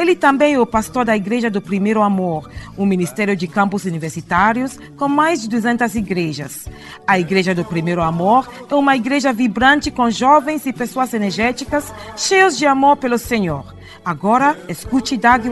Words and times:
Ele 0.00 0.16
também 0.16 0.54
é 0.54 0.58
o 0.58 0.64
pastor 0.64 1.04
da 1.04 1.14
Igreja 1.14 1.50
do 1.50 1.60
Primeiro 1.60 2.00
Amor, 2.00 2.50
um 2.78 2.86
ministério 2.86 3.36
de 3.36 3.46
campos 3.46 3.84
universitários 3.84 4.78
com 4.96 5.06
mais 5.06 5.42
de 5.42 5.48
200 5.50 5.94
igrejas. 5.94 6.64
A 7.06 7.18
Igreja 7.18 7.54
do 7.54 7.66
Primeiro 7.66 8.00
Amor 8.00 8.48
é 8.70 8.74
uma 8.74 8.96
igreja 8.96 9.30
vibrante 9.30 9.90
com 9.90 10.10
jovens 10.10 10.64
e 10.64 10.72
pessoas 10.72 11.12
energéticas, 11.12 11.92
cheios 12.16 12.56
de 12.56 12.64
amor 12.64 12.96
pelo 12.96 13.18
Senhor. 13.18 13.74
Agora, 14.02 14.58
escute 14.70 15.18
Doug. 15.18 15.44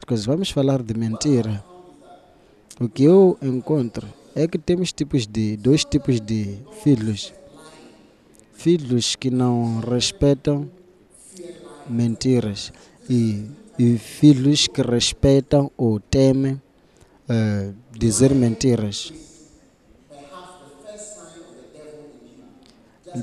Porque 0.00 0.14
vamos 0.26 0.50
falar 0.50 0.82
de 0.82 0.92
mentira. 0.92 1.64
O 2.78 2.90
que 2.90 3.04
eu 3.04 3.38
encontro 3.40 4.06
é 4.36 4.46
que 4.46 4.58
temos 4.58 4.92
tipos 4.92 5.26
de 5.26 5.56
dois 5.56 5.82
tipos 5.82 6.20
de 6.20 6.58
filhos. 6.82 7.32
Filhos 8.64 9.14
que 9.14 9.30
não 9.30 9.80
respeitam 9.80 10.70
mentiras 11.86 12.72
e, 13.10 13.44
e 13.78 13.98
filhos 13.98 14.66
que 14.66 14.80
respeitam 14.80 15.70
ou 15.76 16.00
temem 16.00 16.58
eh, 17.28 17.72
dizer 17.92 18.34
mentiras. 18.34 19.12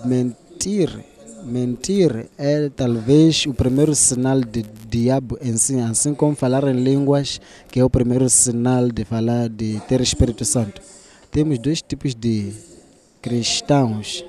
Mentir, 0.05 1.03
mentir 1.43 2.29
é 2.37 2.69
talvez 2.69 3.47
o 3.47 3.53
primeiro 3.55 3.95
sinal 3.95 4.41
de 4.41 4.61
diabo 4.87 5.39
em 5.41 5.57
si, 5.57 5.79
assim 5.79 6.13
como 6.13 6.35
falar 6.35 6.65
em 6.65 6.83
línguas, 6.83 7.41
que 7.71 7.79
é 7.79 7.83
o 7.83 7.89
primeiro 7.89 8.29
sinal 8.29 8.89
de 8.89 9.03
falar 9.05 9.49
de 9.49 9.81
ter 9.87 10.01
Espírito 10.01 10.45
Santo. 10.45 10.79
Temos 11.31 11.57
dois 11.57 11.81
tipos 11.81 12.13
de 12.13 12.53
cristãos 13.23 14.23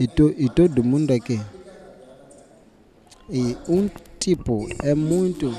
e, 0.00 0.06
to, 0.08 0.34
e 0.36 0.48
todo 0.48 0.82
mundo 0.82 1.12
aqui. 1.12 1.38
E 3.28 3.56
um 3.68 3.88
tipo 4.18 4.66
é 4.82 4.94
muito 4.94 5.54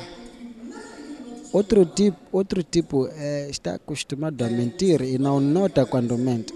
outro 1.54 1.86
tipo, 1.86 2.18
outro 2.32 2.64
tipo 2.64 3.08
é, 3.08 3.48
está 3.50 3.76
acostumado 3.76 4.44
a 4.44 4.50
mentir 4.50 5.02
e 5.04 5.20
não 5.20 5.40
nota 5.40 5.86
quando 5.86 6.18
mente. 6.18 6.54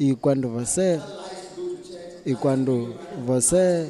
E 0.00 0.16
quando 0.16 0.48
você 0.48 1.00
e 2.26 2.34
quando 2.34 2.96
você 3.24 3.88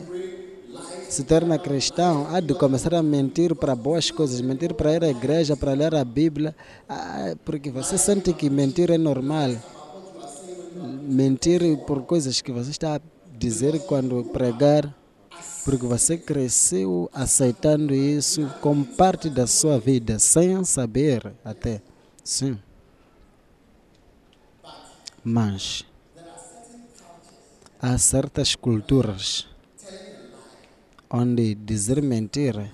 se 1.09 1.25
torna 1.25 1.59
cristão, 1.59 2.29
há 2.31 2.39
de 2.39 2.55
começar 2.55 2.95
a 2.95 3.03
mentir 3.03 3.57
para 3.57 3.75
boas 3.75 4.11
coisas, 4.11 4.41
mentir 4.41 4.75
para 4.75 4.93
ir 4.93 5.05
à 5.05 5.09
igreja, 5.09 5.57
para 5.57 5.73
ler 5.73 5.95
a 5.95 6.05
Bíblia, 6.05 6.55
ah, 6.89 7.35
porque 7.45 7.71
você 7.71 7.99
sente 7.99 8.33
que 8.33 8.49
mentir 8.49 8.91
é 8.91 8.99
normal. 8.99 9.80
Mentir 10.73 11.61
por 11.87 12.03
coisas 12.03 12.41
que 12.41 12.53
você 12.53 12.71
está 12.71 12.97
a 12.97 13.01
dizer 13.37 13.81
quando 13.87 14.25
pregar, 14.25 14.95
porque 15.65 15.85
você 15.85 16.17
cresceu 16.17 17.11
aceitando 17.13 17.95
isso 17.95 18.47
como 18.61 18.85
parte 18.85 19.29
da 19.29 19.47
sua 19.47 19.79
vida, 19.79 20.19
sem 20.19 20.65
saber 20.65 21.33
até. 21.45 21.83
Sim. 22.23 22.59
Mas 25.25 25.85
há 27.81 27.99
certas 27.99 28.55
culturas 28.55 29.47
onde 31.11 31.55
dizer 31.57 32.01
mentira 32.01 32.71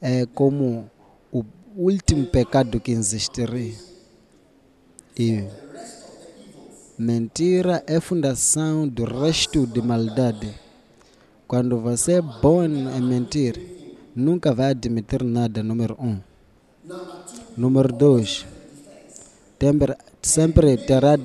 é 0.00 0.26
como 0.26 0.90
o 1.30 1.44
último 1.76 2.26
pecado 2.26 2.80
que 2.80 2.92
existiria. 2.92 3.74
E 5.16 5.46
mentira 6.98 7.82
é 7.86 7.98
fundação 8.00 8.86
do 8.86 9.04
resto 9.04 9.66
de 9.66 9.82
maldade. 9.82 10.54
Quando 11.46 11.78
você 11.78 12.14
é 12.14 12.22
bom 12.22 12.64
em 12.64 13.00
mentir, 13.02 13.60
nunca 14.14 14.54
vai 14.54 14.70
admitir 14.70 15.22
nada, 15.24 15.62
número 15.62 15.96
um. 16.00 16.18
Número 17.56 17.92
dois, 17.92 18.46
sempre, 20.22 20.76
terá 20.76 21.18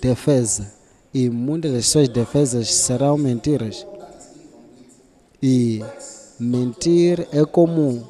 defesa 0.00 0.72
e 1.12 1.28
muitas 1.30 1.72
das 1.72 1.86
suas 1.86 2.08
defesas 2.08 2.72
serão 2.72 3.16
mentiras. 3.18 3.86
E 5.42 5.82
mentir 6.38 7.26
é 7.32 7.44
como 7.44 8.08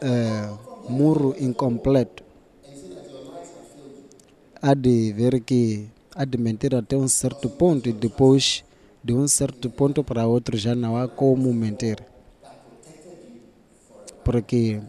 é, 0.00 0.48
muro 0.88 1.34
incompleto. 1.38 2.22
Há 4.60 4.74
de 4.74 5.12
ver 5.12 5.40
que 5.40 5.91
há 6.14 6.24
de 6.24 6.38
mentir 6.38 6.74
até 6.74 6.96
um 6.96 7.08
certo 7.08 7.48
ponto 7.48 7.88
e 7.88 7.92
depois 7.92 8.64
de 9.02 9.12
um 9.12 9.26
certo 9.26 9.70
ponto 9.70 10.04
para 10.04 10.26
outro 10.26 10.56
já 10.56 10.74
não 10.74 10.96
há 10.96 11.08
como 11.08 11.52
mentir. 11.52 11.98
Porque 14.24 14.80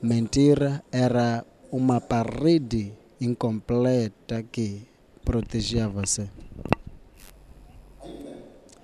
mentira 0.00 0.82
era 0.90 1.44
uma 1.70 2.00
parede 2.00 2.92
incompleta 3.20 4.42
que 4.42 4.82
protegia 5.24 5.88
você. 5.88 6.28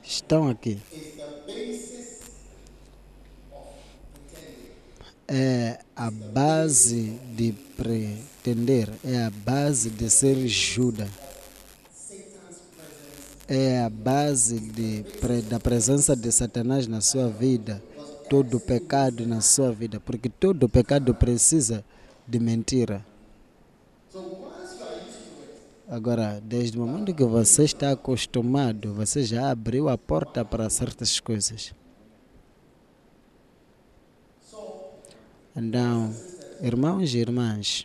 Estão 0.02 0.48
aqui. 0.48 0.78
É 5.26 5.78
a 5.94 6.10
base 6.10 7.20
de 7.36 7.52
pretender, 7.76 8.90
é 9.04 9.22
a 9.22 9.30
base 9.30 9.88
de 9.88 10.10
ser 10.10 10.36
Judas. 10.48 11.29
É 13.52 13.82
a 13.82 13.90
base 13.90 14.60
de, 14.60 15.04
da 15.48 15.58
presença 15.58 16.14
de 16.14 16.30
Satanás 16.30 16.86
na 16.86 17.00
sua 17.00 17.28
vida, 17.28 17.82
todo 18.28 18.60
pecado 18.60 19.26
na 19.26 19.40
sua 19.40 19.72
vida, 19.72 19.98
porque 19.98 20.28
todo 20.28 20.68
pecado 20.68 21.12
precisa 21.12 21.84
de 22.28 22.38
mentira. 22.38 23.04
Agora, 25.88 26.40
desde 26.40 26.78
o 26.78 26.86
momento 26.86 27.12
que 27.12 27.24
você 27.24 27.64
está 27.64 27.90
acostumado, 27.90 28.94
você 28.94 29.24
já 29.24 29.50
abriu 29.50 29.88
a 29.88 29.98
porta 29.98 30.44
para 30.44 30.70
certas 30.70 31.18
coisas. 31.18 31.74
Então, 35.56 36.14
irmãos 36.62 37.12
e 37.12 37.18
irmãs, 37.18 37.84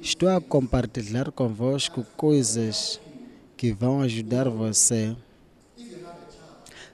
estou 0.00 0.30
a 0.30 0.40
compartilhar 0.40 1.30
convosco 1.30 2.02
coisas 2.16 2.98
que 3.56 3.72
vão 3.72 4.02
ajudar 4.02 4.48
você. 4.48 5.16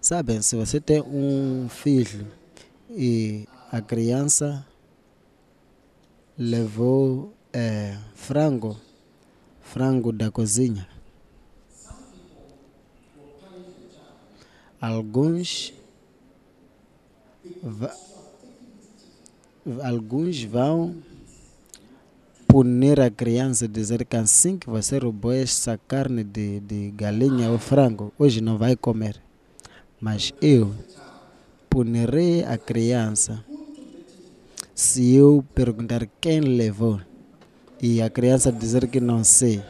Sabem, 0.01 0.41
se 0.43 0.57
você 0.57 0.81
tem 0.81 1.01
um 1.01 1.69
filho 1.69 2.27
e 2.91 3.47
a 3.71 3.81
criança 3.81 4.67
levou 6.39 7.33
é, 7.53 7.97
frango, 8.15 8.77
frango 9.61 10.13
da 10.13 10.31
cozinha. 10.31 10.89
Alguns, 14.81 15.73
alguns 19.83 20.43
vão 20.43 20.97
punir 22.53 23.01
a 23.01 23.11
criança, 23.11 23.67
dizer 23.67 24.05
que 24.05 24.15
assim 24.15 24.59
que 24.59 24.69
você 24.69 24.99
roubou 24.99 25.33
essa 25.33 25.81
carne 25.89 26.23
de, 26.23 26.61
de 26.61 26.91
galinha 26.91 27.51
ou 27.51 27.59
frango, 27.59 28.13
hoje 28.19 28.43
não 28.43 28.59
vai 28.59 28.77
comer. 28.77 29.17
Mas 29.99 30.35
eu 30.43 30.71
punirei 31.71 32.45
a 32.45 32.59
criança 32.59 33.43
se 34.75 35.15
eu 35.15 35.43
perguntar 35.55 36.07
quem 36.21 36.41
levou 36.41 37.01
e 37.81 38.03
a 38.03 38.11
criança 38.11 38.53
dizer 38.53 38.87
que 38.87 39.01
não 39.01 39.25
sei. 39.25 39.63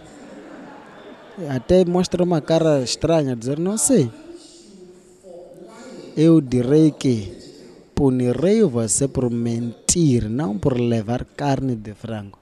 Até 1.50 1.84
mostra 1.84 2.24
uma 2.24 2.40
cara 2.40 2.82
estranha, 2.82 3.36
dizer 3.36 3.60
não 3.60 3.78
sei. 3.78 4.10
Eu 6.16 6.40
direi 6.40 6.90
que 6.90 7.32
punirei 7.94 8.64
você 8.64 9.06
por 9.06 9.30
mentir, 9.30 10.28
não 10.28 10.58
por 10.58 10.80
levar 10.80 11.24
carne 11.24 11.76
de 11.76 11.94
frango. 11.94 12.41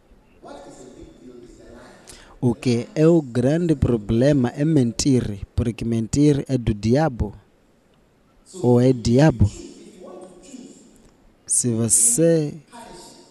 O 2.41 2.55
que 2.55 2.89
é 2.95 3.07
o 3.07 3.21
grande 3.21 3.75
problema 3.75 4.49
é 4.57 4.65
mentir, 4.65 5.47
porque 5.55 5.85
mentir 5.85 6.45
é 6.49 6.57
do 6.57 6.73
diabo. 6.73 7.35
Ou 8.63 8.81
é 8.81 8.93
diabo. 8.93 9.51
Se 11.47 11.71
você 11.71 12.55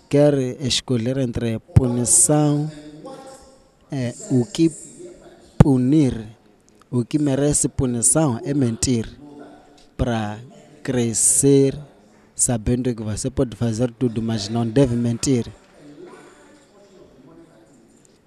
quer 0.07 0.33
escolher 0.61 1.17
entre 1.17 1.57
punição, 1.73 2.71
é, 3.91 4.13
o 4.29 4.45
que 4.45 4.71
punir, 5.57 6.27
o 6.91 7.03
que 7.03 7.17
merece 7.17 7.67
punição 7.67 8.39
é 8.43 8.53
mentir 8.53 9.09
para 9.97 10.39
crescer 10.83 11.77
sabendo 12.39 12.95
que 12.95 13.03
você 13.03 13.29
pode 13.29 13.55
fazer 13.55 13.91
tudo, 13.91 14.21
mas 14.21 14.47
não 14.47 14.65
deve 14.65 14.95
mentir. 14.95 15.45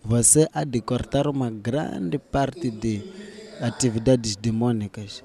Você 0.05 0.49
há 0.53 0.65
de 0.65 0.81
cortar 0.81 1.27
uma 1.27 1.51
grande 1.51 2.19
parte 2.19 2.71
de 2.71 3.03
atividades 3.61 4.37
demônicas, 4.37 5.23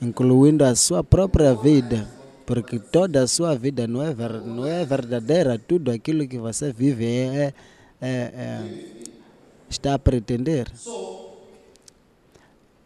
incluindo 0.00 0.64
a 0.64 0.74
sua 0.74 1.02
própria 1.04 1.54
vida, 1.54 2.08
porque 2.44 2.78
toda 2.78 3.22
a 3.22 3.26
sua 3.26 3.54
vida 3.54 3.86
não 3.86 4.02
é, 4.02 4.12
ver- 4.12 4.42
não 4.42 4.66
é 4.66 4.84
verdadeira, 4.84 5.58
tudo 5.58 5.90
aquilo 5.90 6.26
que 6.26 6.38
você 6.38 6.72
vive 6.72 7.06
é, 7.06 7.26
é- 7.36 7.54
é- 8.00 8.32
é- 8.34 8.70
está 9.70 9.94
a 9.94 9.98
pretender. 9.98 10.66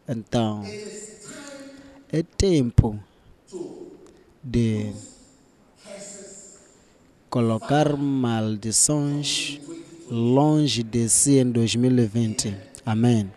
Então, 0.08 0.72
é 2.12 2.22
tempo 2.22 2.98
de 4.42 4.94
colocar 7.30 7.96
maldições 7.96 9.60
longe 10.10 10.82
de 10.82 11.08
si 11.08 11.38
em 11.38 11.50
2020. 11.50 12.56
Amém. 12.84 13.30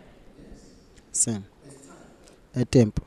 Sim. 1.11 1.43
É 2.53 2.63
tempo 2.65 3.01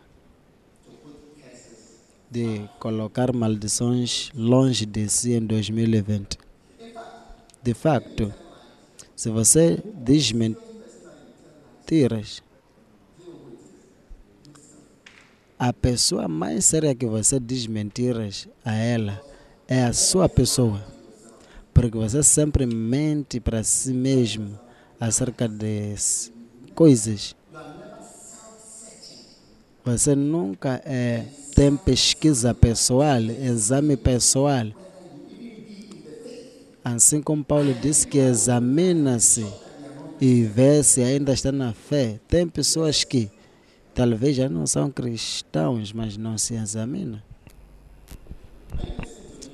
de 2.31 2.69
colocar 2.79 3.32
maldições 3.32 4.31
longe 4.34 4.87
de 4.87 5.08
si 5.08 5.32
em 5.34 5.44
2020. 5.44 6.38
De 7.62 7.75
facto, 7.75 8.32
se 9.14 9.31
você 9.31 9.82
diz 9.94 10.32
mentiras, 10.32 10.62
a 15.58 15.73
pessoa 15.73 16.26
mais 16.26 16.64
séria 16.64 16.94
que 16.94 17.06
você 17.06 17.38
diz 17.38 17.67
mentiras 17.67 18.49
a 18.64 18.75
ela 18.75 19.31
é 19.69 19.85
a 19.85 19.93
sua 19.93 20.29
pessoa. 20.29 20.82
Porque 21.73 21.97
você 21.97 22.23
sempre 22.23 22.67
mente 22.67 23.41
para 23.41 23.62
si 23.62 23.93
mesmo 23.93 24.59
acerca 25.00 25.49
de 25.49 25.94
coisas. 26.75 27.35
Você 29.85 30.14
nunca 30.14 30.81
é, 30.85 31.25
tem 31.55 31.76
pesquisa 31.76 32.55
pessoal, 32.55 33.20
exame 33.20 33.97
pessoal. 33.97 34.67
Assim 36.85 37.20
como 37.20 37.44
Paulo 37.44 37.75
disse 37.75 38.06
que 38.06 38.19
examina-se 38.19 39.47
e 40.20 40.44
vê 40.44 40.82
se 40.82 41.03
ainda 41.03 41.32
está 41.32 41.50
na 41.50 41.73
fé. 41.73 42.20
Tem 42.29 42.47
pessoas 42.47 43.03
que 43.03 43.31
talvez 43.94 44.37
já 44.37 44.49
não 44.49 44.67
são 44.67 44.91
cristãos, 44.91 45.93
mas 45.93 46.17
não 46.17 46.38
se 46.38 46.55
examinam. 46.55 47.20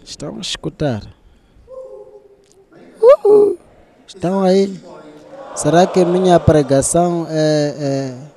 Estão 0.08 0.38
a 0.38 0.40
escutar? 0.40 1.02
Uhul. 2.98 3.58
Estão 4.06 4.42
aí? 4.42 4.80
Será 5.54 5.86
que 5.86 6.02
minha 6.02 6.40
pregação 6.40 7.26
é, 7.28 7.74
é- 7.78 8.28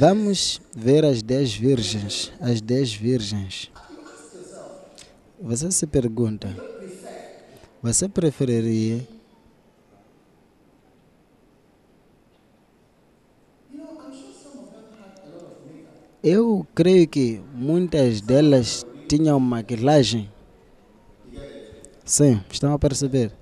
Vamos 0.00 0.60
ver 0.74 1.04
as 1.04 1.22
dez 1.22 1.54
virgens. 1.54 2.32
As 2.40 2.60
dez 2.60 2.92
virgens. 2.92 3.70
Você 5.40 5.70
se 5.70 5.86
pergunta: 5.86 6.52
você 7.80 8.08
preferiria 8.08 9.06
Eu 16.22 16.66
creio 16.74 17.06
que 17.06 17.40
muitas 17.54 18.20
delas 18.20 18.84
tinham 19.08 19.40
maquilagem. 19.40 20.30
Sim, 22.04 22.42
estão 22.50 22.72
a 22.74 22.78
perceber. 22.78 23.32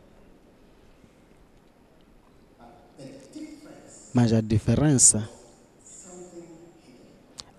Mas 4.15 4.33
a 4.33 4.41
diferença 4.41 5.29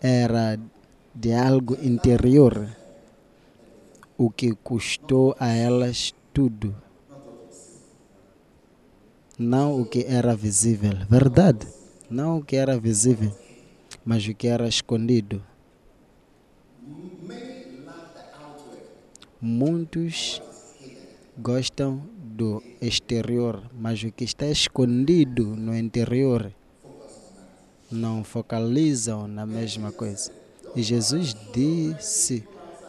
era 0.02 0.58
de 1.14 1.34
algo 1.34 1.78
interior, 1.84 2.68
o 4.18 4.30
que 4.30 4.56
custou 4.56 5.36
a 5.40 5.50
elas 5.50 6.14
tudo. 6.34 6.76
Não 9.38 9.82
o 9.82 9.86
que 9.86 10.04
era 10.08 10.36
visível, 10.36 10.94
verdade? 11.10 11.68
Não 12.10 12.40
o 12.40 12.44
que 12.44 12.56
era 12.56 12.80
visível, 12.80 13.32
mas 14.04 14.26
o 14.28 14.34
que 14.34 14.48
era 14.48 14.68
escondido. 14.68 15.44
Muitos 19.40 20.42
gostam 21.38 22.02
do 22.18 22.64
exterior, 22.82 23.64
mas 23.80 24.02
o 24.02 24.12
que 24.12 24.24
está 24.24 24.48
escondido 24.48 25.56
no 25.56 25.78
interior 25.78 26.52
não 27.92 28.24
focalizam 28.24 29.28
na 29.28 29.46
mesma 29.46 29.92
coisa. 29.92 30.32
E 30.76 30.82
Jesus 30.82 31.36
disse 31.54 32.44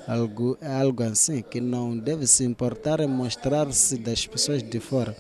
algo, 0.07 0.57
algo 0.63 1.03
assim, 1.03 1.43
que 1.43 1.61
não 1.61 1.97
deve 1.97 2.27
se 2.27 2.45
importar 2.45 3.01
em 3.01 3.07
mostrar-se 3.07 3.99
das 3.99 4.27
pessoas 4.27 4.63
de 4.63 4.81
fora. 4.81 5.15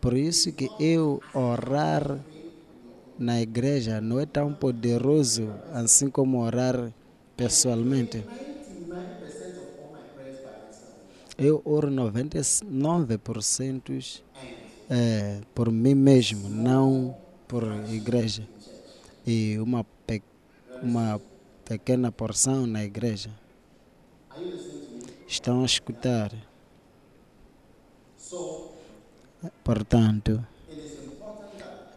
Por 0.00 0.14
isso 0.14 0.52
que 0.52 0.68
eu 0.80 1.20
orar 1.32 2.18
na 3.18 3.40
igreja 3.40 4.00
não 4.00 4.18
é 4.18 4.26
tão 4.26 4.52
poderoso 4.52 5.48
assim 5.72 6.10
como 6.10 6.42
orar 6.42 6.92
pessoalmente. 7.36 8.24
Eu 11.36 11.60
oro 11.64 11.90
99% 11.90 14.22
é, 14.88 15.40
por 15.54 15.72
mim 15.72 15.94
mesmo, 15.94 16.48
não 16.48 17.16
por 17.48 17.64
igreja. 17.92 18.48
E 19.26 19.58
uma, 19.58 19.84
pe 20.06 20.22
uma 20.82 21.20
pequena 21.64 22.12
porção 22.12 22.66
na 22.66 22.84
igreja. 22.84 23.30
Estão 25.26 25.62
a 25.62 25.64
escutar. 25.64 26.30
Portanto, 29.62 30.44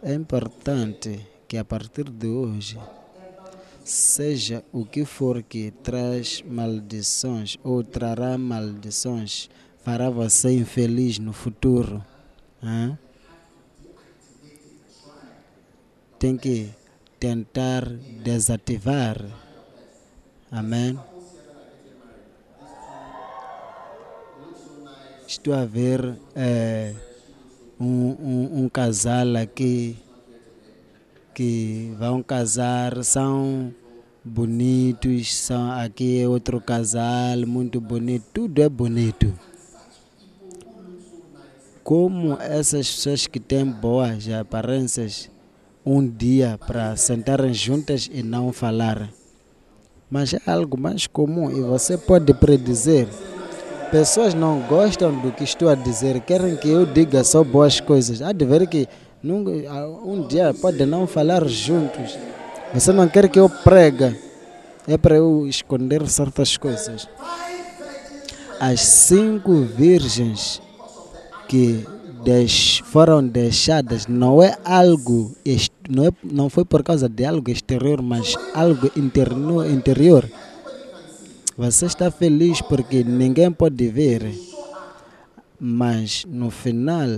é 0.02 0.14
importante 0.14 1.26
que 1.46 1.56
a 1.56 1.64
partir 1.64 2.10
de 2.10 2.26
hoje, 2.26 2.78
seja 3.88 4.62
o 4.70 4.84
que 4.84 5.04
for 5.04 5.42
que 5.42 5.70
traz 5.70 6.42
maldições 6.46 7.56
ou 7.64 7.82
trará 7.82 8.36
maldições, 8.36 9.48
fará 9.82 10.10
você 10.10 10.52
infeliz 10.52 11.18
no 11.18 11.32
futuro. 11.32 12.04
hã? 12.62 12.98
Tem 16.18 16.36
que 16.36 16.68
tentar 17.18 17.86
desativar. 17.86 19.24
Amém? 20.50 20.98
Estou 25.26 25.54
a 25.54 25.64
ver 25.64 26.18
eh, 26.34 26.94
um, 27.80 27.86
um, 27.86 28.64
um 28.64 28.68
casal 28.68 29.36
aqui 29.36 29.96
que 31.38 31.94
vão 31.96 32.20
casar, 32.20 33.04
são 33.04 33.72
bonitos, 34.24 35.36
são 35.36 35.70
aqui 35.70 36.20
é 36.20 36.26
outro 36.26 36.60
casal, 36.60 37.38
muito 37.46 37.80
bonito, 37.80 38.24
tudo 38.34 38.60
é 38.60 38.68
bonito. 38.68 39.32
Como 41.84 42.36
essas 42.40 42.90
pessoas 42.90 43.28
que 43.28 43.38
têm 43.38 43.64
boas 43.64 44.28
aparências, 44.28 45.30
um 45.86 46.04
dia 46.04 46.58
para 46.66 46.96
sentarem 46.96 47.54
juntas 47.54 48.10
e 48.12 48.20
não 48.20 48.52
falar. 48.52 49.08
Mas 50.10 50.34
é 50.34 50.40
algo 50.44 50.76
mais 50.76 51.06
comum 51.06 51.52
e 51.52 51.60
você 51.60 51.96
pode 51.96 52.34
predizer. 52.34 53.06
Pessoas 53.92 54.34
não 54.34 54.60
gostam 54.62 55.16
do 55.20 55.30
que 55.30 55.44
estou 55.44 55.68
a 55.68 55.76
dizer, 55.76 56.20
querem 56.20 56.56
que 56.56 56.68
eu 56.68 56.84
diga 56.84 57.22
só 57.22 57.44
boas 57.44 57.78
coisas. 57.78 58.20
Há 58.20 58.32
de 58.32 58.44
ver 58.44 58.66
que 58.66 58.88
um 59.24 60.26
dia 60.26 60.54
pode 60.54 60.84
não 60.86 61.06
falar 61.06 61.46
juntos. 61.46 62.16
Você 62.74 62.92
não 62.92 63.08
quer 63.08 63.28
que 63.28 63.38
eu 63.38 63.48
prega, 63.48 64.16
é 64.86 64.96
para 64.98 65.16
eu 65.16 65.46
esconder 65.46 66.06
certas 66.08 66.56
coisas. 66.56 67.08
As 68.60 68.80
cinco 68.80 69.62
virgens 69.62 70.60
que 71.48 71.86
deix- 72.24 72.82
foram 72.84 73.26
deixadas 73.26 74.06
não 74.06 74.42
é 74.42 74.56
algo 74.64 75.32
não, 75.88 76.04
é, 76.06 76.10
não 76.22 76.50
foi 76.50 76.64
por 76.64 76.82
causa 76.82 77.08
de 77.08 77.24
algo 77.24 77.50
exterior, 77.50 78.02
mas 78.02 78.34
algo 78.54 78.90
interno, 78.96 79.64
interior. 79.68 80.28
Você 81.56 81.86
está 81.86 82.10
feliz 82.10 82.60
porque 82.60 83.02
ninguém 83.02 83.50
pode 83.50 83.88
ver, 83.88 84.32
mas 85.58 86.24
no 86.28 86.50
final 86.50 87.08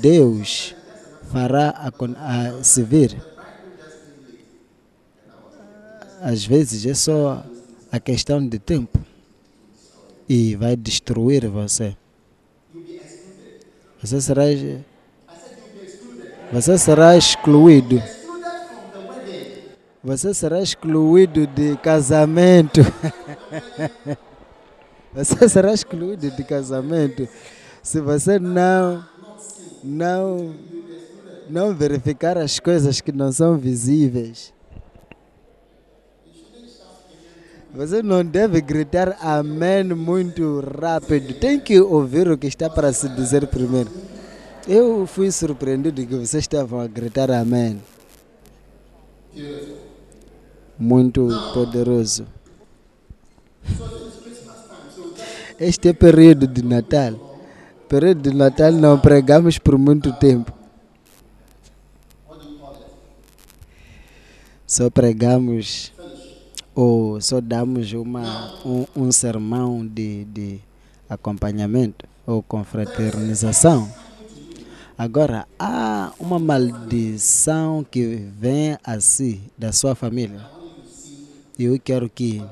Deus 0.00 0.74
fará 1.30 1.70
a, 1.70 2.58
a 2.58 2.64
se 2.64 2.82
ver. 2.82 3.16
Às 6.20 6.44
vezes 6.44 6.86
é 6.86 6.94
só 6.94 7.44
a 7.90 8.00
questão 8.00 8.46
de 8.46 8.58
tempo 8.58 8.98
e 10.28 10.56
vai 10.56 10.76
destruir 10.76 11.48
você. 11.48 11.96
Você 14.00 14.20
será, 14.20 14.42
você 16.52 16.78
será 16.78 17.16
excluído. 17.16 18.02
Você 20.02 20.34
será 20.34 20.60
excluído 20.60 21.46
de 21.46 21.76
casamento. 21.78 22.80
Você 25.14 25.48
será 25.48 25.72
excluído 25.72 26.28
de 26.28 26.42
casamento 26.42 27.28
se 27.80 28.00
você 28.00 28.36
não 28.38 29.06
não 29.84 30.56
não 31.48 31.74
verificar 31.74 32.38
as 32.38 32.58
coisas 32.58 33.00
que 33.00 33.12
não 33.12 33.30
são 33.30 33.56
visíveis. 33.56 34.52
Você 37.74 38.02
não 38.04 38.24
deve 38.24 38.60
gritar 38.60 39.16
amém 39.20 39.82
muito 39.82 40.60
rápido. 40.80 41.34
Tem 41.34 41.58
que 41.58 41.80
ouvir 41.80 42.28
o 42.28 42.38
que 42.38 42.46
está 42.46 42.70
para 42.70 42.92
se 42.92 43.08
dizer 43.08 43.48
primeiro. 43.48 43.90
Eu 44.68 45.06
fui 45.06 45.30
surpreendido 45.32 46.06
que 46.06 46.14
vocês 46.14 46.44
estavam 46.44 46.80
a 46.80 46.86
gritar 46.86 47.32
amém. 47.32 47.82
Muito 50.78 51.28
poderoso. 51.52 52.26
Este 55.58 55.88
é 55.88 55.92
período 55.92 56.46
de 56.46 56.64
Natal. 56.64 57.40
Período 57.88 58.30
de 58.30 58.36
Natal 58.36 58.70
não 58.70 58.98
pregamos 59.00 59.58
por 59.58 59.76
muito 59.76 60.12
tempo. 60.12 60.52
Só 64.74 64.90
pregamos 64.90 65.92
ou 66.74 67.20
só 67.20 67.40
damos 67.40 67.92
uma, 67.92 68.58
um, 68.66 68.84
um 68.96 69.12
sermão 69.12 69.86
de, 69.86 70.24
de 70.24 70.58
acompanhamento 71.08 72.08
ou 72.26 72.42
confraternização. 72.42 73.88
Agora, 74.98 75.46
há 75.60 76.12
uma 76.18 76.40
maldição 76.40 77.86
que 77.88 78.26
vem 78.36 78.76
assim 78.82 79.42
da 79.56 79.70
sua 79.70 79.94
família. 79.94 80.44
Eu 81.56 81.78
quero 81.78 82.10
que 82.10 82.42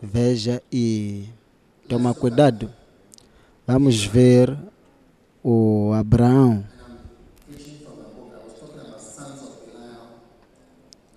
veja 0.00 0.62
e 0.72 1.26
toma 1.86 2.14
cuidado. 2.14 2.72
Vamos 3.66 4.02
ver 4.02 4.56
o 5.42 5.92
Abraão. 5.92 6.64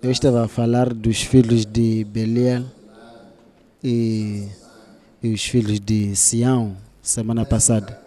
Eu 0.00 0.12
estava 0.12 0.44
a 0.44 0.48
falar 0.48 0.94
dos 0.94 1.22
filhos 1.22 1.66
de 1.66 2.04
Belial 2.04 2.62
e, 3.82 4.46
e 5.20 5.32
os 5.32 5.44
filhos 5.44 5.80
de 5.80 6.14
Sião 6.14 6.76
semana 7.02 7.44
passada. 7.44 8.00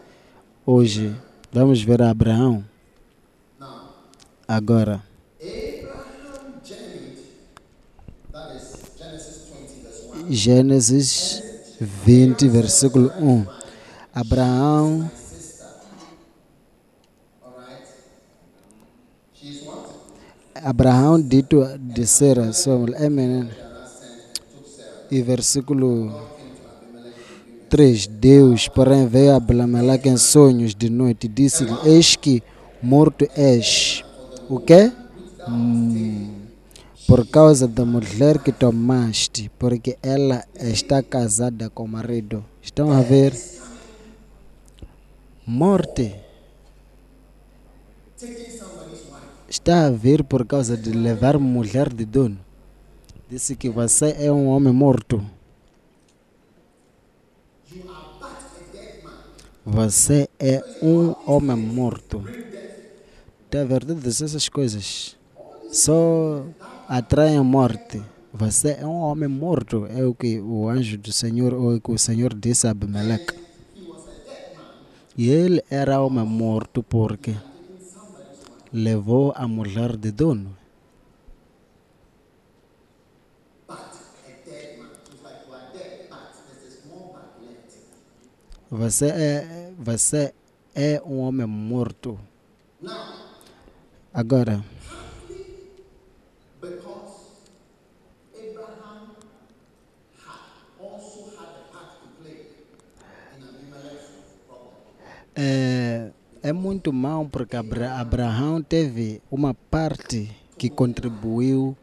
Hoje 0.65 1.13
vamos 1.51 1.83
ver 1.83 2.01
Abraão. 2.01 2.63
Agora, 4.48 5.03
Gênesis 10.29 11.43
20, 11.81 12.48
versículo 12.48 13.12
1. 13.19 13.45
Abraão 14.15 15.12
Abraão 20.63 21.20
dito 21.20 21.65
de 21.80 22.06
Sera, 22.06 22.53
Samuel, 22.53 22.96
Amen. 23.03 23.50
E 25.10 25.22
versículo 25.22 26.12
3. 27.70 28.08
Deus, 28.08 28.68
porém, 28.68 29.08
veio 29.08 29.34
a 29.34 29.38
Ablameleque 29.38 30.08
em 30.08 30.18
sonhos 30.18 30.75
de 30.75 30.89
noite 30.89 31.25
e 31.25 31.30
disse-lhe: 31.30 31.74
Eis 31.84 32.15
que 32.15 32.44
morto 32.82 33.27
és. 33.36 34.03
O 34.50 34.60
quê? 34.60 34.91
Hum, 35.48 36.30
por 37.08 37.25
causa 37.25 37.68
da 37.68 37.84
mulher 37.84 38.38
que 38.39 38.51
tomaste, 38.51 39.50
porque 39.58 39.98
ela 40.03 40.46
está 40.56 41.01
casada 41.01 41.70
com 41.70 41.86
o 41.86 41.88
marido. 41.88 42.46
Estão 42.62 42.91
a 42.91 43.01
ver? 43.01 43.34
Morte. 45.46 46.15
Está 49.51 49.86
a 49.86 49.89
vir 49.89 50.24
por 50.24 50.46
causa 50.46 50.77
de 50.77 50.91
levar 50.91 51.38
mulher 51.38 51.93
de 51.93 52.05
dono. 52.05 52.39
Disse 53.29 53.53
que 53.53 53.70
você 53.70 54.15
é 54.17 54.31
um 54.31 54.48
homem 54.48 54.72
morto. 54.72 55.22
Você 59.65 60.29
é 60.39 60.63
um 60.81 61.13
homem 61.25 61.58
morto. 61.58 62.24
Está 63.46 63.63
a 63.63 63.65
verdade 63.65 64.08
essas 64.08 64.48
coisas. 64.48 65.17
Só 65.70 66.46
atraem 66.88 67.41
morte. 67.41 68.01
Você 68.34 68.77
é 68.79 68.86
um 68.86 69.01
homem 69.01 69.27
morto. 69.27 69.86
É 69.93 70.05
o 70.05 70.15
que 70.15 70.39
o 70.39 70.70
anjo 70.70 70.98
do 70.98 71.12
Senhor, 71.12 71.53
ou 71.53 71.75
o 71.75 71.81
que 71.81 71.91
o 71.91 71.98
Senhor 71.98 72.34
disse 72.34 72.67
a 72.67 72.72
Abimeleque. 72.72 73.36
E 75.17 75.29
ele 75.29 75.62
era 75.70 76.01
homem 76.01 76.25
morto 76.25 76.81
porque 76.81 77.36
levou 78.71 79.33
a 79.35 79.47
mulher 79.47 79.97
de 79.97 80.11
dono. 80.11 80.57
Você 88.69 89.07
é, 89.07 89.73
você 89.77 90.33
é 90.73 91.01
um 91.05 91.19
homem 91.19 91.45
morto. 91.45 92.17
Agora, 94.13 94.63
é, 105.35 106.11
é 106.43 106.51
muito 106.51 106.91
mal 106.91 107.27
porque 107.31 107.55
Abra 107.55 108.00
Abraão 108.00 108.62
teve 108.62 109.21
uma 109.29 109.53
parte 109.53 110.29
que 110.57 110.69
contribuiu 110.69 111.75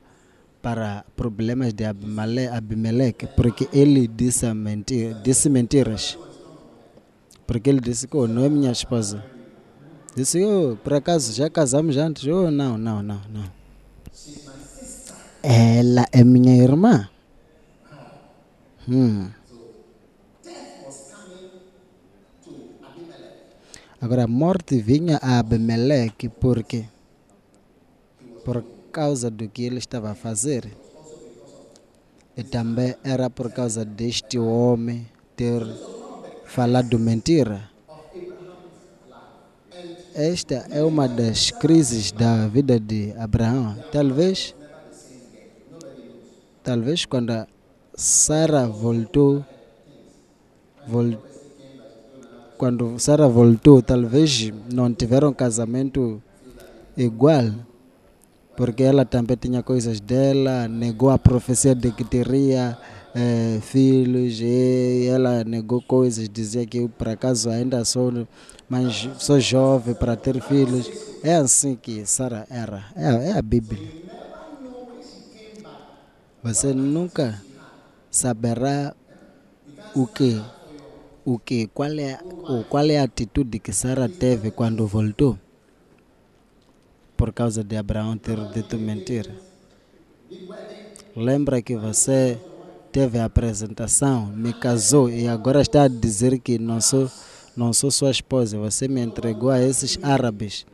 para 0.61 1.05
problemas 1.17 1.73
de 1.73 1.85
Abimele 1.85 2.49
Abimeleque, 2.49 3.27
porque 3.29 3.69
ele 3.73 4.09
disse, 4.09 4.53
mentir, 4.53 5.15
disse 5.23 5.49
mentiras. 5.49 6.19
Porque 7.47 7.71
ele 7.71 7.81
disse 7.81 8.07
que 8.07 8.17
oh, 8.17 8.27
não 8.27 8.45
é 8.45 8.49
minha 8.49 8.71
esposa. 8.71 9.25
Disse, 10.15 10.45
oh, 10.45 10.77
por 10.77 10.95
acaso 10.95 11.33
já 11.33 11.49
casamos 11.49 11.97
antes? 11.97 12.27
Oh, 12.27 12.51
não, 12.51 12.77
não, 12.77 13.03
não, 13.03 13.21
não. 13.31 13.45
Ela 15.43 16.07
é 16.13 16.25
minha 16.25 16.63
irmã. 16.63 17.09
Hum. 18.89 19.29
Agora, 24.01 24.25
a 24.25 24.29
morte 24.29 24.81
vinha 24.81 25.19
a 25.21 25.41
Abimeleque 25.41 26.29
porque 26.29 26.85
por 28.45 28.65
causa 28.93 29.31
do 29.31 29.49
que 29.49 29.65
ele 29.65 29.79
estava 29.79 30.11
a 30.11 30.15
fazer. 30.15 30.71
E 32.37 32.45
também 32.45 32.95
era 33.03 33.29
por 33.29 33.51
causa 33.51 33.85
deste 33.85 34.39
homem 34.39 35.07
ter 35.35 35.67
falado 36.45 36.99
mentira. 36.99 37.69
Esta 40.15 40.67
é 40.71 40.83
uma 40.83 41.09
das 41.09 41.51
crises 41.51 42.13
da 42.13 42.49
vida 42.49 42.79
de 42.79 43.13
Abraão. 43.19 43.77
Talvez, 43.93 44.55
talvez 46.63 47.05
quando 47.05 47.47
Sara 47.95 48.67
voltou, 48.67 49.45
vol, 50.87 51.19
quando 52.59 52.99
Sara 52.99 53.29
voltou, 53.29 53.81
talvez 53.81 54.53
não 54.73 54.93
tiveram 54.93 55.33
casamento 55.33 56.21
igual, 56.97 57.45
porque 58.57 58.83
ela 58.83 59.05
também 59.05 59.37
tinha 59.37 59.63
coisas 59.63 60.01
dela, 60.01 60.67
negou 60.67 61.11
a 61.11 61.19
profecia 61.19 61.75
de 61.75 61.93
que 61.93 62.03
teria 62.03 62.77
eh, 63.15 63.61
filhos, 63.63 64.41
e 64.41 65.07
ela 65.07 65.45
negou 65.45 65.81
coisas, 65.81 66.29
dizia 66.29 66.67
que 66.67 66.79
eu 66.79 66.89
por 66.89 67.09
acaso 67.09 67.49
ainda 67.49 67.85
sou, 67.85 68.27
mas 68.69 69.09
sou 69.19 69.39
jovem 69.39 69.95
para 69.95 70.17
ter 70.17 70.43
filhos. 70.43 70.91
É 71.23 71.37
assim 71.37 71.77
que 71.77 72.05
Sara 72.05 72.47
era. 72.51 72.85
É, 72.97 73.31
é 73.31 73.39
a 73.39 73.43
Bíblia. 73.43 74.09
Você 76.43 76.73
nunca 76.73 77.41
saberá 78.11 78.95
o 79.95 80.07
que, 80.07 80.41
o 81.29 81.39
que, 81.39 81.67
qual 81.67 81.93
é, 81.99 82.19
ou 82.25 82.65
qual 82.65 82.89
é 82.89 82.99
a 82.99 83.03
atitude 83.03 83.59
que 83.59 83.71
Sara 83.71 84.09
teve 84.09 84.51
quando 84.51 84.87
voltou, 84.87 85.39
por 87.19 87.35
causa 87.35 87.63
de 87.63 87.77
Abraão 87.77 88.17
ter 88.17 88.39
dito 88.49 88.79
mentira. 88.79 89.35
Lembra 91.15 91.61
que 91.61 91.77
você 91.77 92.41
teve 92.91 93.19
a 93.19 93.27
apresentação, 93.27 94.27
me 94.29 94.55
casou 94.55 95.11
e 95.11 95.29
agora 95.29 95.61
está 95.61 95.83
a 95.83 95.89
dizer 95.89 96.39
que 96.39 96.59
não 96.59 96.81
sou, 96.81 97.11
não 97.55 97.75
sou 97.75 97.91
sua 97.91 98.11
esposa. 98.11 98.57
Você 98.59 98.89
me 98.89 99.03
entregou 99.03 99.51
a 99.51 99.61
esses 99.61 99.99
árabes. 100.03 100.65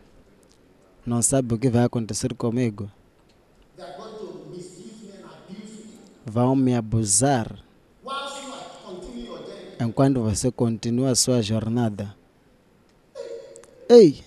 Não 1.04 1.20
sabe 1.20 1.54
o 1.54 1.58
que 1.58 1.68
vai 1.68 1.82
acontecer 1.82 2.32
comigo. 2.32 2.88
Vão 6.24 6.54
me 6.54 6.76
abusar 6.76 7.63
enquanto 9.84 10.22
você 10.22 10.50
continua 10.50 11.10
a 11.10 11.14
sua 11.14 11.42
jornada. 11.42 12.14
Ei! 13.88 14.24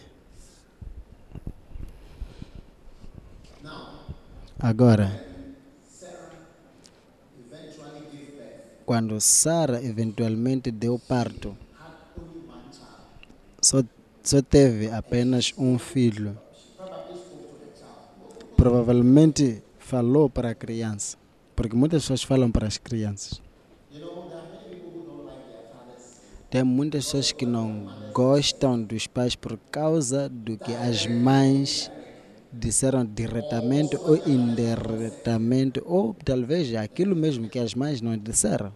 Agora, 4.60 5.24
quando 8.86 9.20
Sara 9.20 9.84
eventualmente 9.84 10.72
deu 10.72 10.98
parto, 10.98 11.56
só, 13.62 13.84
só 14.24 14.42
teve 14.42 14.90
apenas 14.90 15.54
um 15.58 15.78
filho. 15.78 16.38
Provavelmente 18.56 19.62
falou 19.78 20.30
para 20.30 20.52
a 20.52 20.56
criança, 20.56 21.18
porque 21.56 21.76
muitas 21.76 22.04
pessoas 22.04 22.24
falam 22.24 22.52
para 22.52 22.68
as 22.68 22.78
crianças. 22.78 23.47
Tem 26.50 26.64
muitas 26.64 27.06
pessoas 27.06 27.32
que 27.34 27.46
não 27.46 27.88
gostam 28.14 28.82
dos 28.82 29.06
pais 29.06 29.36
por 29.36 29.58
causa 29.70 30.30
do 30.30 30.58
que 30.58 30.74
as 30.74 31.06
mães 31.06 31.92
disseram 32.52 33.06
diretamente 33.06 33.98
ou 33.98 34.16
indiretamente, 34.26 35.82
ou 35.86 36.16
talvez 36.24 36.74
aquilo 36.74 37.16
mesmo 37.16 37.50
que 37.50 37.60
as 37.60 37.74
mães 37.74 38.02
não 38.02 38.18
disseram. 38.18 38.72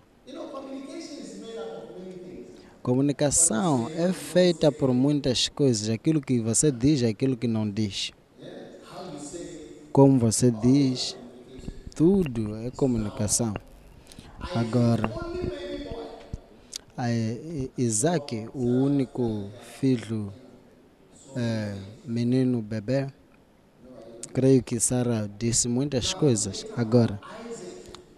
Comunicação 2.83 3.89
é 3.95 4.11
feita 4.11 4.71
por 4.71 4.91
muitas 4.93 5.47
coisas. 5.47 5.87
Aquilo 5.87 6.19
que 6.19 6.39
você 6.41 6.71
diz, 6.71 7.03
aquilo 7.03 7.37
que 7.37 7.47
não 7.47 7.69
diz. 7.69 8.11
Como 9.91 10.19
você 10.19 10.51
diz, 10.51 11.15
tudo 11.95 12.55
é 12.57 12.71
comunicação. 12.71 13.53
Agora, 14.55 15.11
Isaac, 17.77 18.47
o 18.53 18.63
único 18.83 19.51
filho, 19.79 20.33
é, 21.35 21.75
menino 22.05 22.61
bebê, 22.61 23.07
creio 24.33 24.61
que 24.63 24.79
Sara 24.79 25.29
disse 25.39 25.67
muitas 25.67 26.13
coisas. 26.13 26.65
Agora, 26.75 27.19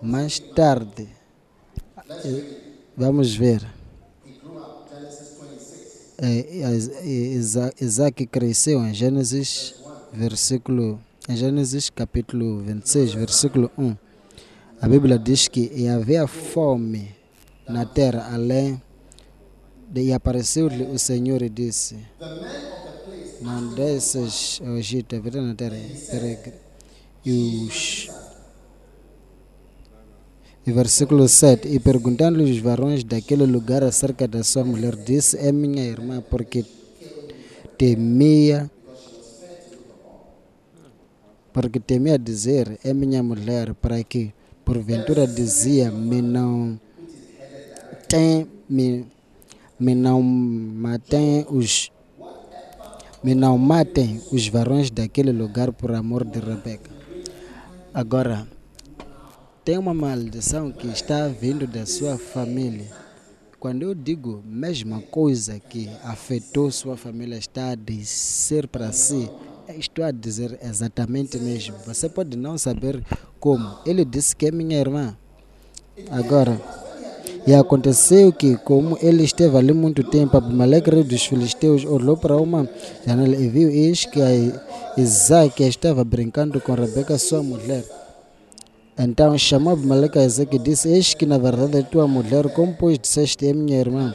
mais 0.01 0.39
tarde, 0.39 1.07
vamos 2.95 3.35
ver. 3.35 3.63
É, 6.17 6.71
Isa- 7.35 7.73
Isaac 7.81 8.25
cresceu 8.27 8.83
em 8.85 8.93
Gênesis, 8.93 9.75
versículo, 10.11 10.99
em 11.27 11.35
Gênesis 11.35 11.89
capítulo 11.89 12.59
26, 12.61 13.13
versículo 13.13 13.71
1. 13.77 13.95
A 14.81 14.87
Bíblia 14.87 15.17
diz 15.17 15.47
que 15.47 15.87
havia 15.87 16.27
fome 16.27 17.15
na 17.67 17.85
terra 17.85 18.29
além 18.33 18.81
e 19.95 20.11
apareceu-lhe 20.11 20.83
o 20.83 20.97
Senhor 20.97 21.41
e 21.41 21.49
disse: 21.49 21.97
Não 23.41 23.73
desças 23.73 24.59
ao 24.65 24.77
Egito, 24.77 25.15
haverá 25.15 25.41
na 25.41 25.53
terra. 25.53 25.77
E 27.25 27.67
os 27.67 28.09
e 30.65 30.71
versículo 30.71 31.27
7: 31.27 31.67
E 31.67 31.79
perguntando-lhe 31.79 32.49
os 32.49 32.57
varões 32.59 33.03
daquele 33.03 33.45
lugar 33.45 33.83
acerca 33.83 34.27
da 34.27 34.43
sua 34.43 34.63
mulher, 34.63 34.95
disse: 34.95 35.37
É 35.37 35.51
minha 35.51 35.83
irmã, 35.83 36.23
porque 36.29 36.65
temia, 37.77 38.71
porque 41.51 41.79
temia 41.79 42.17
dizer: 42.17 42.79
É 42.83 42.93
minha 42.93 43.21
mulher, 43.21 43.73
para 43.73 44.01
que 44.03 44.33
porventura 44.63 45.27
dizia: 45.27 45.91
Me 45.91 46.21
não 46.21 46.79
tem, 48.13 48.47
me, 48.69 49.07
me 49.79 49.95
não 49.95 50.21
matem 50.21 51.47
os 51.49 51.91
me 53.23 53.33
não 53.33 53.57
matem 53.57 54.21
os 54.31 54.47
varões 54.47 54.91
daquele 54.91 55.31
lugar 55.31 55.71
por 55.71 55.91
amor 55.95 56.23
de 56.23 56.39
Rebeca. 56.39 56.91
Agora, 57.91 58.47
tem 59.65 59.79
uma 59.79 59.95
maldição 59.95 60.71
que 60.71 60.85
está 60.89 61.27
vindo 61.27 61.65
da 61.65 61.87
sua 61.87 62.15
família. 62.19 62.85
Quando 63.59 63.81
eu 63.81 63.95
digo 63.95 64.43
mesma 64.45 65.01
coisa 65.01 65.59
que 65.59 65.89
afetou 66.03 66.69
sua 66.69 66.95
família 66.95 67.37
está 67.37 67.71
a 67.71 67.75
descer 67.75 68.67
para 68.67 68.91
si, 68.91 69.27
estou 69.69 70.05
a 70.05 70.11
dizer 70.11 70.59
exatamente 70.61 71.39
mesmo. 71.39 71.77
Você 71.87 72.07
pode 72.07 72.37
não 72.37 72.59
saber 72.59 73.03
como. 73.39 73.79
Ele 73.87 74.05
disse 74.05 74.35
que 74.35 74.45
é 74.45 74.51
minha 74.51 74.77
irmã. 74.77 75.17
Agora, 76.11 76.61
e 77.45 77.53
aconteceu 77.53 78.31
que, 78.31 78.55
como 78.57 78.97
ele 79.01 79.23
esteve 79.23 79.57
ali 79.57 79.73
muito 79.73 80.03
tempo, 80.03 80.37
Abimeleque, 80.37 80.89
dos 81.03 81.25
filisteus, 81.25 81.83
olhou 81.83 82.15
para 82.15 82.37
uma 82.37 82.69
janela 83.05 83.35
e 83.35 83.47
viu, 83.49 83.69
eis 83.69 84.05
que 84.05 84.19
Isaac 84.97 85.61
estava 85.63 86.03
brincando 86.03 86.61
com 86.61 86.73
Rebeca, 86.73 87.17
sua 87.17 87.43
mulher. 87.43 87.83
Então 88.97 89.37
chamou 89.37 89.73
Abimeleque 89.73 90.19
a 90.19 90.23
Isaac 90.25 90.55
e 90.55 90.59
disse, 90.59 90.87
eis 90.87 91.13
que 91.13 91.25
na 91.25 91.37
verdade 91.37 91.79
é 91.79 91.81
tua 91.81 92.07
mulher, 92.07 92.47
como 92.53 92.73
pois 92.79 92.97
disseste, 92.97 93.47
é 93.47 93.53
minha 93.53 93.79
irmã? 93.79 94.13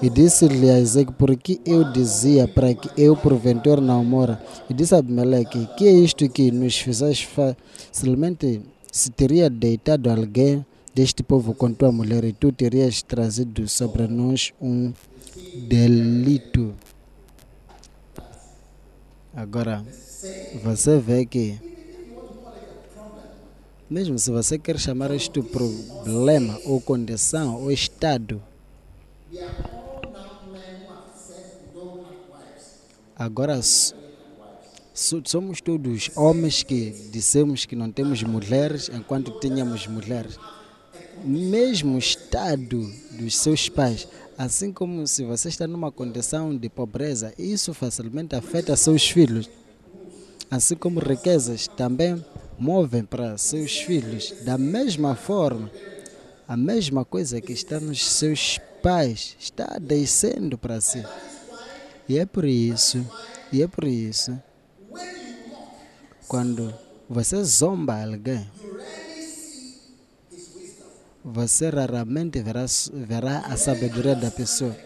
E 0.00 0.08
disse-lhe 0.08 0.70
a 0.70 0.78
Isaac, 0.78 1.12
porque 1.18 1.60
eu 1.64 1.92
dizia 1.92 2.46
para 2.46 2.74
que 2.74 2.90
eu 2.96 3.16
porventura 3.16 3.80
não 3.80 4.04
mora. 4.04 4.42
E 4.68 4.74
disse 4.74 4.94
a 4.94 4.98
Abimeleque, 4.98 5.68
que 5.76 5.86
é 5.86 5.92
isto 5.92 6.28
que 6.28 6.50
nos 6.50 6.78
fizeste 6.78 7.26
facilmente 7.26 8.60
se 8.90 9.10
teria 9.10 9.50
deitado 9.50 10.10
alguém 10.10 10.64
deste 10.94 11.24
povo 11.24 11.54
com 11.54 11.72
tua 11.74 11.90
mulher 11.90 12.22
e 12.22 12.32
tu 12.32 12.52
terias 12.52 13.02
trazido 13.02 13.68
sobre 13.68 14.06
nós 14.06 14.52
um 14.60 14.92
delito. 15.68 16.72
Agora, 19.34 19.84
você 20.62 20.98
vê 21.00 21.26
que, 21.26 21.58
mesmo 23.90 24.16
se 24.16 24.30
você 24.30 24.56
quer 24.56 24.78
chamar 24.78 25.10
isto 25.10 25.42
problema, 25.42 26.60
ou 26.64 26.80
condição, 26.80 27.60
ou 27.60 27.72
estado, 27.72 28.40
agora 33.16 33.60
somos 35.24 35.60
todos 35.60 36.10
homens 36.14 36.62
que 36.62 36.90
dissemos 37.10 37.66
que 37.66 37.74
não 37.74 37.90
temos 37.90 38.22
mulheres 38.22 38.88
enquanto 38.88 39.40
tínhamos 39.40 39.88
mulheres 39.88 40.38
mesmo 41.24 41.98
estado 41.98 42.90
dos 43.12 43.36
seus 43.36 43.68
pais, 43.68 44.06
assim 44.36 44.72
como 44.72 45.06
se 45.06 45.24
você 45.24 45.48
está 45.48 45.66
numa 45.66 45.90
condição 45.90 46.56
de 46.56 46.68
pobreza, 46.68 47.32
isso 47.38 47.72
facilmente 47.72 48.34
afeta 48.36 48.76
seus 48.76 49.08
filhos. 49.08 49.48
Assim 50.50 50.76
como 50.76 51.00
riquezas 51.00 51.66
também 51.66 52.24
movem 52.58 53.04
para 53.04 53.38
seus 53.38 53.78
filhos. 53.78 54.34
Da 54.42 54.58
mesma 54.58 55.14
forma, 55.14 55.70
a 56.46 56.56
mesma 56.56 57.04
coisa 57.04 57.40
que 57.40 57.52
está 57.52 57.80
nos 57.80 58.04
seus 58.04 58.60
pais 58.82 59.36
está 59.40 59.78
descendo 59.80 60.58
para 60.58 60.80
si. 60.80 61.02
E 62.08 62.18
é 62.18 62.26
por 62.26 62.44
isso, 62.44 63.04
e 63.50 63.62
é 63.62 63.66
por 63.66 63.84
isso, 63.84 64.38
quando 66.28 66.74
você 67.08 67.42
zomba 67.42 68.02
alguém, 68.02 68.46
você 71.24 71.70
raramente 71.70 72.42
verá, 72.42 72.66
verá 72.92 73.38
a 73.46 73.56
sabedoria 73.56 74.14
da 74.14 74.30
pessoa. 74.30 74.76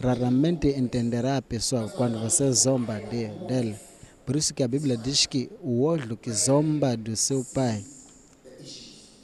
Raramente 0.00 0.68
entenderá 0.68 1.38
a 1.38 1.42
pessoa 1.42 1.88
quando 1.88 2.20
você 2.20 2.50
zomba 2.52 3.00
de, 3.00 3.26
dele. 3.46 3.76
Por 4.24 4.36
isso 4.36 4.54
que 4.54 4.62
a 4.62 4.68
Bíblia 4.68 4.96
diz 4.96 5.26
que 5.26 5.50
o 5.60 5.82
olho 5.82 6.16
que 6.16 6.30
zomba 6.30 6.96
do 6.96 7.16
seu 7.16 7.44
pai 7.52 7.84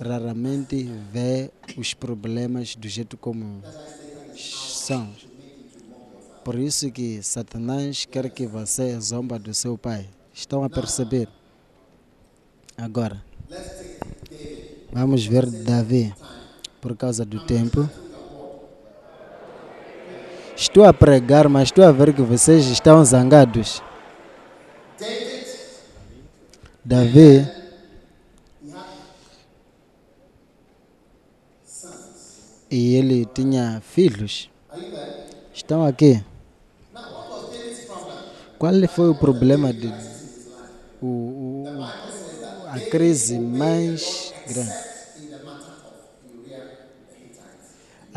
raramente 0.00 0.88
vê 1.12 1.50
os 1.76 1.94
problemas 1.94 2.74
do 2.74 2.88
jeito 2.88 3.16
como 3.16 3.62
são. 4.36 5.08
Por 6.44 6.56
isso 6.56 6.90
que 6.90 7.22
Satanás 7.22 8.04
quer 8.04 8.30
que 8.30 8.46
você 8.46 8.98
zomba 9.00 9.38
do 9.38 9.52
seu 9.54 9.76
pai. 9.76 10.08
Estão 10.32 10.64
a 10.64 10.70
perceber? 10.70 11.28
Agora, 12.76 13.22
vamos 14.92 15.26
ver 15.26 15.46
Davi, 15.46 16.14
por 16.80 16.96
causa 16.96 17.24
do 17.24 17.44
tempo. 17.46 17.88
Estou 20.56 20.84
a 20.84 20.92
pregar, 20.92 21.48
mas 21.48 21.68
estou 21.68 21.84
a 21.84 21.92
ver 21.92 22.12
que 22.12 22.22
vocês 22.22 22.66
estão 22.66 23.04
zangados. 23.04 23.82
Davi 26.84 27.46
e 32.70 32.94
ele 32.94 33.24
tinha 33.26 33.80
filhos. 33.84 34.50
Estão 35.54 35.84
aqui. 35.84 36.22
Qual 38.58 38.72
foi 38.88 39.08
o 39.10 39.14
problema 39.14 39.72
de 39.72 39.86
o, 41.00 41.06
o- 41.06 41.82
a 42.68 42.80
crise 42.90 43.38
mais 43.38 44.34
grande? 44.48 44.87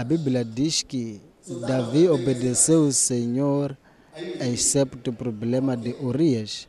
A 0.01 0.03
Bíblia 0.03 0.43
diz 0.43 0.81
que 0.81 1.21
Davi 1.67 2.09
obedeceu 2.09 2.87
o 2.87 2.91
Senhor, 2.91 3.77
excepto 4.39 5.11
o 5.11 5.13
problema 5.13 5.77
de 5.77 5.93
Urias. 6.01 6.67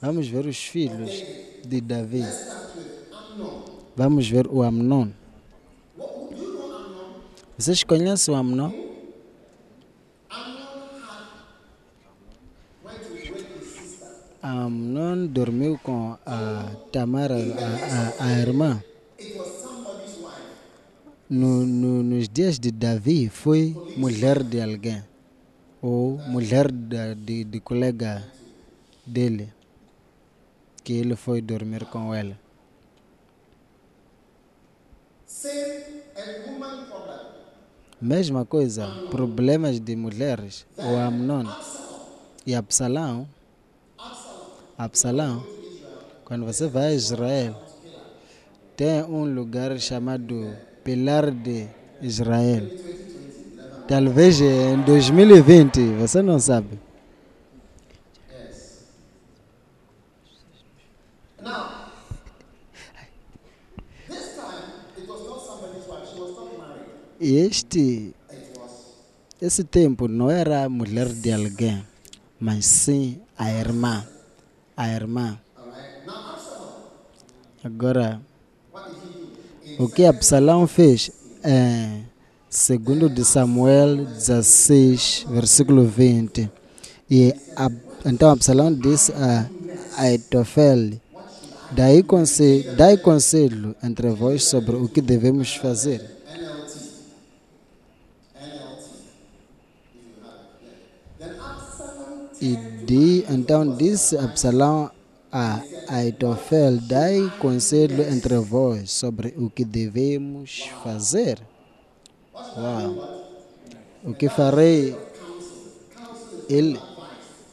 Vamos 0.00 0.26
ver 0.26 0.46
os 0.46 0.56
filhos 0.56 1.22
de 1.66 1.82
Davi. 1.82 2.24
Vamos 3.94 4.26
ver 4.26 4.46
o 4.46 4.62
Amnon. 4.62 5.10
Vocês 7.58 7.84
conhecem 7.84 8.32
o 8.32 8.36
Amnon? 8.38 8.72
Amnon 14.40 15.26
dormiu 15.26 15.78
com 15.82 16.16
a 16.24 16.70
Tamara, 16.90 17.36
a, 17.36 18.24
a, 18.24 18.28
a 18.28 18.32
irmã. 18.40 18.82
No, 21.28 21.66
no- 21.66 22.02
nos 22.02 22.26
dias 22.28 22.58
de 22.58 22.70
Davi, 22.70 23.28
foi 23.28 23.76
mulher 23.96 24.42
de 24.42 24.60
alguém, 24.62 25.04
ou 25.82 26.16
mulher 26.34 26.72
da, 26.72 27.12
de, 27.14 27.44
de 27.44 27.60
colega 27.60 28.24
dele, 29.04 29.52
que 30.82 30.94
ele 30.94 31.14
foi 31.16 31.42
dormir 31.42 31.84
com 31.86 32.14
ela. 32.14 32.36
Mesma 38.00 38.44
coisa, 38.44 38.86
problemas 39.10 39.80
de 39.80 39.96
mulheres, 39.96 40.64
o 40.76 40.96
Amnon 40.96 41.44
e 42.46 42.54
Absalão. 42.54 43.28
Absalão, 44.76 45.44
quando 46.24 46.46
você 46.46 46.68
vai 46.68 46.88
a 46.88 46.94
Israel, 46.94 47.56
tem 48.76 49.02
um 49.02 49.24
lugar 49.34 49.76
chamado 49.80 50.56
Pilar 50.84 51.30
de 51.30 51.66
Israel. 52.00 52.68
Talvez 53.86 54.40
em 54.40 54.82
2020, 54.82 55.80
você 55.98 56.22
não 56.22 56.38
sabe. 56.38 56.78
E 67.20 67.36
este, 67.38 68.14
esse 69.42 69.64
tempo 69.64 70.06
não 70.06 70.30
era 70.30 70.68
mulher 70.68 71.08
de 71.08 71.32
alguém, 71.32 71.84
mas 72.38 72.64
sim 72.64 73.20
a 73.36 73.50
irmã. 73.50 74.06
A 74.76 74.88
irmã. 74.88 75.40
Agora, 77.64 78.20
o 79.78 79.88
que 79.88 80.04
Absalão 80.04 80.66
fez 80.66 81.10
é 81.42 82.00
segundo 82.50 83.08
de 83.08 83.24
Samuel 83.24 84.04
16, 84.04 85.26
versículo 85.30 85.84
20. 85.84 86.50
E 87.10 87.34
Ab- 87.56 87.74
então 88.04 88.30
Absalão 88.30 88.72
disse 88.72 89.12
a 89.12 89.46
Aitofel, 89.96 90.92
daí 91.72 92.02
conselho, 92.02 92.76
dai 92.76 92.96
conselho 92.96 93.74
entre 93.82 94.08
vós 94.10 94.44
sobre 94.44 94.76
o 94.76 94.88
que 94.88 95.00
devemos 95.00 95.54
fazer. 95.54 96.00
E 102.40 102.56
di, 102.86 103.24
então 103.28 103.76
disse 103.76 104.16
Absalão 104.16 104.90
a 105.32 105.62
Aitofel, 105.88 106.78
dai 106.80 107.30
conselho 107.38 108.02
entre 108.02 108.36
vós 108.38 108.90
sobre 108.90 109.34
o 109.36 109.50
que 109.50 109.64
devemos 109.64 110.68
fazer. 110.82 111.38
Uau! 112.34 113.26
O 114.04 114.14
que 114.14 114.28
farei? 114.28 114.96
Ele, 116.48 116.78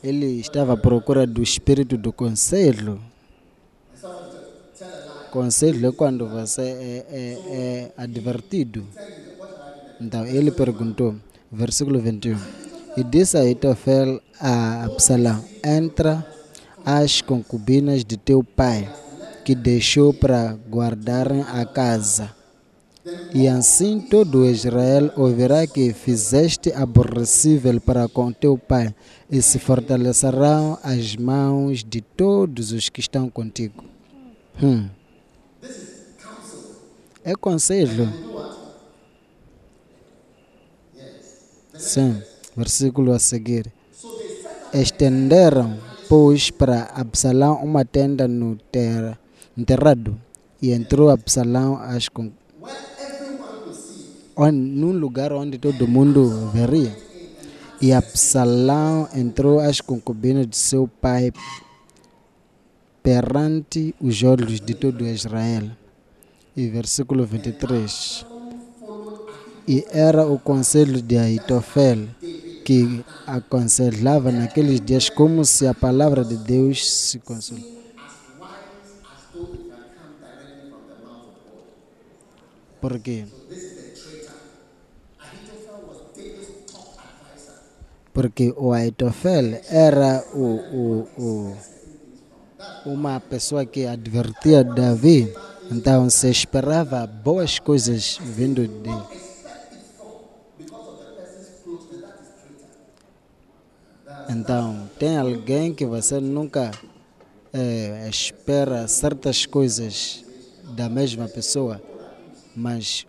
ele 0.03 0.39
estava 0.39 0.73
à 0.73 0.77
procura 0.77 1.27
do 1.27 1.41
espírito 1.41 1.97
do 1.97 2.13
conselho. 2.13 2.99
Conselho 5.31 5.89
é 5.89 5.91
quando 5.91 6.29
você 6.29 6.61
é, 6.61 7.05
é, 7.09 7.39
é 7.49 7.91
advertido. 7.97 8.85
Então 9.99 10.25
ele 10.25 10.51
perguntou, 10.51 11.15
versículo 11.51 11.99
21. 11.99 12.37
E 12.95 13.03
disse 13.03 13.37
a 13.37 13.43
Itofel 13.43 14.21
a 14.39 14.85
Absalão: 14.85 15.43
Entra 15.61 16.25
as 16.85 17.19
concubinas 17.19 18.05
de 18.05 18.15
teu 18.15 18.43
pai, 18.43 18.87
que 19.43 19.55
deixou 19.55 20.13
para 20.13 20.57
guardarem 20.69 21.41
a 21.41 21.65
casa. 21.65 22.33
E 23.33 23.47
assim 23.47 23.99
todo 23.99 24.45
Israel 24.45 25.11
ouvirá 25.15 25.67
que 25.67 25.93
fizeste 25.93 26.71
aborrecível 26.71 27.79
para 27.81 28.07
com 28.07 28.31
teu 28.31 28.57
pai, 28.57 28.93
e 29.29 29.41
se 29.41 29.59
fortalecerão 29.59 30.77
as 30.83 31.15
mãos 31.15 31.83
de 31.83 32.01
todos 32.01 32.71
os 32.71 32.89
que 32.89 32.99
estão 32.99 33.29
contigo. 33.29 33.83
Hum. 34.61 34.87
É 37.23 37.33
conselho. 37.35 38.11
Sim, 41.73 42.21
versículo 42.55 43.11
a 43.11 43.19
seguir. 43.19 43.71
Estenderam, 44.73 45.77
pois, 46.15 46.49
para 46.49 46.83
Absalão 46.95 47.61
uma 47.61 47.83
tenda 47.83 48.25
no 48.25 48.55
ter, 48.71 49.19
no 49.53 49.65
terrado, 49.65 50.17
e 50.61 50.71
entrou 50.71 51.09
Absalão 51.09 51.75
às 51.75 52.07
con- 52.07 52.31
onde, 54.37 54.57
num 54.57 54.93
lugar 54.93 55.33
onde 55.33 55.57
todo 55.57 55.85
mundo 55.85 56.49
veria. 56.53 56.95
E 57.81 57.91
Absalão 57.91 59.09
entrou 59.13 59.59
às 59.59 59.81
concubinas 59.81 60.47
de 60.47 60.55
seu 60.57 60.87
pai 60.87 61.33
perante 63.03 63.93
os 63.99 64.23
olhos 64.23 64.61
de 64.61 64.73
todo 64.73 65.05
Israel. 65.05 65.69
E 66.55 66.69
versículo 66.69 67.25
23. 67.25 68.25
E 69.67 69.85
era 69.91 70.25
o 70.25 70.39
conselho 70.39 71.01
de 71.01 71.17
Aitofel 71.17 72.07
que 72.65 73.05
aconselhava 73.27 74.31
naqueles 74.31 74.81
dias 74.81 75.07
como 75.07 75.45
se 75.45 75.67
a 75.67 75.73
palavra 75.73 76.25
de 76.25 76.35
Deus 76.35 76.91
se 76.91 77.19
consulta. 77.19 77.63
Por 82.81 82.99
quê? 82.99 83.25
Porque 88.11 88.51
o 88.57 88.73
Aitofel 88.73 89.61
era 89.69 90.25
o, 90.33 90.39
o, 90.39 91.07
o, 91.17 91.57
uma 92.85 93.19
pessoa 93.19 93.63
que 93.65 93.85
advertia 93.85 94.63
Davi, 94.63 95.31
então 95.69 96.09
se 96.09 96.29
esperava 96.31 97.05
boas 97.05 97.59
coisas 97.59 98.17
vindo 98.23 98.67
dele. 98.67 99.24
Então, 104.29 104.89
tem 104.97 105.17
alguém 105.17 105.73
que 105.73 105.85
você 105.85 106.19
nunca 106.19 106.71
eh, 107.53 108.07
espera 108.09 108.87
certas 108.87 109.45
coisas 109.45 110.25
da 110.75 110.89
mesma 110.89 111.27
pessoa, 111.27 111.81
mas 112.55 113.05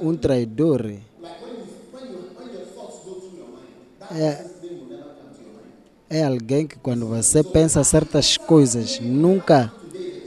um 0.00 0.16
traidor 0.16 0.90
é, 4.10 4.44
é 6.08 6.24
alguém 6.24 6.66
que 6.66 6.78
quando 6.78 7.06
você 7.06 7.44
pensa 7.44 7.84
certas 7.84 8.36
coisas, 8.36 8.98
nunca, 9.00 9.72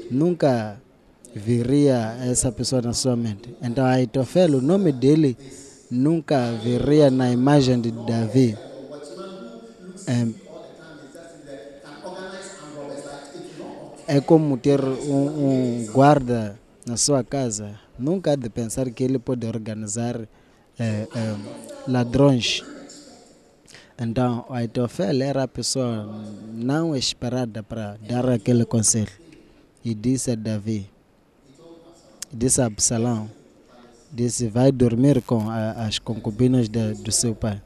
nunca 0.10 0.82
viria 1.36 2.16
essa 2.22 2.52
pessoa 2.52 2.82
na 2.82 2.94
sua 2.94 3.16
mente. 3.16 3.54
Então, 3.62 3.84
Aitofel, 3.86 4.58
o 4.58 4.62
nome 4.62 4.92
dele 4.92 5.36
nunca 5.90 6.54
viria 6.64 7.12
na 7.12 7.32
imagem 7.32 7.82
de 7.82 7.92
Davi. 7.92 8.58
É, 10.08 10.28
é 14.08 14.22
como 14.22 14.58
ter 14.58 14.84
um, 14.84 15.84
um 15.84 15.86
guarda 15.92 16.60
na 16.86 16.98
sua 16.98 17.24
casa. 17.24 17.80
Nunca 17.98 18.32
há 18.32 18.36
de 18.36 18.50
pensar 18.50 18.90
que 18.92 19.04
ele 19.04 19.20
pode 19.20 19.46
organizar 19.48 20.20
é, 20.78 21.08
é, 21.16 21.36
ladrões. 21.88 22.64
Então, 23.98 24.46
o 24.50 24.54
Aitofel 24.54 25.22
era 25.22 25.44
a 25.44 25.48
pessoa 25.48 26.10
não 26.52 26.96
esperada 26.96 27.62
para 27.62 27.98
dar 28.08 28.28
aquele 28.30 28.66
conselho. 28.66 29.12
E 29.86 29.94
disse 29.94 30.32
a 30.32 30.36
Davi, 30.36 30.90
disse 32.32 32.62
a 32.62 32.66
Absalão, 32.66 33.30
disse, 34.12 34.48
vai 34.48 34.72
dormir 34.72 35.22
com 35.22 35.50
a- 35.50 35.72
as 35.86 36.00
concubinas 36.00 36.68
de- 36.70 36.94
do 36.96 37.12
seu 37.12 37.36
pai. 37.36 37.62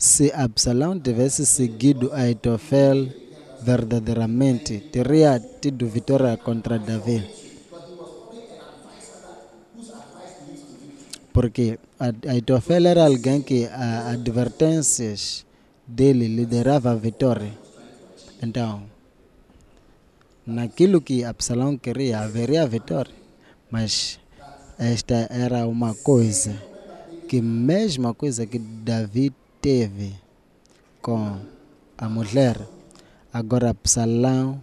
Se 0.00 0.32
Absalão 0.32 0.98
tivesse 0.98 1.44
seguido 1.44 2.10
Aitofel 2.14 3.12
verdadeiramente, 3.60 4.80
teria 4.90 5.38
tido 5.38 5.86
vitória 5.86 6.38
contra 6.38 6.78
Davi. 6.78 7.22
Porque 11.34 11.78
Aitofel 12.26 12.86
era 12.86 13.04
alguém 13.04 13.42
que 13.42 13.66
a 13.66 14.12
advertências 14.12 15.44
dele 15.86 16.28
liderava 16.28 16.92
a 16.92 16.94
vitória. 16.94 17.52
Então, 18.42 18.84
naquilo 20.46 21.02
que 21.02 21.24
Absalão 21.24 21.76
queria, 21.76 22.20
haveria 22.20 22.66
vitória. 22.66 23.12
Mas 23.70 24.18
esta 24.78 25.28
era 25.28 25.68
uma 25.68 25.94
coisa 25.94 26.56
que 27.28 27.42
mesma 27.42 28.14
coisa 28.14 28.46
que 28.46 28.58
Davi 28.58 29.30
teve 29.60 30.14
com 31.02 31.38
a 31.96 32.08
mulher, 32.08 32.56
agora 33.32 33.70
Absalão 33.70 34.60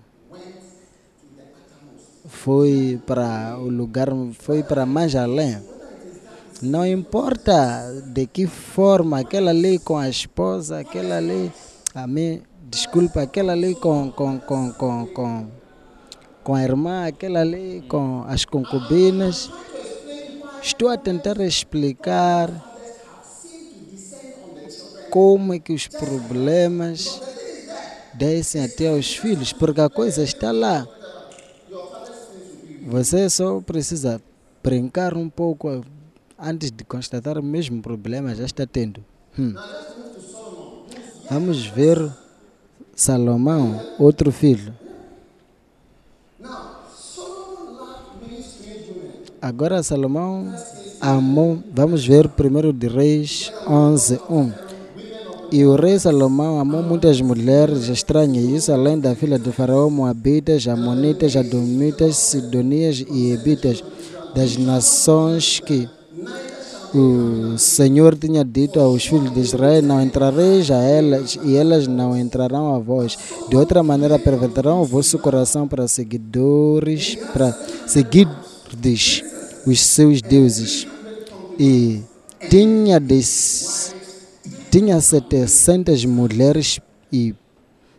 foi 2.28 3.00
para 3.06 3.58
o 3.58 3.70
lugar, 3.70 4.10
foi 4.34 4.64
para 4.64 4.86
mais 4.86 5.16
além. 5.16 5.58
Não 6.62 6.86
importa 6.86 7.56
de 8.08 8.26
que 8.26 8.48
forma, 8.48 9.20
aquela 9.20 9.52
ali 9.52 9.78
com 9.78 9.98
a 9.98 10.10
esposa, 10.10 10.80
aquela 10.80 11.18
ali, 11.18 11.52
a 11.94 12.08
mim, 12.08 12.42
desculpa, 12.64 13.22
aquela 13.22 13.54
ali 13.54 13.76
com, 13.76 14.12
com, 14.12 14.40
com, 14.40 14.74
com, 14.74 15.06
com, 15.08 15.48
com 16.44 16.56
a 16.56 16.64
irmã, 16.64 17.08
aquela 17.08 17.42
ali 17.42 17.84
com 17.88 18.24
as 18.28 18.44
concubinas. 18.44 19.52
Estou 20.62 20.90
a 20.90 20.98
tentar 20.98 21.40
explicar 21.42 22.50
como 25.10 25.54
é 25.54 25.60
que 25.60 25.74
os 25.74 25.88
problemas 25.88 27.22
descem 28.14 28.64
até 28.64 28.90
aos 28.90 29.16
filhos, 29.16 29.54
porque 29.54 29.82
a 29.82 29.90
coisa 29.90 30.24
está 30.24 30.52
lá. 30.52 30.88
Você 32.88 33.30
só 33.30 33.60
precisa 33.62 34.22
brincar 34.64 35.16
um 35.16 35.30
pouco 35.30 35.84
antes 36.40 36.72
de 36.72 36.84
constatar 36.84 37.38
o 37.38 37.44
mesmo 37.44 37.82
problema 37.82 38.34
já 38.36 38.46
está 38.46 38.66
tendo. 38.66 39.04
Hum. 39.38 39.54
Vamos 41.30 41.66
ver 41.66 42.12
Salomão, 42.96 43.80
outro 44.00 44.32
filho. 44.32 44.74
Agora 49.42 49.84
Salomão 49.84 50.54
amou, 51.00 51.62
vamos 51.72 52.06
ver 52.06 52.28
primeiro 52.30 52.74
de 52.74 52.88
Reis 52.88 53.52
11, 53.68 54.20
1. 54.30 54.67
E 55.52 55.64
o 55.66 55.76
rei 55.76 55.98
Salomão 55.98 56.60
amou 56.60 56.84
muitas 56.84 57.22
mulheres 57.22 57.88
estranhas, 57.88 58.44
isso 58.44 58.72
além 58.72 59.00
da 59.00 59.16
filha 59.16 59.40
de 59.40 59.52
Faraó, 59.52 59.90
Moabitas, 59.90 60.68
Amonitas, 60.68 61.36
Adomitas, 61.36 62.18
Sidonias 62.18 63.06
e 63.10 63.32
Ebitas, 63.32 63.82
das 64.36 64.58
nações 64.58 65.62
que 65.62 65.90
o 66.94 67.58
Senhor 67.58 68.16
tinha 68.16 68.44
dito 68.44 68.80
aos 68.80 69.06
filhos 69.06 69.34
de 69.34 69.40
Israel: 69.40 69.82
Não 69.82 70.02
entrareis 70.02 70.72
a 70.72 70.82
elas, 70.82 71.38
e 71.44 71.56
elas 71.56 71.88
não 71.88 72.18
entrarão 72.18 72.74
a 72.74 72.80
vós. 72.80 73.18
De 73.50 73.56
outra 73.56 73.84
maneira, 73.84 74.18
perverterão 74.18 74.82
o 74.82 74.86
vosso 74.86 75.20
coração 75.20 75.68
para 75.68 75.88
seguidores, 75.88 77.16
para 77.34 77.52
seguirdes 77.86 79.24
os 79.66 79.80
seus 79.80 80.22
deuses. 80.22 80.88
E 81.60 82.02
tinha 82.50 83.00
des, 83.00 83.94
tinha 84.80 85.02
700 85.02 86.06
mulheres 86.06 86.80
e 87.12 87.34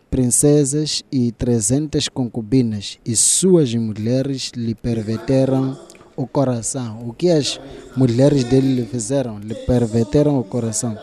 princesas 0.09 1.03
e 1.11 1.29
300 1.33 2.07
concubinas, 2.07 2.97
e 3.05 3.17
suas 3.17 3.75
mulheres 3.75 4.53
lhe 4.55 4.73
perverteram 4.73 5.77
o 6.15 6.25
coração. 6.25 7.05
O 7.05 7.11
que 7.11 7.29
as 7.31 7.59
mulheres 7.97 8.45
dele 8.45 8.75
lhe 8.75 8.85
fizeram? 8.85 9.39
Lhe 9.39 9.55
perverteram 9.55 10.39
o 10.39 10.43
coração. 10.45 10.97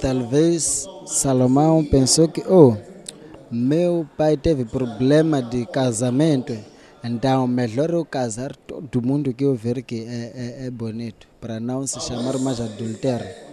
Talvez 0.00 0.86
Salomão 1.04 1.84
pensou 1.84 2.28
que, 2.28 2.44
oh, 2.48 2.76
meu 3.50 4.08
pai 4.16 4.36
teve 4.36 4.64
problema 4.64 5.42
de 5.42 5.66
casamento, 5.66 6.56
melhor 7.48 7.90
eu 7.90 8.04
casar 8.04 8.54
todo 8.54 9.00
mundo 9.00 9.32
que 9.32 9.44
eu 9.44 9.54
ver 9.54 9.82
que 9.82 10.00
é, 10.02 10.32
é, 10.62 10.66
é 10.66 10.70
bonito, 10.70 11.26
para 11.40 11.58
não 11.58 11.86
se 11.86 12.00
chamar 12.00 12.38
mais 12.38 12.60
adultério. 12.60 13.50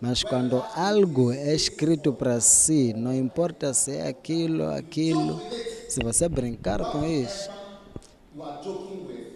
Mas 0.00 0.24
quando 0.24 0.60
algo 0.74 1.30
é 1.30 1.54
escrito 1.54 2.12
para 2.12 2.40
si, 2.40 2.92
não 2.92 3.14
importa 3.14 3.72
se 3.72 3.92
é 3.92 4.08
aquilo, 4.08 4.68
aquilo, 4.72 5.40
se 5.88 6.02
você 6.02 6.28
brincar 6.28 6.80
com 6.90 7.04
isso, 7.06 7.48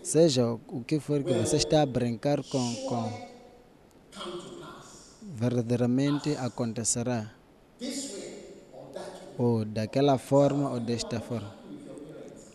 seja 0.03 0.45
o 0.67 0.83
que 0.85 0.99
for 0.99 1.23
que 1.23 1.33
você 1.33 1.57
está 1.57 1.83
a 1.83 1.87
brincar 1.87 2.43
com, 2.43 2.75
com 2.89 3.13
verdadeiramente 5.23 6.35
acontecerá. 6.37 7.31
Ou 9.39 9.65
daquela 9.65 10.19
forma 10.19 10.71
ou 10.73 10.81
desta 10.81 11.21
forma. 11.21 11.56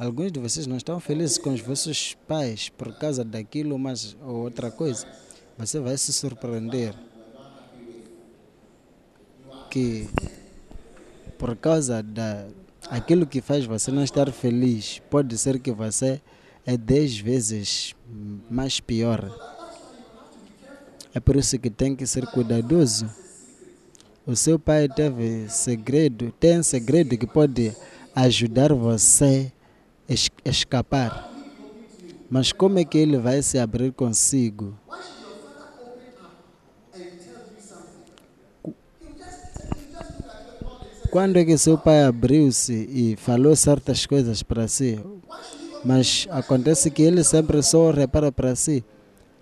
Alguns 0.02 0.32
de 0.32 0.40
vocês 0.40 0.66
não 0.66 0.78
estão 0.78 1.00
felizes 1.00 1.38
com 1.38 1.54
os 1.54 1.62
vossos 1.62 2.18
pais 2.28 2.70
por 2.70 2.92
causa 2.92 3.24
daquilo, 3.24 3.78
mas 3.78 4.18
ou 4.26 4.38
outra 4.38 4.72
coisa. 4.72 5.06
Você 5.60 5.80
vai 5.80 5.96
se 5.96 6.12
surpreender 6.12 6.96
que 9.70 10.10
por 11.38 11.56
causa 11.56 12.02
da 12.02 12.48
aquilo 12.90 13.28
que 13.28 13.42
faz 13.42 13.64
você 13.66 13.92
não 13.92 14.04
estar 14.04 14.32
feliz, 14.32 15.00
pode 15.08 15.38
ser 15.38 15.60
que 15.60 15.72
você 15.72 16.20
é 16.66 16.76
dez 16.76 17.20
vezes 17.20 17.94
mais 18.50 18.80
pior. 18.80 19.32
É 21.14 21.20
por 21.20 21.36
isso 21.36 21.60
que 21.60 21.70
tem 21.70 21.96
que 21.96 22.08
ser 22.08 22.26
cuidadoso. 22.26 23.08
O 24.26 24.36
seu 24.36 24.58
pai 24.58 24.90
teve 24.90 25.48
segredo, 25.48 26.34
tem 26.40 26.64
segredo 26.64 27.16
que 27.16 27.28
pode 27.28 27.72
ajudar 28.16 28.74
você 28.74 29.52
escapar. 30.46 31.30
Mas 32.30 32.52
como 32.52 32.80
é 32.80 32.86
que 32.86 32.98
ele 32.98 33.18
vai 33.18 33.42
se 33.42 33.60
abrir 33.60 33.92
consigo? 33.92 34.74
Quando 41.10 41.38
é 41.38 41.44
que 41.44 41.58
seu 41.58 41.78
pai 41.78 42.04
abriu-se 42.04 42.74
e 42.74 43.16
falou 43.18 43.56
certas 43.56 44.06
coisas 44.06 44.42
para 44.42 44.68
si? 44.68 44.98
Mas 45.84 46.28
acontece 46.30 46.90
que 46.90 47.02
ele 47.02 47.24
sempre 47.24 47.62
só 47.62 47.92
repara 47.92 48.32
para 48.32 48.56
si. 48.56 48.84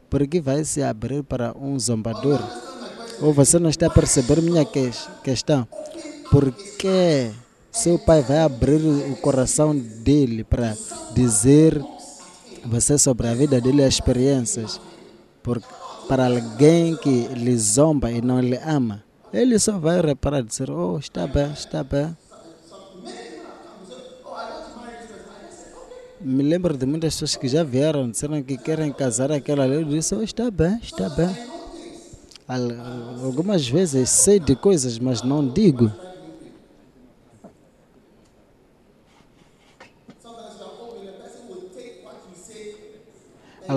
Porque 0.09 0.41
vai 0.41 0.63
se 0.63 0.81
abrir 0.81 1.21
para 1.23 1.55
um 1.55 1.77
zombador? 1.77 2.39
Ou 3.21 3.31
você 3.33 3.59
não 3.59 3.69
está 3.69 3.85
a 3.87 3.91
perceber 3.91 4.41
minha 4.41 4.65
que- 4.65 4.89
questão? 5.23 5.67
Por 6.31 6.51
que 6.51 7.29
seu 7.81 7.97
pai 7.99 8.21
vai 8.21 8.39
abrir 8.39 8.79
o 9.11 9.15
coração 9.17 9.75
dele 9.75 10.43
para 10.43 10.75
dizer 11.13 11.81
você 12.65 12.97
sobre 12.97 13.27
a 13.27 13.33
vida 13.33 13.59
dele, 13.61 13.83
as 13.83 13.93
experiências? 13.95 14.79
Por, 15.41 15.61
para 16.07 16.25
alguém 16.27 16.95
que 16.97 17.27
lhe 17.27 17.57
zomba 17.57 18.11
e 18.11 18.21
não 18.21 18.39
lhe 18.39 18.57
ama, 18.57 19.03
ele 19.31 19.57
só 19.59 19.77
vai 19.77 20.01
reparar 20.01 20.39
e 20.39 20.43
dizer: 20.43 20.69
Oh, 20.69 20.97
está 20.99 21.25
bem, 21.27 21.51
está 21.53 21.83
bem. 21.83 22.15
Me 26.21 26.43
lembro 26.43 26.75
de 26.77 26.85
muitas 26.85 27.13
pessoas 27.13 27.35
que 27.37 27.47
já 27.47 27.63
vieram, 27.63 28.09
disseram 28.11 28.43
que 28.43 28.57
querem 28.57 28.91
casar 28.91 29.31
aquela 29.31 29.63
ali. 29.63 29.75
Eu 29.75 29.85
disse: 29.85 30.13
Oh, 30.13 30.21
está 30.21 30.51
bem, 30.51 30.77
está 30.83 31.07
bem. 31.09 31.29
Al- 32.47 33.23
Algumas 33.25 33.67
vezes 33.67 34.09
sei 34.09 34.37
de 34.39 34.55
coisas, 34.55 34.99
mas 34.99 35.21
não 35.21 35.47
digo. 35.47 35.89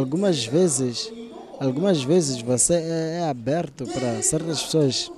Algumas 0.03 0.45
vezes, 0.45 1.13
algumas 1.61 2.03
vezes 2.03 2.43
você 2.43 2.75
é, 2.75 3.19
é 3.21 3.29
aberto 3.29 3.87
para 3.87 4.21
certas 4.23 4.63
pessoas, 4.63 5.11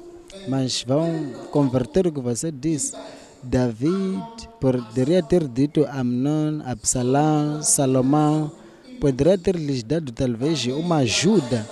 mas 0.47 0.85
vão 0.87 1.33
converter 1.51 2.07
o 2.07 2.12
que 2.12 2.20
você 2.20 2.53
disse. 2.53 2.94
David 3.42 4.49
poderia 4.61 5.23
ter 5.23 5.47
dito 5.49 5.85
Amnon, 5.87 6.62
Absalão, 6.64 7.62
Salomão, 7.62 8.53
poderia 9.01 9.37
ter 9.37 9.57
lhes 9.57 9.83
dado 9.83 10.12
talvez 10.12 10.64
uma 10.66 10.97
ajuda. 10.97 11.68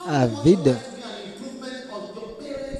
A 0.00 0.26
vida. 0.26 0.80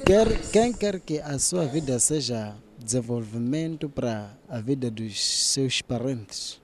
Quer, 0.05 0.27
quem 0.51 0.73
quer 0.73 0.99
que 0.99 1.19
a 1.19 1.39
sua 1.39 1.65
vida 1.65 1.97
seja 1.97 2.53
desenvolvimento 2.77 3.89
para 3.89 4.31
a 4.49 4.59
vida 4.59 4.91
dos 4.91 5.19
seus 5.21 5.81
parentes? 5.81 6.62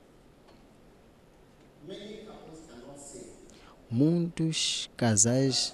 Muitos 3.92 4.90
casais 4.96 5.74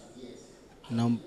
não, 0.90 1.20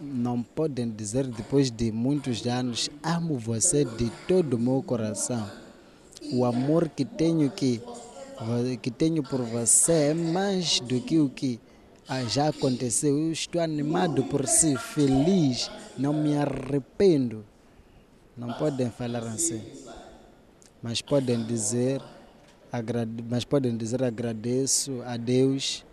não 0.00 0.42
podem 0.42 0.88
dizer 0.88 1.26
depois 1.26 1.70
de 1.70 1.90
muitos 1.90 2.46
anos 2.46 2.88
amo 3.02 3.36
você 3.36 3.84
de 3.84 4.10
todo 4.28 4.54
o 4.54 4.58
meu 4.58 4.82
coração. 4.82 5.50
O 6.32 6.44
amor 6.44 6.88
que 6.88 7.04
tenho 7.04 7.50
que, 7.50 7.80
que 8.80 8.90
tenho 8.90 9.22
por 9.22 9.42
você 9.42 10.10
é 10.10 10.14
mais 10.14 10.78
do 10.80 11.00
que 11.00 11.18
o 11.18 11.28
que 11.28 11.58
já 12.28 12.48
aconteceu. 12.48 13.18
Eu 13.18 13.32
estou 13.32 13.60
animado 13.60 14.24
por 14.24 14.46
si, 14.46 14.76
feliz, 14.76 15.70
não 15.96 16.12
me 16.12 16.36
arrependo. 16.36 17.44
Não 18.36 18.52
podem 18.52 18.90
falar 18.90 19.24
assim. 19.24 19.62
Mas 20.80 21.02
podem 21.02 21.44
dizer, 21.44 22.00
agrade, 22.72 23.24
mas 23.28 23.44
podem 23.44 23.76
dizer 23.76 24.02
agradeço 24.02 25.02
a 25.04 25.16
Deus 25.16 25.84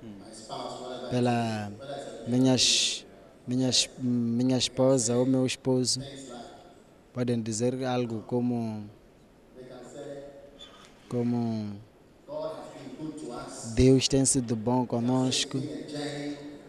pela 1.10 1.72
minhas, 2.28 3.06
minhas, 3.48 3.90
minha 3.98 4.58
esposa 4.58 5.16
ou 5.16 5.26
meu 5.26 5.46
esposo. 5.46 6.02
Podem 7.14 7.42
dizer 7.42 7.84
algo 7.86 8.24
como 8.28 8.84
como 11.08 11.74
Deus 13.74 14.08
tem 14.08 14.26
sido 14.26 14.56
bom 14.56 14.86
conosco. 14.86 15.62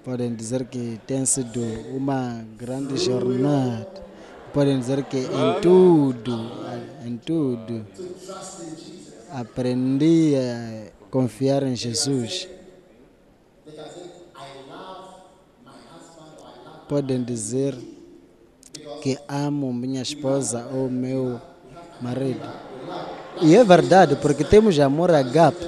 Podem 0.05 0.35
dizer 0.35 0.67
que 0.67 1.01
tem 1.07 1.27
sido 1.27 1.61
uma 1.95 2.45
grande 2.57 2.97
jornada. 2.97 4.05
Podem 4.53 4.79
dizer 4.79 5.05
que 5.05 5.19
em 5.19 5.61
tudo, 5.61 6.51
em 7.05 7.17
tudo, 7.17 7.85
aprendi 9.37 10.35
a 10.35 11.09
confiar 11.11 11.63
em 11.63 11.77
Jesus. 11.77 12.49
Podem 16.89 17.23
dizer 17.23 17.77
que 19.03 19.19
amo 19.29 19.75
minha 19.75 20.01
esposa 20.01 20.67
ou 20.73 20.89
meu 20.89 21.39
marido. 22.01 22.49
E 23.43 23.55
é 23.55 23.63
verdade, 23.63 24.17
porque 24.17 24.43
temos 24.43 24.81
amor 24.81 25.11
agape. 25.11 25.67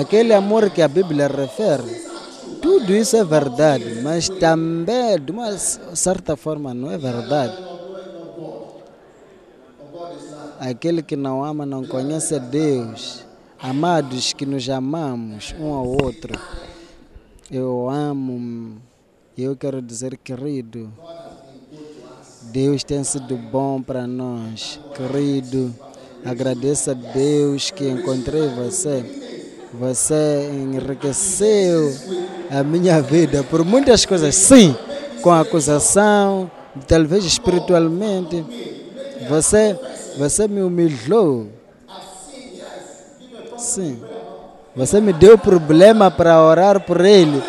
Aquele 0.00 0.34
amor 0.34 0.70
que 0.70 0.82
a 0.82 0.88
Bíblia 0.88 1.26
refere. 1.26 2.06
Tudo 2.62 2.94
isso 2.94 3.16
é 3.16 3.24
verdade, 3.24 4.02
mas 4.02 4.28
também, 4.28 5.18
de 5.18 5.32
uma 5.32 5.50
certa 5.58 6.36
forma, 6.36 6.72
não 6.72 6.92
é 6.92 6.96
verdade. 6.96 7.65
Aquele 10.58 11.02
que 11.02 11.16
não 11.16 11.44
ama 11.44 11.66
não 11.66 11.84
conhece 11.84 12.34
a 12.34 12.38
Deus. 12.38 13.24
Amados 13.58 14.32
que 14.32 14.46
nos 14.46 14.68
amamos 14.68 15.54
um 15.58 15.72
ao 15.72 15.86
outro. 15.86 16.38
Eu 17.50 17.88
amo, 17.88 18.80
eu 19.36 19.56
quero 19.56 19.80
dizer, 19.80 20.16
querido, 20.16 20.92
Deus 22.52 22.82
tem 22.82 23.04
sido 23.04 23.36
bom 23.36 23.82
para 23.82 24.06
nós, 24.06 24.80
querido. 24.94 25.74
Agradeço 26.24 26.90
a 26.90 26.94
Deus 26.94 27.70
que 27.70 27.88
encontrei 27.88 28.48
você. 28.48 29.04
Você 29.74 30.50
enriqueceu 30.52 31.94
a 32.50 32.62
minha 32.62 33.00
vida 33.02 33.44
por 33.44 33.64
muitas 33.64 34.06
coisas, 34.06 34.34
sim, 34.34 34.74
com 35.22 35.30
acusação, 35.30 36.50
talvez 36.86 37.24
espiritualmente. 37.24 38.44
Você, 39.28 39.78
você 40.16 40.48
me 40.48 40.62
humilhou. 40.62 41.48
Sim. 43.58 44.00
Você 44.74 45.00
me 45.00 45.12
deu 45.12 45.38
problema 45.38 46.10
para 46.10 46.42
orar 46.42 46.80
por 46.80 47.00
ele. 47.00 47.42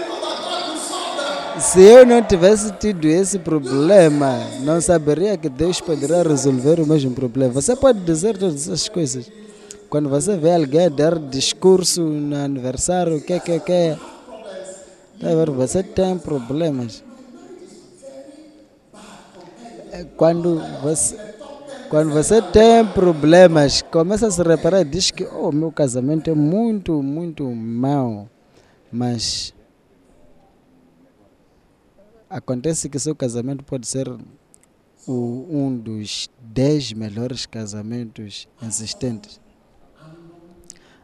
Se 1.60 1.82
eu 1.82 2.06
não 2.06 2.22
tivesse 2.22 2.72
tido 2.74 3.06
esse 3.06 3.40
problema, 3.40 4.40
não 4.62 4.80
saberia 4.80 5.36
que 5.38 5.50
Deus 5.50 5.82
poderia 5.82 6.22
resolver 6.22 6.80
o 6.80 6.86
mesmo 6.86 7.12
problema. 7.12 7.52
Você 7.52 7.76
pode 7.76 8.00
dizer 8.02 8.38
todas 8.38 8.68
essas 8.68 8.88
coisas. 8.88 9.30
Quando 9.90 10.08
você 10.08 10.38
vê 10.38 10.54
alguém 10.54 10.90
dar 10.90 11.18
discurso 11.18 12.02
no 12.02 12.36
aniversário, 12.36 13.18
o 13.18 13.22
que, 13.22 13.40
que, 13.40 13.60
que. 13.60 13.98
Tá 15.20 15.30
vendo? 15.30 15.54
Você 15.54 15.82
tem 15.82 16.18
problemas. 16.18 17.04
É 19.92 20.06
Quando 20.16 20.62
você, 20.84 21.18
quando 21.90 22.12
você 22.12 22.42
tem 22.42 22.86
problemas, 22.86 23.82
começa 23.82 24.28
a 24.28 24.32
se 24.32 24.42
reparar 24.44 24.82
e 24.82 24.86
diz 24.86 25.10
que 25.12 25.24
oh, 25.26 25.52
meu 25.52 25.72
casamento 25.72 26.30
é 26.30 26.34
muito, 26.34 27.02
muito 27.02 27.44
mau. 27.50 28.30
Mas 28.92 29.54
acontece 32.30 32.90
que 32.90 33.00
seu 33.00 33.16
casamento 33.16 33.64
pode 33.64 33.88
ser 33.88 34.08
o, 35.08 35.46
um 35.50 35.78
dos 35.78 36.30
dez 36.42 36.92
melhores 36.94 37.46
casamentos 37.46 38.48
existentes. 38.62 39.40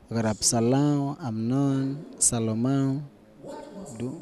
Agora, 0.10 0.30
Absalão, 0.32 1.18
Amnon, 1.20 1.96
Salomão, 2.20 3.04
do- 3.98 4.22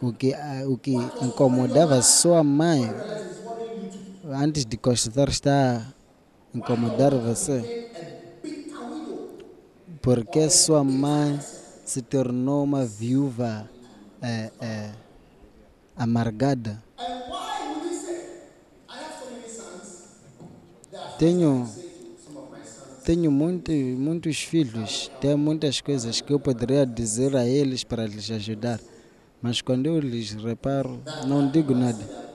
o, 0.00 0.12
que, 0.12 0.32
o 0.68 0.78
que 0.78 0.92
incomodava 1.22 2.00
sua 2.02 2.44
mãe, 2.44 2.82
antes 4.28 4.64
de 4.66 4.76
constatar, 4.76 5.28
está 5.28 5.78
a 5.78 6.56
incomodar 6.56 7.14
você. 7.14 7.64
Porque 10.02 10.48
sua 10.50 10.84
mãe 10.84 11.40
se 11.84 12.02
tornou 12.02 12.64
uma 12.64 12.84
viúva 12.84 13.68
eh, 14.22 14.50
eh, 14.60 14.90
amargada. 15.96 16.82
Tenho, 21.18 21.68
tenho 23.04 23.30
muito, 23.30 23.72
muitos 23.72 24.38
filhos, 24.40 25.10
tenho 25.20 25.36
muitas 25.36 25.80
coisas 25.80 26.20
que 26.20 26.32
eu 26.32 26.38
poderia 26.38 26.86
dizer 26.86 27.34
a 27.34 27.44
eles 27.44 27.82
para 27.82 28.06
lhes 28.06 28.30
ajudar, 28.30 28.80
mas 29.42 29.60
quando 29.60 29.86
eu 29.86 29.98
lhes 29.98 30.32
reparo, 30.34 31.00
não 31.26 31.48
digo 31.48 31.74
nada. 31.74 32.27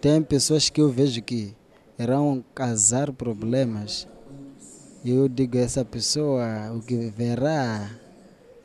Tem 0.00 0.22
pessoas 0.22 0.70
que 0.70 0.80
eu 0.80 0.90
vejo 0.90 1.22
que 1.22 1.54
irão 1.98 2.44
causar 2.54 3.12
problemas 3.12 4.06
e 5.04 5.10
eu 5.10 5.28
digo 5.28 5.56
essa 5.56 5.84
pessoa 5.84 6.72
o 6.72 6.80
que 6.82 7.10
verá, 7.10 7.88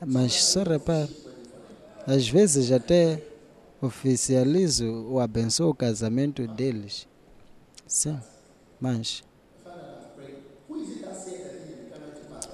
mas 0.05 0.33
só 0.43 0.63
reparo. 0.63 1.07
Às 2.07 2.27
vezes 2.27 2.71
até 2.71 3.21
oficializo 3.79 5.07
ou 5.09 5.19
abençoo 5.19 5.69
o 5.69 5.75
casamento 5.75 6.47
deles. 6.47 7.07
Sim, 7.85 8.19
mas 8.79 9.23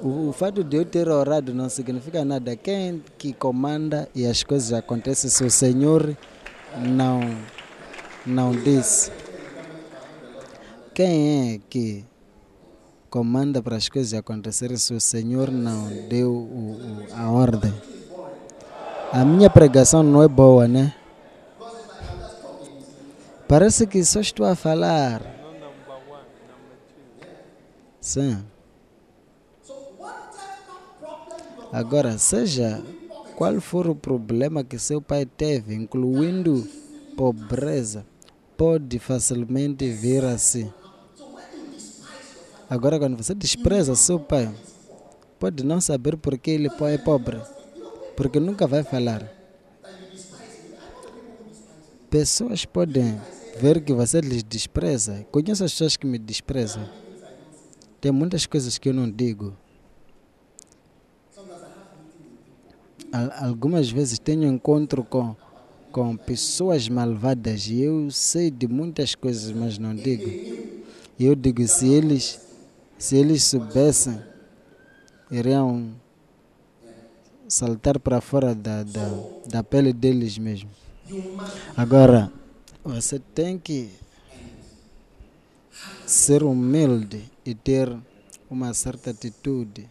o, 0.02 0.30
o 0.30 0.34
fato 0.34 0.64
de 0.64 0.78
eu 0.78 0.86
ter 0.86 1.08
orado 1.08 1.54
não 1.54 1.70
significa 1.70 2.26
nada. 2.26 2.56
Quem 2.56 3.04
que 3.18 3.34
comanda 3.34 4.10
e 4.14 4.26
as 4.26 4.44
coisas 4.44 4.74
acontecem 4.74 5.30
se 5.30 5.44
o 5.44 5.50
Senhor 5.50 6.16
não, 6.78 7.22
não 8.28 8.52
disse? 8.52 9.12
Quem 10.94 11.54
é 11.56 11.60
que 11.70 12.04
comanda 13.10 13.62
para 13.62 13.76
as 13.76 13.88
coisas 13.88 14.14
acontecerem 14.14 14.78
se 14.78 14.94
o 14.94 15.00
Senhor 15.00 15.50
não 15.52 15.88
deu 16.10 16.32
o- 16.32 17.06
o- 17.10 17.14
a 17.16 17.30
ordem? 17.32 17.74
A 19.12 19.24
minha 19.24 19.50
pregação 19.50 20.04
não 20.04 20.22
é 20.22 20.28
boa, 20.28 20.68
né? 20.68 20.94
Parece 23.48 23.88
que 23.88 24.04
só 24.04 24.20
estou 24.20 24.46
a 24.46 24.56
falar. 24.56 25.22
Sim. 28.02 28.44
Agora, 31.72 32.18
seja 32.18 32.82
qual 33.36 33.60
for 33.62 33.88
o 33.88 33.96
problema 33.96 34.64
que 34.64 34.80
seu 34.80 35.02
pai 35.02 35.26
teve, 35.26 35.76
incluindo 35.76 36.68
pobreza, 37.16 38.06
pode 38.58 39.00
facilmente 39.00 39.90
vir 39.92 40.24
assim. 40.26 40.72
Agora, 42.70 43.00
quando 43.00 43.16
você 43.16 43.34
despreza 43.34 43.96
seu 43.96 44.20
pai, 44.20 44.54
pode 45.40 45.64
não 45.64 45.80
saber 45.80 46.18
porque 46.18 46.52
ele 46.52 46.70
po- 46.70 46.86
é 46.88 46.98
pobre, 46.98 47.40
porque 48.16 48.40
nunca 48.40 48.68
vai 48.68 48.84
falar. 48.84 49.32
Pessoas 52.10 52.66
podem 52.66 53.20
ver 53.60 53.82
que 53.82 53.94
você 53.94 54.20
lhes 54.22 54.44
despreza. 54.44 55.26
Conheço 55.32 55.64
as 55.64 55.72
pessoas 55.72 55.96
que 55.98 56.06
me 56.08 56.18
desprezam. 56.18 56.88
Tem 58.02 58.12
muitas 58.12 58.46
coisas 58.46 58.78
que 58.78 58.90
eu 58.90 58.94
não 58.94 59.10
digo. 59.10 59.54
Al- 63.12 63.48
Algumas 63.50 63.90
vezes 63.90 64.20
tenho 64.20 64.44
encontro 64.46 65.04
com, 65.04 65.36
com 65.98 66.16
pessoas 66.16 66.88
malvadas 66.88 67.68
e 67.70 67.82
eu 67.82 68.12
sei 68.12 68.52
de 68.52 68.68
muitas 68.68 69.16
coisas, 69.16 69.52
mas 69.52 69.80
não 69.80 69.96
digo. 69.96 70.30
Eu 71.20 71.34
digo, 71.34 71.68
se 71.68 71.88
eles, 71.88 72.40
se 73.00 73.18
eles 73.18 73.44
soubessem, 73.44 74.22
iriam 75.32 75.96
saltar 77.48 77.98
para 77.98 78.22
fora 78.22 78.54
da, 78.54 78.84
da, 78.84 79.10
da 79.48 79.64
pele 79.64 79.92
deles 79.92 80.38
mesmo. 80.38 80.70
Agora, 81.76 82.32
você 82.84 83.18
tem 83.18 83.58
que 83.58 83.90
ser 86.06 86.44
humilde 86.44 87.24
e 87.44 87.56
ter 87.56 87.98
uma 88.48 88.72
certa 88.76 89.10
atitude. 89.10 89.90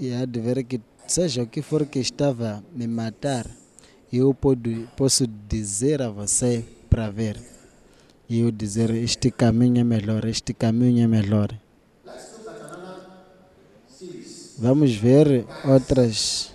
E 0.00 0.14
há 0.14 0.24
de 0.24 0.40
ver 0.40 0.64
que, 0.64 0.80
seja 1.08 1.42
o 1.42 1.46
que 1.46 1.62
for 1.62 1.86
que 1.86 1.98
estava 1.98 2.62
me 2.74 2.86
matar, 2.86 3.46
eu 4.12 4.36
posso 4.96 5.26
dizer 5.26 6.02
a 6.02 6.10
você 6.10 6.64
para 6.88 7.10
ver. 7.10 7.40
E 8.28 8.40
eu 8.40 8.50
dizer: 8.50 8.90
este 8.90 9.30
caminho 9.30 9.80
é 9.80 9.84
melhor, 9.84 10.24
este 10.26 10.52
caminho 10.52 11.02
é 11.02 11.06
melhor. 11.06 11.52
Vamos 14.58 14.94
ver 14.94 15.46
outras 15.64 16.54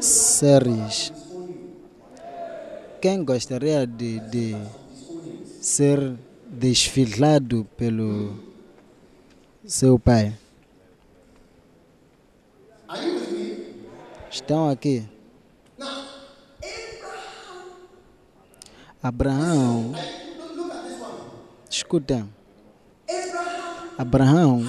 séries. 0.00 1.12
Quem 3.00 3.22
gostaria 3.22 3.86
de, 3.86 4.18
de 4.30 4.56
ser 5.60 6.16
desfilado 6.50 7.66
pelo 7.76 8.34
seu 9.66 9.98
pai? 9.98 10.34
Estão 14.30 14.68
aqui. 14.68 15.08
Abraão, 19.02 19.92
escuta. 21.70 22.26
Abraão 23.98 24.64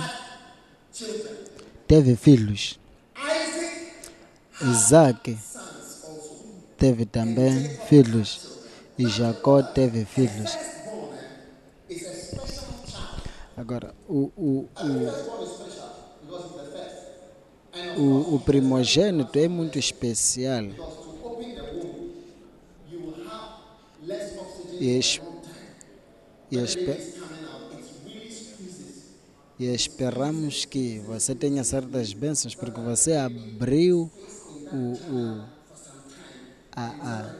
teve 1.87 2.15
filhos. 2.15 2.79
Isaac 4.61 5.37
teve 6.77 7.05
também 7.05 7.69
filhos. 7.87 8.59
E 8.97 9.07
Jacó 9.07 9.61
teve 9.61 10.05
filhos. 10.05 10.57
Agora, 13.57 13.95
o, 14.07 14.31
o, 14.37 14.69
o, 14.79 15.45
o, 17.95 18.35
o 18.35 18.39
primogênito 18.39 19.37
é 19.39 19.47
muito 19.47 19.77
especial. 19.79 20.65
E, 24.79 24.97
es- 24.99 25.21
e, 26.51 26.57
e 29.57 29.65
esperamos 29.73 30.65
que 30.65 30.99
você 30.99 31.35
tenha 31.35 31.63
certas 31.63 32.13
bênçãos, 32.13 32.55
porque 32.55 32.79
você 32.81 33.13
abriu 33.13 34.11
o, 34.71 34.77
o, 34.77 35.49
a, 36.75 36.85
a- 36.99 37.35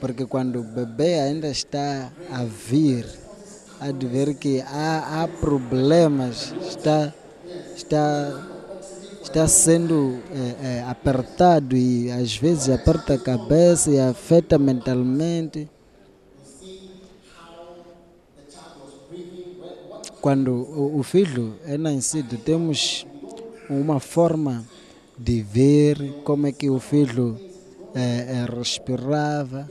porque 0.00 0.26
quando 0.26 0.60
o 0.60 0.64
bebê 0.64 1.20
ainda 1.20 1.48
está 1.48 2.12
a 2.26 2.44
vir, 2.44 3.06
de 3.96 4.06
ver 4.06 4.34
que 4.36 4.60
há, 4.62 5.22
há 5.22 5.28
problemas, 5.28 6.54
está, 6.60 7.14
está, 7.76 8.46
está 9.22 9.48
sendo 9.48 10.18
eh, 10.30 10.54
eh, 10.62 10.84
apertado 10.88 11.76
e 11.76 12.10
às 12.10 12.36
vezes 12.36 12.68
aperta 12.68 13.14
a 13.14 13.18
cabeça 13.18 13.90
e 13.90 13.98
afeta 13.98 14.58
mentalmente. 14.58 15.68
Quando 20.20 20.52
o, 20.52 21.02
filho 21.02 21.56
é 21.64 21.76
nascido, 21.76 22.38
temos 22.38 23.04
uma 23.68 23.98
forma 23.98 24.64
de 25.18 25.42
ver 25.42 26.22
como 26.22 26.46
é 26.46 26.52
que 26.52 26.70
o 26.70 26.78
filho 26.78 27.36
eh, 27.92 28.46
respirava. 28.56 29.68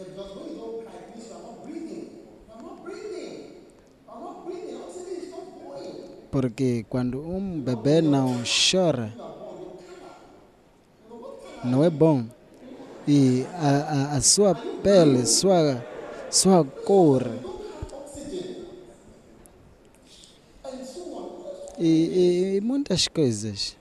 Porque 6.32 6.86
quando 6.89 7.19
um 7.21 7.59
bebê 7.59 8.01
não 8.01 8.41
chora, 8.71 9.13
não 11.63 11.84
é 11.84 11.89
bom. 11.89 12.25
E 13.07 13.45
a, 13.55 14.13
a, 14.13 14.17
a 14.17 14.21
sua 14.21 14.55
pele, 14.55 15.25
sua, 15.25 15.84
sua 16.29 16.63
cor. 16.63 17.27
E, 21.77 21.88
e, 21.88 22.55
e 22.57 22.61
muitas 22.61 23.07
coisas. 23.07 23.75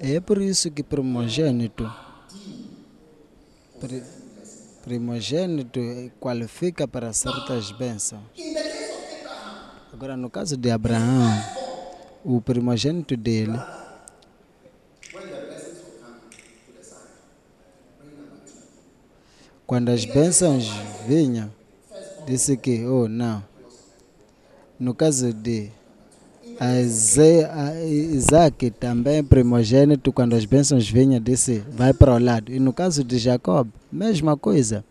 É 0.00 0.20
por 0.20 0.38
isso 0.40 0.70
que 0.70 0.82
primogênito, 0.82 1.90
pri- 3.80 4.04
primogênito 4.84 5.80
qualifica 6.20 6.86
para 6.86 7.12
certas 7.12 7.72
bênçãos. 7.72 8.22
Agora, 9.98 10.16
no 10.16 10.30
caso 10.30 10.56
de 10.56 10.70
Abraão, 10.70 11.28
o 12.24 12.40
primogênito 12.40 13.16
dele 13.16 13.58
quando 19.66 19.88
as 19.88 20.04
bênçãos 20.04 20.70
vinham, 21.04 21.50
disse 22.24 22.56
que, 22.56 22.86
oh 22.86 23.08
não. 23.08 23.42
No 24.78 24.94
caso 24.94 25.32
de 25.32 25.68
Isaac, 28.12 28.70
também 28.70 29.24
primogênito, 29.24 30.12
quando 30.12 30.34
as 30.34 30.44
bênçãos 30.44 30.88
vinham, 30.88 31.20
disse, 31.20 31.64
vai 31.72 31.92
para 31.92 32.14
o 32.14 32.20
lado. 32.20 32.52
E 32.52 32.60
no 32.60 32.72
caso 32.72 33.02
de 33.02 33.18
Jacob, 33.18 33.66
mesma 33.90 34.36
coisa. 34.36 34.84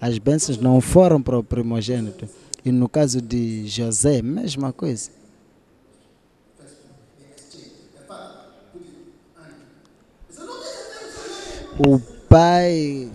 As 0.00 0.18
bênçãos 0.18 0.58
não 0.58 0.80
foram 0.80 1.22
para 1.22 1.38
o 1.38 1.44
primogênito. 1.44 2.28
E 2.68 2.70
no 2.70 2.86
caso 2.86 3.22
de 3.22 3.66
José, 3.66 4.20
mesma 4.20 4.74
coisa. 4.74 5.10
O 11.78 11.98
pai, 12.28 13.10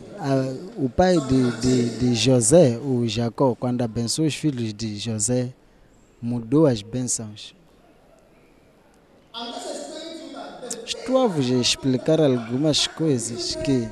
o 0.76 0.90
pai 0.90 1.20
de, 1.20 1.62
de, 1.62 2.00
de 2.00 2.16
José, 2.16 2.80
o 2.80 3.08
Jacó, 3.08 3.54
quando 3.54 3.84
abençoou 3.84 4.28
os 4.28 4.34
filhos 4.34 4.74
de 4.74 4.98
José, 4.98 5.54
mudou 6.20 6.66
as 6.66 6.82
bênçãos. 6.82 7.54
Estou 10.84 11.20
a 11.20 11.28
vos 11.28 11.48
explicar 11.48 12.20
algumas 12.20 12.88
coisas 12.88 13.56
que 13.58 13.88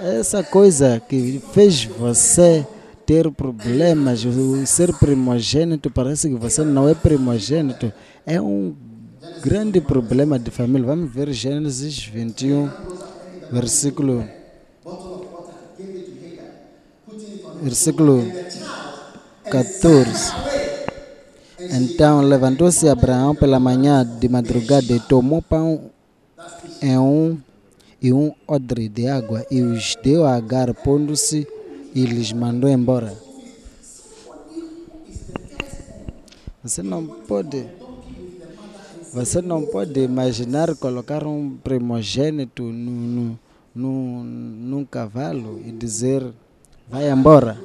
essa 0.00 0.42
coisa 0.42 0.98
que 1.06 1.42
fez 1.52 1.84
você 1.84 2.66
ter 3.06 3.30
problemas, 3.30 4.24
o 4.24 4.66
ser 4.66 4.92
primogênito, 4.94 5.90
parece 5.90 6.28
que 6.28 6.34
você 6.34 6.64
não 6.64 6.88
é 6.88 6.94
primogênito, 6.94 7.92
é 8.26 8.40
um 8.40 8.74
grande 9.40 9.80
problema 9.80 10.38
de 10.38 10.50
família. 10.50 10.88
Vamos 10.88 11.12
ver 11.12 11.32
Gênesis 11.32 12.04
21, 12.04 12.68
versículo 13.52 14.24
versículo 17.62 18.24
14. 19.50 20.32
Então 21.58 22.20
levantou-se 22.20 22.88
Abraão 22.88 23.34
pela 23.34 23.60
manhã 23.60 24.04
de 24.04 24.28
madrugada 24.28 24.92
e 24.92 25.00
tomou 25.00 25.40
pão 25.40 25.90
em 26.82 26.98
um 26.98 27.38
e 28.02 28.12
um 28.12 28.32
odre 28.46 28.88
de 28.88 29.08
água 29.08 29.44
e 29.50 29.62
os 29.62 29.96
deu 30.02 30.26
a 30.26 30.34
Agar, 30.34 30.74
pondo-se 30.74 31.46
e 31.96 32.04
lhes 32.04 32.30
mandou 32.30 32.68
embora. 32.68 33.16
Você 36.62 36.82
não 36.82 37.06
pode 37.06 37.66
você 39.14 39.40
não 39.40 39.64
pode 39.64 39.98
imaginar 40.00 40.76
colocar 40.76 41.26
um 41.26 41.56
primogênito 41.56 42.64
no, 42.64 43.38
no, 43.74 44.24
num, 44.24 44.84
cavalo 44.84 45.58
e 45.64 45.72
dizer 45.72 46.22
vai 46.86 47.10
embora. 47.10 47.58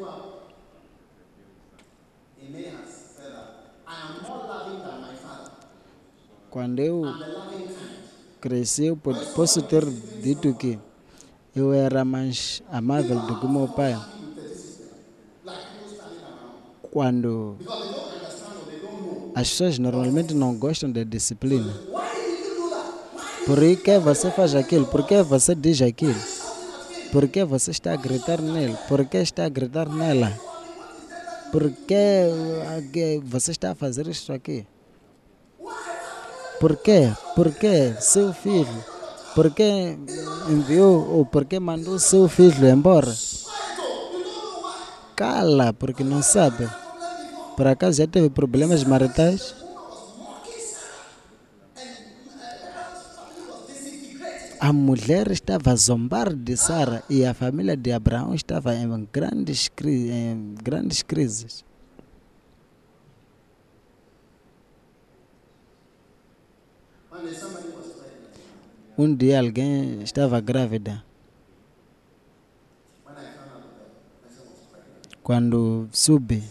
Quando 6.49 6.79
eu 6.79 7.03
cresci, 8.39 8.85
eu 8.85 8.95
posso 8.95 9.61
ter 9.63 9.83
dito 10.21 10.53
que 10.53 10.79
eu 11.53 11.73
era 11.73 12.05
mais 12.05 12.63
amável 12.71 13.19
do 13.27 13.37
que 13.37 13.47
meu 13.47 13.67
pai. 13.67 14.20
Quando 16.91 17.55
as 19.33 19.49
pessoas 19.49 19.79
normalmente 19.79 20.33
não 20.33 20.53
gostam 20.55 20.91
da 20.91 21.03
disciplina. 21.03 21.73
Por 23.45 23.59
que 23.77 23.97
você 23.97 24.29
faz 24.29 24.53
aquilo? 24.53 24.85
Por 24.85 25.07
que 25.07 25.23
você 25.23 25.55
diz 25.55 25.81
aquilo? 25.81 26.19
Por 27.11 27.27
que 27.27 27.43
você 27.45 27.71
está 27.71 27.93
a 27.93 27.95
gritar 27.95 28.41
nele? 28.41 28.77
Por 28.87 29.05
que 29.05 29.17
está 29.17 29.45
a 29.45 29.49
gritar 29.49 29.89
nela? 29.89 30.37
Por 31.51 31.71
que 31.71 32.27
que 32.91 33.21
você 33.23 33.51
está 33.51 33.71
a 33.71 33.75
fazer 33.75 34.07
isto 34.07 34.33
aqui? 34.33 34.65
Por 36.59 36.77
quê? 36.77 37.11
Por 37.35 37.53
que 37.53 37.95
seu 37.99 38.33
filho? 38.33 38.85
Por 39.33 39.51
que 39.51 39.97
enviou 40.49 41.17
ou 41.17 41.25
por 41.25 41.45
que 41.45 41.59
mandou 41.59 41.97
seu 41.97 42.27
filho 42.27 42.67
embora? 42.67 43.11
Cala, 45.21 45.71
porque 45.71 46.03
não 46.03 46.23
sabe. 46.23 46.67
Por 47.55 47.67
acaso 47.67 47.99
já 47.99 48.07
teve 48.07 48.27
problemas 48.31 48.83
maritais? 48.83 49.53
A 54.59 54.73
mulher 54.73 55.29
estava 55.29 55.73
a 55.73 55.75
zombar 55.75 56.33
de 56.33 56.57
Sara 56.57 57.03
e 57.07 57.23
a 57.23 57.35
família 57.35 57.77
de 57.77 57.91
Abraão 57.91 58.33
estava 58.33 58.73
em 58.73 59.07
grandes, 59.13 59.69
em 59.85 60.55
grandes 60.55 61.03
crises. 61.03 61.63
Um 68.97 69.15
dia 69.15 69.39
alguém 69.39 70.01
estava 70.01 70.41
grávida. 70.41 71.10
Quando 75.23 75.87
soube, 75.91 76.43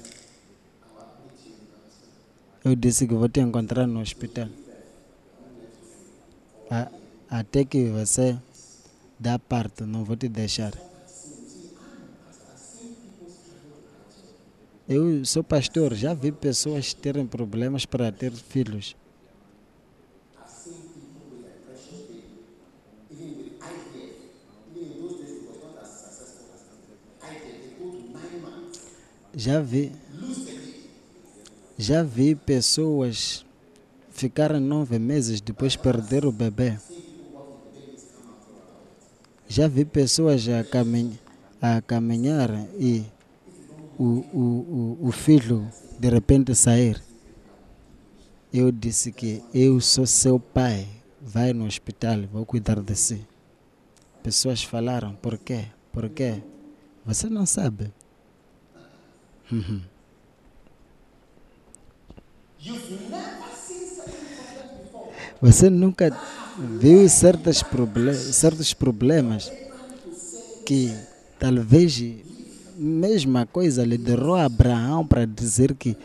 eu 2.65 2.77
disse 2.77 3.07
que 3.07 3.15
vou 3.15 3.29
te 3.29 3.41
encontrar 3.41 3.87
no 3.87 4.01
hospital. 4.01 4.49
Até 7.29 7.65
que 7.65 7.89
você 7.89 8.39
dá 9.19 9.39
parto, 9.39 9.87
não 9.87 10.05
vou 10.05 10.17
te 10.17 10.29
deixar. 10.29 10.73
Eu 14.89 15.25
sou 15.25 15.45
pastor, 15.45 15.95
já 15.95 16.15
vi 16.15 16.33
pessoas 16.33 16.95
terem 16.95 17.27
problemas 17.27 17.87
para 17.87 18.11
ter 18.11 18.33
filhos. 18.33 18.97
Já 29.35 29.61
vi. 29.61 29.93
Já 31.79 32.03
vi 32.03 32.35
pessoas 32.35 33.45
ficarem 34.11 34.61
nove 34.61 34.99
meses 34.99 35.41
depois 35.41 35.77
perder 35.77 36.27
o 36.27 36.33
bebê. 36.33 36.77
Já 39.49 39.67
vi 39.67 39.85
pessoas 39.85 40.47
a, 40.49 40.61
a 41.61 41.81
caminhar 41.81 42.51
e 42.79 43.05
o, 43.99 44.05
o, 44.05 44.99
o, 45.01 45.09
o 45.09 45.13
filho 45.13 45.69
de 45.99 46.09
repente 46.09 46.55
sair. 46.55 47.03
Eu 48.53 48.73
disse 48.73 49.13
que 49.13 49.43
eu 49.55 49.81
sou 49.81 50.07
seu 50.07 50.41
pai. 50.41 50.87
Vai 51.23 51.53
no 51.53 51.67
hospital, 51.67 52.23
vou 52.33 52.47
cuidar 52.47 52.81
de 52.81 52.97
si. 52.97 53.27
Pessoas 54.23 54.63
falaram, 54.63 55.15
por 55.15 55.39
quê? 55.39 55.67
Por 55.93 56.09
quê? 56.09 56.43
Você 57.05 57.29
não 57.29 57.45
sabe. 57.45 57.93
Uhum. 59.53 59.81
Você 65.41 65.71
nunca 65.71 66.17
viu 66.79 67.09
certas 67.09 67.63
proble 67.63 68.15
certos 68.15 68.75
problemas 68.75 69.51
que 70.67 70.95
talvez 71.39 72.03
mesma 72.77 73.47
coisa 73.47 73.85
liderou 73.85 74.37
Abraão 74.37 75.07
para 75.07 75.27
dizer 75.27 75.75
que 75.75 75.97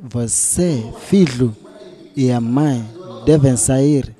você, 0.00 0.84
filho 1.00 1.56
e 2.16 2.30
a 2.30 2.40
mãe 2.40 2.84
devem 3.24 3.56
sair. 3.56 4.14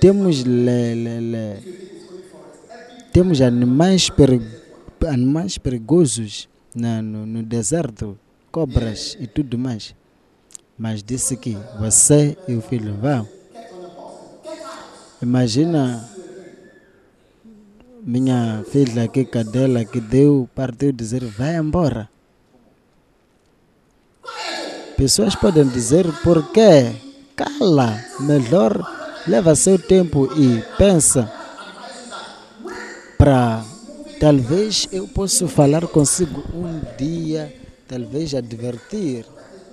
Temos 0.00 0.44
le, 0.44 0.94
le, 0.94 1.20
le, 1.20 1.76
temos 3.12 3.40
animais, 3.40 4.10
peri, 4.10 4.40
animais 5.06 5.58
perigosos 5.58 6.48
na, 6.74 7.00
no, 7.00 7.24
no 7.24 7.42
deserto, 7.42 8.18
cobras 8.50 9.16
e 9.18 9.26
tudo 9.26 9.58
mais. 9.58 9.94
Mas 10.78 11.02
disse 11.02 11.36
que 11.36 11.56
você 11.78 12.36
e 12.46 12.54
o 12.54 12.60
filho 12.60 12.94
vão. 12.94 13.26
Imagina 15.22 16.08
minha 18.02 18.64
filha 18.70 19.08
que 19.08 19.24
cadela 19.24 19.84
que 19.84 20.00
deu, 20.00 20.48
partiu 20.54 20.92
dizer 20.92 21.24
vai 21.24 21.56
embora. 21.56 22.08
Pessoas 24.96 25.34
podem 25.34 25.66
dizer 25.68 26.06
por 26.22 26.52
quê? 26.52 26.94
Cala, 27.34 27.98
melhor 28.20 28.80
leva 29.26 29.54
seu 29.54 29.78
tempo 29.78 30.28
e 30.38 30.62
pensa 30.78 31.30
para 33.18 33.64
talvez 34.20 34.88
eu 34.92 35.06
possa 35.06 35.46
falar 35.46 35.86
consigo 35.88 36.42
um 36.54 36.80
dia, 36.96 37.54
talvez 37.86 38.34
advertir, 38.34 39.26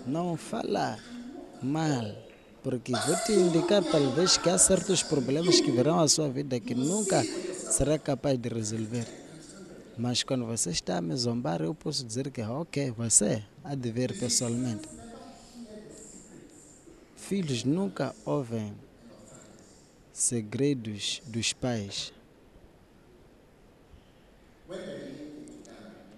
não 0.05 0.35
falar 0.35 0.99
mal, 1.61 2.05
porque 2.61 2.91
vou 2.91 3.15
te 3.25 3.31
indicar 3.31 3.83
talvez 3.83 4.37
que 4.37 4.49
há 4.49 4.57
certos 4.57 5.01
problemas 5.01 5.59
que 5.59 5.71
virão 5.71 5.99
à 5.99 6.07
sua 6.07 6.29
vida 6.29 6.59
que 6.59 6.75
nunca 6.75 7.23
será 7.23 7.97
capaz 7.97 8.37
de 8.37 8.49
resolver. 8.49 9.07
Mas 9.97 10.23
quando 10.23 10.45
você 10.45 10.71
está 10.71 10.97
a 10.97 11.01
me 11.01 11.15
zombar, 11.15 11.61
eu 11.61 11.73
posso 11.73 12.03
dizer 12.03 12.31
que 12.31 12.41
ok, 12.41 12.91
você 12.91 13.43
há 13.63 13.75
de 13.75 13.91
ver 13.91 14.17
pessoalmente. 14.17 14.87
Filhos 17.15 17.63
nunca 17.63 18.13
ouvem 18.25 18.73
segredos 20.11 21.21
dos 21.25 21.53
pais. 21.53 22.11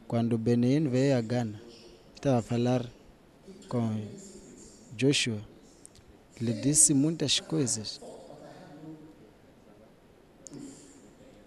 Quando 0.07 0.37
Benin 0.37 0.87
veio 0.87 1.17
a 1.17 1.21
Gana, 1.21 1.61
estava 2.15 2.37
a 2.37 2.41
falar 2.41 2.85
com 3.67 4.01
Joshua, 4.95 5.41
lhe 6.39 6.53
disse 6.53 6.93
muitas 6.93 7.39
coisas. 7.39 7.99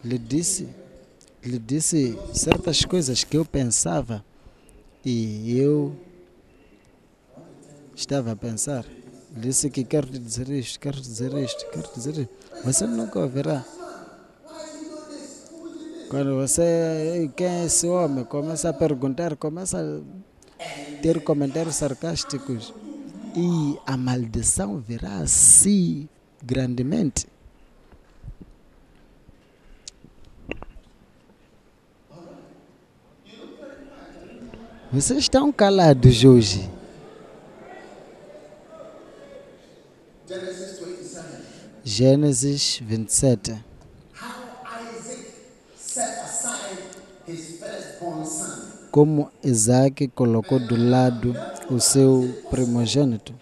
Lhe 0.04 0.18
disse, 0.18 0.68
lhe 1.42 1.58
disse 1.58 2.18
certas 2.34 2.84
coisas 2.84 3.24
que 3.24 3.36
eu 3.36 3.44
pensava 3.44 4.24
e 5.04 5.58
eu 5.58 5.96
estava 7.94 8.32
a 8.32 8.36
pensar. 8.36 8.84
Disse 9.30 9.70
que 9.70 9.84
quero 9.84 10.06
dizer 10.08 10.48
isto, 10.48 10.80
quero 10.80 11.00
dizer 11.00 11.32
isto, 11.34 11.70
quero 11.70 11.88
dizer 11.94 12.18
isto. 12.18 12.34
Você 12.64 12.86
nunca 12.86 13.18
ouvirá. 13.18 13.64
Quando 16.08 16.36
você, 16.36 17.30
quem 17.36 17.46
é 17.46 17.64
esse 17.66 17.86
homem, 17.86 18.24
começa 18.24 18.70
a 18.70 18.72
perguntar, 18.72 19.36
começa 19.36 19.78
a 19.78 21.02
ter 21.02 21.22
comentários 21.22 21.76
sarcásticos 21.76 22.72
e 23.36 23.78
a 23.86 23.94
maldição 23.94 24.78
virá 24.78 25.18
assim 25.18 26.08
grandemente. 26.42 27.26
Vocês 34.90 35.18
estão 35.18 35.52
calados 35.52 36.24
hoje. 36.24 36.70
Gênesis 41.84 42.80
27. 42.82 43.67
como 48.90 49.30
Isaac 49.42 50.08
colocou 50.08 50.58
do 50.58 50.76
lado 50.76 51.34
o 51.70 51.78
seu 51.80 52.34
primogênito. 52.50 53.34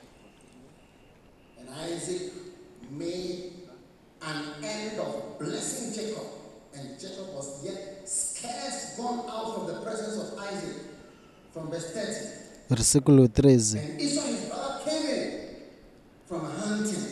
Versículo 12.69 13.29
13. 13.29 13.81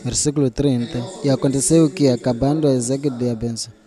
Versículo 0.04 0.50
30. 0.50 0.98
E 1.22 1.30
aconteceu 1.30 1.88
que, 1.88 2.08
acabando 2.08 2.68
Isaac 2.68 3.08
de 3.08 3.30
abençoar, 3.30 3.83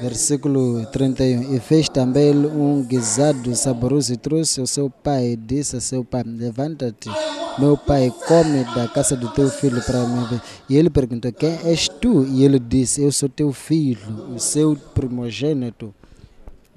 versículo 0.00 0.84
31. 0.86 1.54
E 1.54 1.60
fez 1.60 1.88
também 1.88 2.34
um 2.34 2.82
guisado 2.82 3.54
saboroso 3.54 4.12
e 4.12 4.16
trouxe 4.16 4.60
ao 4.60 4.66
seu 4.66 4.90
pai 4.90 5.36
disse 5.36 5.76
a 5.76 5.80
seu 5.80 6.04
pai: 6.04 6.22
Levanta-te, 6.24 7.08
meu 7.58 7.76
pai, 7.76 8.12
come 8.26 8.64
da 8.74 8.88
casa 8.88 9.16
do 9.16 9.28
teu 9.30 9.48
filho 9.48 9.82
para 9.82 10.06
mim. 10.06 10.40
E 10.68 10.76
ele 10.76 10.90
perguntou: 10.90 11.32
Quem 11.32 11.58
és 11.64 11.88
tu? 11.88 12.24
E 12.24 12.44
ele 12.44 12.58
disse: 12.58 13.02
Eu 13.02 13.12
sou 13.12 13.28
teu 13.28 13.52
filho, 13.52 14.34
o 14.34 14.38
seu 14.38 14.76
primogênito, 14.94 15.94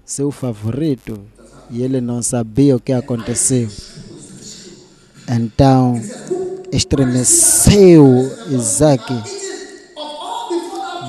seu 0.05 0.31
favorito. 0.31 1.19
E 1.69 1.83
ele 1.83 2.01
não 2.01 2.21
sabia 2.23 2.75
o 2.75 2.79
que 2.79 2.91
aconteceu. 2.91 3.69
Então 5.27 6.01
estremeceu 6.71 8.05
Isaac 8.49 9.03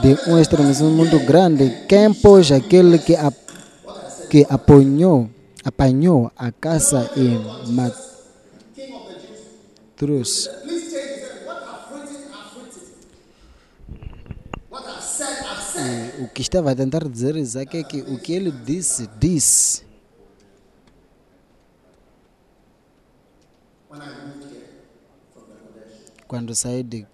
de 0.01 0.31
um 0.31 0.39
estremecimento 0.39 0.97
muito 0.97 1.19
grande. 1.21 1.85
Quem 1.87 2.13
pôs 2.13 2.51
aquele 2.51 2.99
que, 2.99 3.15
a, 3.15 3.33
que 4.29 4.47
apanhou, 4.49 5.29
apanhou 5.65 6.31
a 6.37 6.51
caça 6.51 7.11
e 7.17 7.39
trouxe. 9.97 10.49
E 15.83 16.23
o 16.23 16.29
que 16.29 16.43
estava 16.43 16.71
a 16.71 16.75
tentar 16.75 17.09
dizer 17.09 17.37
Isaac 17.37 17.77
é 17.77 17.83
que 17.83 18.03
o 18.03 18.19
que 18.19 18.33
ele 18.33 18.51
disse, 18.51 19.09
disse. 19.19 19.89
Quando 26.29 26.55
saí 26.55 26.83
de 26.83 27.07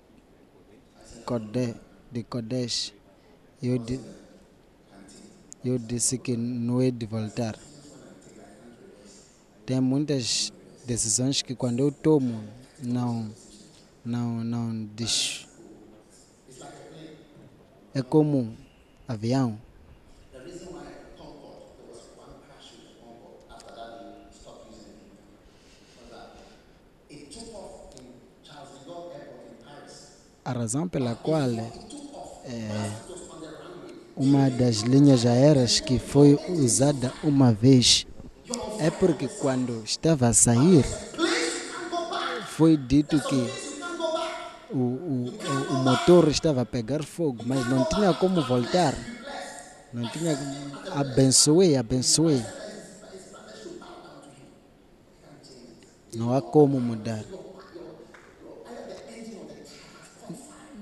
Kodesh, 1.24 1.85
de 2.10 2.22
Kodesh 2.24 2.92
eu, 3.62 3.78
di, 3.78 3.98
eu 5.64 5.78
disse 5.78 6.18
que 6.18 6.36
não 6.36 6.80
é 6.80 6.90
de 6.90 7.06
voltar. 7.06 7.58
Tem 9.64 9.80
muitas 9.80 10.52
decisões 10.84 11.40
que 11.42 11.54
quando 11.54 11.80
eu 11.80 11.90
tomo 11.90 12.44
não 12.82 13.32
não 14.04 14.44
não 14.44 14.84
deixo. 14.84 15.48
É 17.94 18.02
como 18.02 18.38
um 18.38 18.56
avião. 19.08 19.58
A 30.44 30.52
razão 30.52 30.88
pela 30.88 31.16
qual 31.16 31.50
é, 32.46 32.90
uma 34.16 34.48
das 34.50 34.76
linhas 34.76 35.26
aéreas 35.26 35.80
que 35.80 35.98
foi 35.98 36.38
usada 36.48 37.12
uma 37.22 37.52
vez 37.52 38.06
é 38.78 38.90
porque 38.90 39.28
quando 39.28 39.82
estava 39.84 40.28
a 40.28 40.32
sair 40.34 40.84
foi 42.48 42.76
dito 42.76 43.20
que 43.20 43.50
o, 44.70 44.76
o, 44.78 45.34
o- 45.70 45.74
motor 45.84 46.28
estava 46.28 46.62
a 46.62 46.66
pegar 46.66 47.02
fogo, 47.04 47.42
mas 47.46 47.68
não 47.68 47.84
tinha 47.84 48.12
como 48.14 48.42
voltar. 48.42 48.94
Não 49.92 50.08
tinha. 50.10 50.36
Abençoei, 50.94 51.76
abençoei. 51.76 52.42
Não 56.14 56.34
há 56.34 56.40
como 56.42 56.80
mudar. 56.80 57.22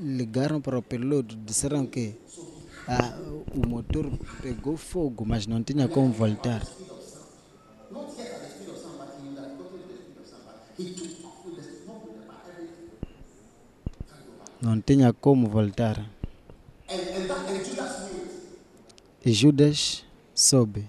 Ligaram 0.04 0.60
para 0.60 0.78
o 0.78 0.82
piloto, 0.82 1.34
disseram 1.34 1.86
que 1.86 2.14
ah, 2.86 3.16
o 3.54 3.66
motor 3.66 4.12
pegou 4.42 4.76
fogo, 4.76 5.24
mas 5.24 5.46
não 5.46 5.62
tinha 5.62 5.88
como 5.88 6.12
voltar. 6.12 6.62
Não 14.60 14.78
tinha 14.82 15.10
como 15.14 15.48
voltar. 15.48 16.04
E 19.24 19.32
Judas 19.32 20.04
soube. 20.34 20.84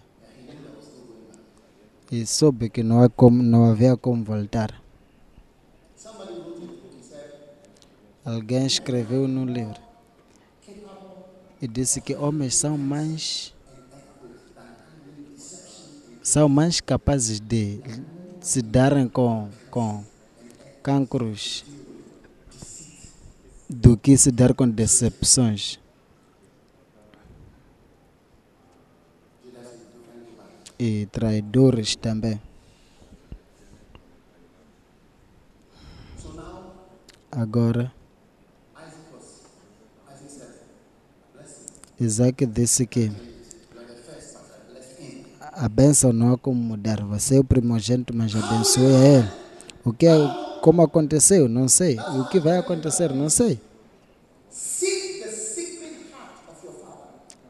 E 2.12 2.26
soube 2.26 2.70
que 2.70 2.84
não, 2.84 3.02
há 3.02 3.08
como, 3.08 3.42
não 3.42 3.64
havia 3.64 3.96
como 3.96 4.26
voltar. 4.26 4.85
Alguém 8.26 8.66
escreveu 8.66 9.28
no 9.28 9.46
livro 9.46 9.80
e 11.62 11.68
disse 11.68 12.02
que 12.02 12.16
homens 12.16 12.56
são 12.56 12.76
mais 12.76 13.54
são 16.24 16.50
mais 16.50 16.82
capazes 16.82 17.40
de 17.40 17.80
se 18.42 18.64
darem 18.64 19.08
com, 19.08 19.48
com 19.70 20.04
cancros 20.82 21.64
do 23.70 23.96
que 23.96 24.18
se 24.18 24.32
dar 24.32 24.56
com 24.56 24.68
decepções. 24.68 25.80
E 30.80 31.06
traidores 31.12 31.96
também. 31.96 32.42
Agora, 37.32 37.94
Isaac 42.00 42.46
disse 42.46 42.86
que 42.86 43.12
a 45.40 45.70
bênção 45.70 46.12
não 46.12 46.34
há 46.34 46.38
como 46.38 46.62
mudar. 46.62 47.02
Você 47.06 47.38
é 47.38 47.40
o 47.40 47.44
primogênito, 47.44 48.14
mas 48.16 48.36
abençoe 48.36 48.86
a 48.86 49.08
ele. 49.20 49.30
O 49.84 49.94
que 49.94 50.06
é, 50.06 50.16
como 50.62 50.82
aconteceu? 50.82 51.48
Não 51.48 51.70
sei. 51.70 51.98
O 51.98 52.28
que 52.28 52.40
vai 52.40 52.58
acontecer? 52.58 53.14
Não 53.14 53.30
sei. 53.30 53.60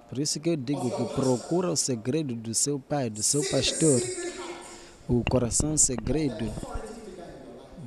Por 0.10 0.20
isso 0.20 0.40
que 0.40 0.50
eu 0.50 0.56
digo 0.56 0.90
que 0.92 1.16
procura 1.16 1.72
o 1.72 1.76
segredo 1.76 2.36
do 2.36 2.54
seu 2.54 2.80
pai, 2.80 3.10
do 3.10 3.24
seu 3.24 3.44
pastor, 3.50 4.02
o 5.10 5.24
coração 5.30 5.76
segredo 5.76 6.50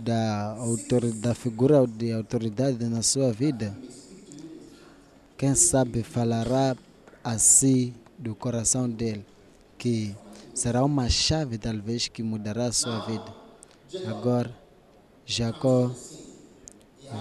da, 0.02 0.56
autor, 0.58 1.10
da 1.12 1.34
figura 1.34 1.86
de 1.86 2.12
autoridade 2.12 2.84
na 2.84 3.02
sua 3.02 3.32
vida. 3.32 3.74
Quem 5.38 5.54
sabe 5.54 6.02
falará 6.02 6.76
assim 7.22 7.94
do 8.18 8.34
coração 8.34 8.90
dele, 8.90 9.24
que 9.78 10.12
será 10.52 10.84
uma 10.84 11.08
chave 11.08 11.56
talvez 11.56 12.08
que 12.08 12.24
mudará 12.24 12.66
a 12.66 12.72
sua 12.72 13.06
vida. 13.06 13.32
Agora, 14.08 14.52
Jacó 15.24 15.92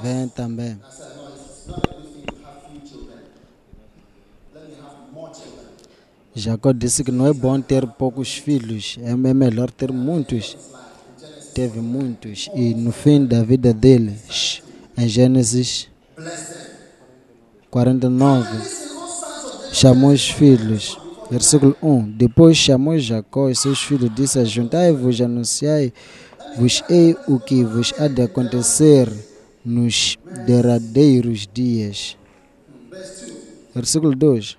vem 0.02 0.28
também. 0.30 0.80
Jacó 6.34 6.72
disse 6.72 7.04
que 7.04 7.12
não 7.12 7.28
é 7.28 7.34
bom 7.34 7.62
ter 7.62 7.86
poucos 7.86 8.34
filhos, 8.34 8.98
é 9.00 9.12
é 9.12 9.16
melhor 9.16 9.70
ter 9.70 9.92
muitos. 9.92 10.58
Teve 11.54 11.80
muitos, 11.82 12.50
e 12.56 12.74
no 12.74 12.92
fim 12.92 13.28
da 13.28 13.44
vida 13.44 13.72
dele, 13.72 14.18
em 14.98 15.08
Gênesis 15.08 15.88
49, 17.70 18.48
chamou 19.72 20.12
os 20.12 20.30
filhos. 20.30 20.98
Versículo 21.30 21.76
1: 21.82 22.12
Depois 22.12 22.56
chamou 22.56 22.98
Jacó 22.98 23.50
e 23.50 23.56
seus 23.56 23.82
filhos, 23.82 24.14
disse: 24.16 24.44
Juntai-vos, 24.46 25.20
anunciai-vos 25.20 26.84
o 27.28 27.40
que 27.40 27.64
vos 27.64 27.94
há 28.00 28.08
de 28.08 28.22
acontecer 28.22 29.12
nos 29.66 30.18
derradeiros 30.46 31.48
dias. 31.54 32.18
Versículo 33.76 34.16
2: 34.16 34.58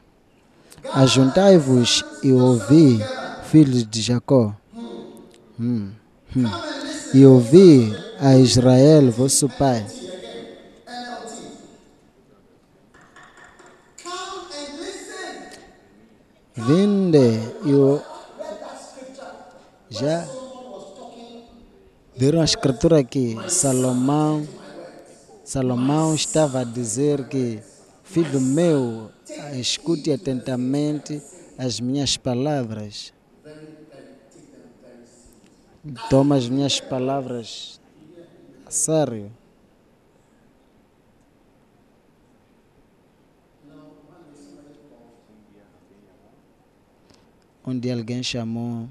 Ajuntai-vos 0.92 2.04
e 2.22 2.32
ouvi, 2.32 3.00
filhos 3.50 3.86
de 3.86 4.02
Jacó, 4.02 4.54
Hum, 5.60 5.90
hum. 6.36 6.44
e 7.14 7.24
ouvi 7.26 7.92
a 8.20 8.36
Israel, 8.36 9.10
vosso 9.10 9.48
pai. 9.48 9.84
Vinde 16.68 17.40
e 17.64 17.72
o... 17.72 17.98
já 19.88 20.28
viram 22.14 22.42
a 22.42 22.44
escritura 22.44 22.98
aqui, 22.98 23.38
Salomão, 23.48 24.46
Salomão 25.42 26.14
estava 26.14 26.60
a 26.60 26.64
dizer 26.64 27.26
que, 27.26 27.62
filho 28.04 28.38
meu, 28.38 29.10
escute 29.58 30.12
atentamente 30.12 31.22
as 31.56 31.80
minhas 31.80 32.18
palavras. 32.18 33.14
toma 36.10 36.36
as 36.36 36.50
minhas 36.50 36.80
palavras 36.80 37.80
a 38.66 38.70
sério. 38.70 39.32
Dia 47.74 47.94
alguém 47.94 48.22
chamou 48.22 48.88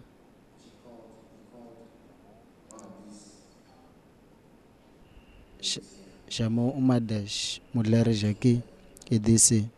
ch- 5.61 5.81
chamou 6.29 6.71
uma 6.71 6.99
das 6.99 7.61
mulheres 7.73 8.23
aqui 8.23 8.61
e 9.09 9.17
disse 9.19 9.69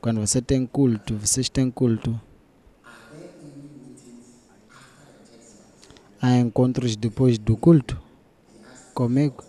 quando 0.00 0.20
você 0.20 0.40
tem 0.40 0.64
culto, 0.64 1.16
vocês 1.16 1.48
têm 1.48 1.70
culto. 1.70 2.18
Há 6.22 6.36
encontros 6.36 6.94
depois 6.96 7.36
do 7.36 7.56
culto 7.56 8.00
comigo. 8.94 9.47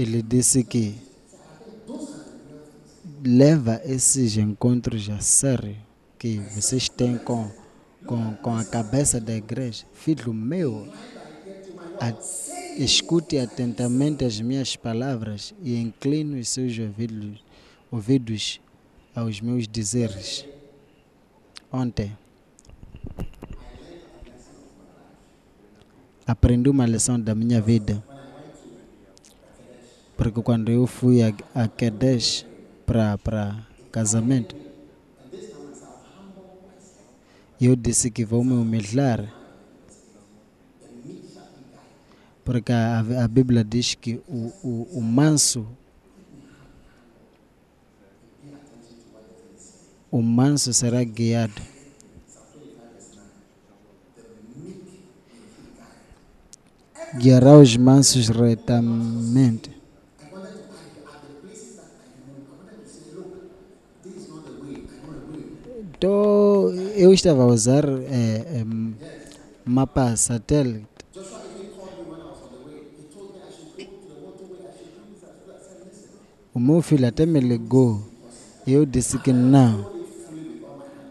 Ele 0.00 0.22
disse 0.22 0.64
que 0.64 0.94
leva 3.22 3.82
esses 3.84 4.34
encontros 4.38 5.10
a 5.10 5.20
sério 5.20 5.76
que 6.18 6.38
vocês 6.38 6.88
têm 6.88 7.18
com, 7.18 7.50
com, 8.06 8.34
com 8.36 8.56
a 8.56 8.64
cabeça 8.64 9.20
da 9.20 9.34
igreja. 9.34 9.84
Filho 9.92 10.32
meu, 10.32 10.90
a- 12.00 12.14
escute 12.78 13.36
atentamente 13.36 14.24
as 14.24 14.40
minhas 14.40 14.74
palavras 14.74 15.52
e 15.62 15.76
incline 15.76 16.40
os 16.40 16.48
seus 16.48 16.78
ouvidos, 16.78 17.44
ouvidos 17.90 18.60
aos 19.14 19.38
meus 19.42 19.68
dizeres. 19.68 20.46
Ontem, 21.70 22.16
aprendi 26.26 26.70
uma 26.70 26.86
lição 26.86 27.20
da 27.20 27.34
minha 27.34 27.60
vida. 27.60 28.02
Porque 30.20 30.42
quando 30.42 30.70
eu 30.70 30.86
fui 30.86 31.22
a, 31.22 31.32
a 31.54 31.66
Kadesh 31.66 32.44
para 32.84 33.66
casamento, 33.90 34.54
eu 37.58 37.74
disse 37.74 38.10
que 38.10 38.22
vou 38.22 38.44
me 38.44 38.52
humilhar. 38.52 39.32
Porque 42.44 42.70
a, 42.70 42.98
a 42.98 43.28
Bíblia 43.28 43.64
diz 43.64 43.94
que 43.94 44.20
o, 44.28 44.52
o, 44.62 44.88
o 44.98 45.00
manso, 45.00 45.66
o 50.10 50.20
manso 50.20 50.74
será 50.74 51.02
guiado. 51.02 51.62
Guiará 57.16 57.56
os 57.56 57.74
mansos 57.74 58.28
retamente. 58.28 59.79
Então, 66.00 66.72
eu 66.96 67.12
estava 67.12 67.42
a 67.42 67.46
usar 67.46 67.84
eh, 67.86 68.62
em, 68.62 68.94
mapa 69.66 70.16
satélite. 70.16 70.86
O 76.54 76.58
meu 76.58 76.80
filho 76.80 77.06
até 77.06 77.26
me 77.26 77.38
ligou. 77.38 78.00
Eu 78.66 78.86
disse 78.86 79.18
que 79.18 79.30
não. 79.30 79.90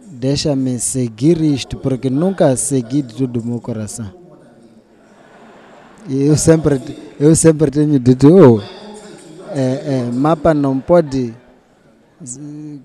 Deixa-me 0.07 0.79
seguir 0.79 1.39
isto, 1.39 1.77
porque 1.77 2.09
nunca 2.09 2.55
segui 2.55 3.03
de 3.03 3.13
todo 3.13 3.41
o 3.41 3.45
meu 3.45 3.61
coração. 3.61 4.11
E 6.07 6.23
eu 6.23 6.35
sempre, 6.35 6.81
eu 7.19 7.35
sempre 7.35 7.69
tenho 7.69 7.99
dito, 7.99 8.27
oh, 8.27 8.59
eh, 9.55 10.09
mapa 10.11 10.51
não 10.51 10.79
pode 10.79 11.35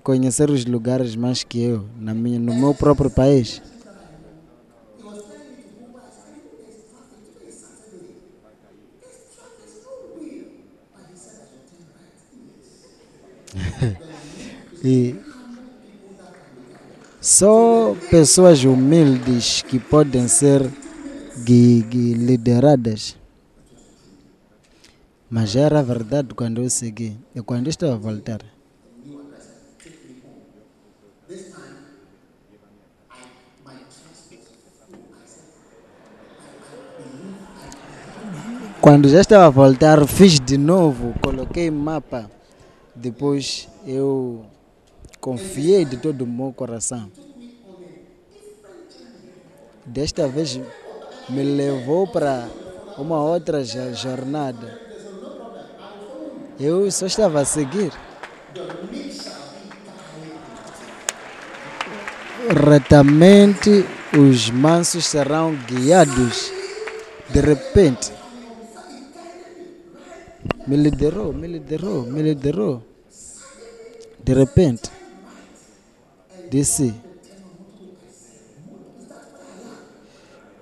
conhecer 0.03 0.49
os 0.49 0.65
lugares 0.65 1.15
mais 1.15 1.43
que 1.43 1.61
eu, 1.61 1.85
na 1.99 2.13
minha, 2.13 2.39
no 2.39 2.53
meu 2.53 2.73
próprio 2.73 3.09
país. 3.09 3.61
e 14.83 15.15
só 17.21 17.95
pessoas 18.09 18.63
humildes 18.63 19.61
que 19.61 19.79
podem 19.79 20.27
ser 20.27 20.69
lideradas. 21.45 23.17
Mas 25.29 25.55
era 25.55 25.81
verdade 25.81 26.33
quando 26.35 26.61
eu 26.61 26.69
segui. 26.69 27.17
E 27.33 27.41
quando 27.41 27.65
eu 27.65 27.71
estava 27.71 27.93
a 27.93 27.97
voltar, 27.97 28.39
Quando 38.85 39.09
já 39.09 39.21
estava 39.21 39.47
a 39.47 39.49
voltar, 39.49 40.05
fiz 40.05 40.39
de 40.39 40.59
novo, 40.59 41.15
coloquei 41.19 41.71
mapa. 41.71 42.29
Depois 42.93 43.67
eu 43.83 44.45
confiei 45.19 45.83
de 45.83 45.97
todo 45.97 46.21
o 46.21 46.27
meu 46.27 46.53
coração. 46.53 47.11
Desta 49.83 50.27
vez 50.27 50.59
me 51.27 51.41
levou 51.41 52.05
para 52.05 52.47
uma 52.95 53.19
outra 53.23 53.63
jo- 53.63 53.91
jornada. 53.95 54.79
Eu 56.59 56.91
só 56.91 57.07
estava 57.07 57.41
a 57.41 57.45
seguir. 57.45 57.91
Retamente 62.67 63.83
os 64.15 64.51
mansos 64.51 65.07
serão 65.07 65.55
guiados. 65.55 66.51
De 67.31 67.41
repente, 67.41 68.11
me 70.67 70.75
liderou, 70.77 71.33
me 71.33 71.47
liderou, 71.47 72.03
me 72.03 72.21
liderou. 72.21 72.81
De 74.23 74.33
repente, 74.33 74.89
disse, 76.49 76.93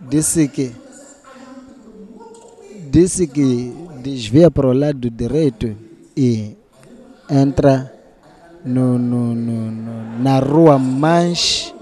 disse 0.02 0.48
que, 0.48 0.72
disse 2.92 3.28
que 3.28 3.74
desvia 4.02 4.52
para 4.52 4.68
o 4.68 4.74
lado 4.74 5.10
direito 5.10 5.76
e 6.16 6.56
entra 7.30 7.92
no, 8.66 8.98
no, 9.00 9.34
no, 9.34 9.72
no- 9.72 10.20
na 10.20 10.40
rua 10.40 10.78
mais. 10.78 11.74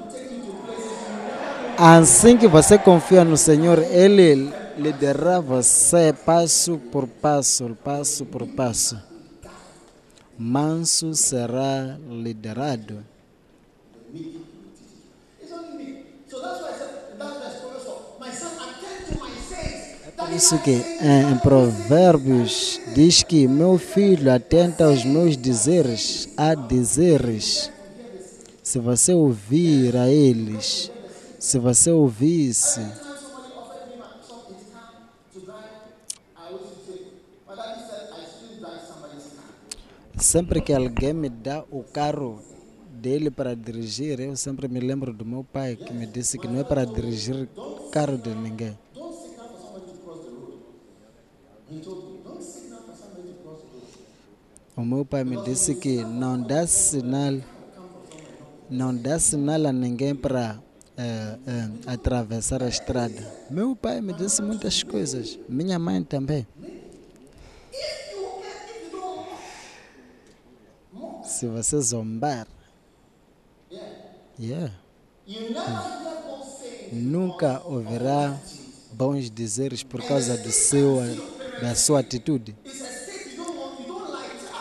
Assim 1.77 2.37
que 2.37 2.47
você 2.47 2.77
confia 2.77 3.23
no 3.25 3.35
Senhor, 3.35 3.79
Ele 3.79 4.53
liderará 4.77 5.39
você 5.39 6.13
passo 6.13 6.77
por 6.91 7.07
passo, 7.07 7.77
passo 7.83 8.25
por 8.25 8.47
passo. 8.47 9.01
Manso 10.37 11.13
será 11.13 11.97
liderado. 12.09 13.05
Isso 20.35 20.57
que 20.59 20.71
em, 20.71 21.31
em 21.33 21.37
Provérbios 21.39 22.79
diz 22.95 23.21
que 23.21 23.47
meu 23.47 23.77
filho 23.77 24.33
atenta 24.33 24.85
aos 24.85 25.03
meus 25.03 25.35
dizeres, 25.35 26.29
a 26.37 26.55
dizeres. 26.55 27.71
Se 28.63 28.79
você 28.79 29.13
ouvir 29.13 29.97
a 29.97 30.09
eles, 30.09 30.89
se 31.37 31.59
você 31.59 31.91
ouvisse, 31.91 32.79
sempre 40.21 40.61
que 40.61 40.71
alguém 40.71 41.13
me 41.13 41.29
dá 41.29 41.63
o 41.71 41.83
carro 41.83 42.39
dele 42.93 43.31
para 43.31 43.55
dirigir, 43.55 44.19
eu 44.19 44.35
sempre 44.35 44.67
me 44.67 44.79
lembro 44.79 45.11
do 45.11 45.25
meu 45.25 45.43
pai 45.43 45.75
que 45.75 45.91
me 45.91 46.05
disse 46.05 46.37
que 46.37 46.47
não 46.47 46.59
é 46.59 46.63
para 46.63 46.85
dirigir 46.85 47.49
carro 47.91 48.17
de 48.17 48.33
ninguém. 48.35 48.77
O 54.77 54.85
meu 54.85 55.03
pai 55.03 55.23
me 55.23 55.37
disse 55.41 55.75
que 55.75 56.03
não 56.03 56.41
dá 56.41 56.67
sinal, 56.67 57.39
não 58.69 58.95
dá 58.95 59.19
sinal 59.19 59.65
a 59.65 59.73
ninguém 59.73 60.15
para 60.15 60.61
eh, 60.97 61.37
eh, 61.47 61.69
atravessar 61.87 62.61
a 62.61 62.67
estrada. 62.67 63.21
Meu 63.49 63.75
pai 63.75 64.01
me 64.01 64.13
disse 64.13 64.41
muitas 64.41 64.83
coisas, 64.83 65.39
minha 65.49 65.79
mãe 65.79 66.03
também. 66.03 66.45
Se 71.41 71.47
você 71.47 71.81
zombar, 71.81 72.47
yeah. 74.39 74.71
nunca 76.91 77.63
ouvirá 77.65 78.39
bons 78.93 79.31
dizeres 79.31 79.81
por 79.81 80.03
causa 80.03 80.37
do 80.37 80.51
seu, 80.51 80.99
da 81.59 81.73
sua 81.73 82.01
atitude. 82.01 82.55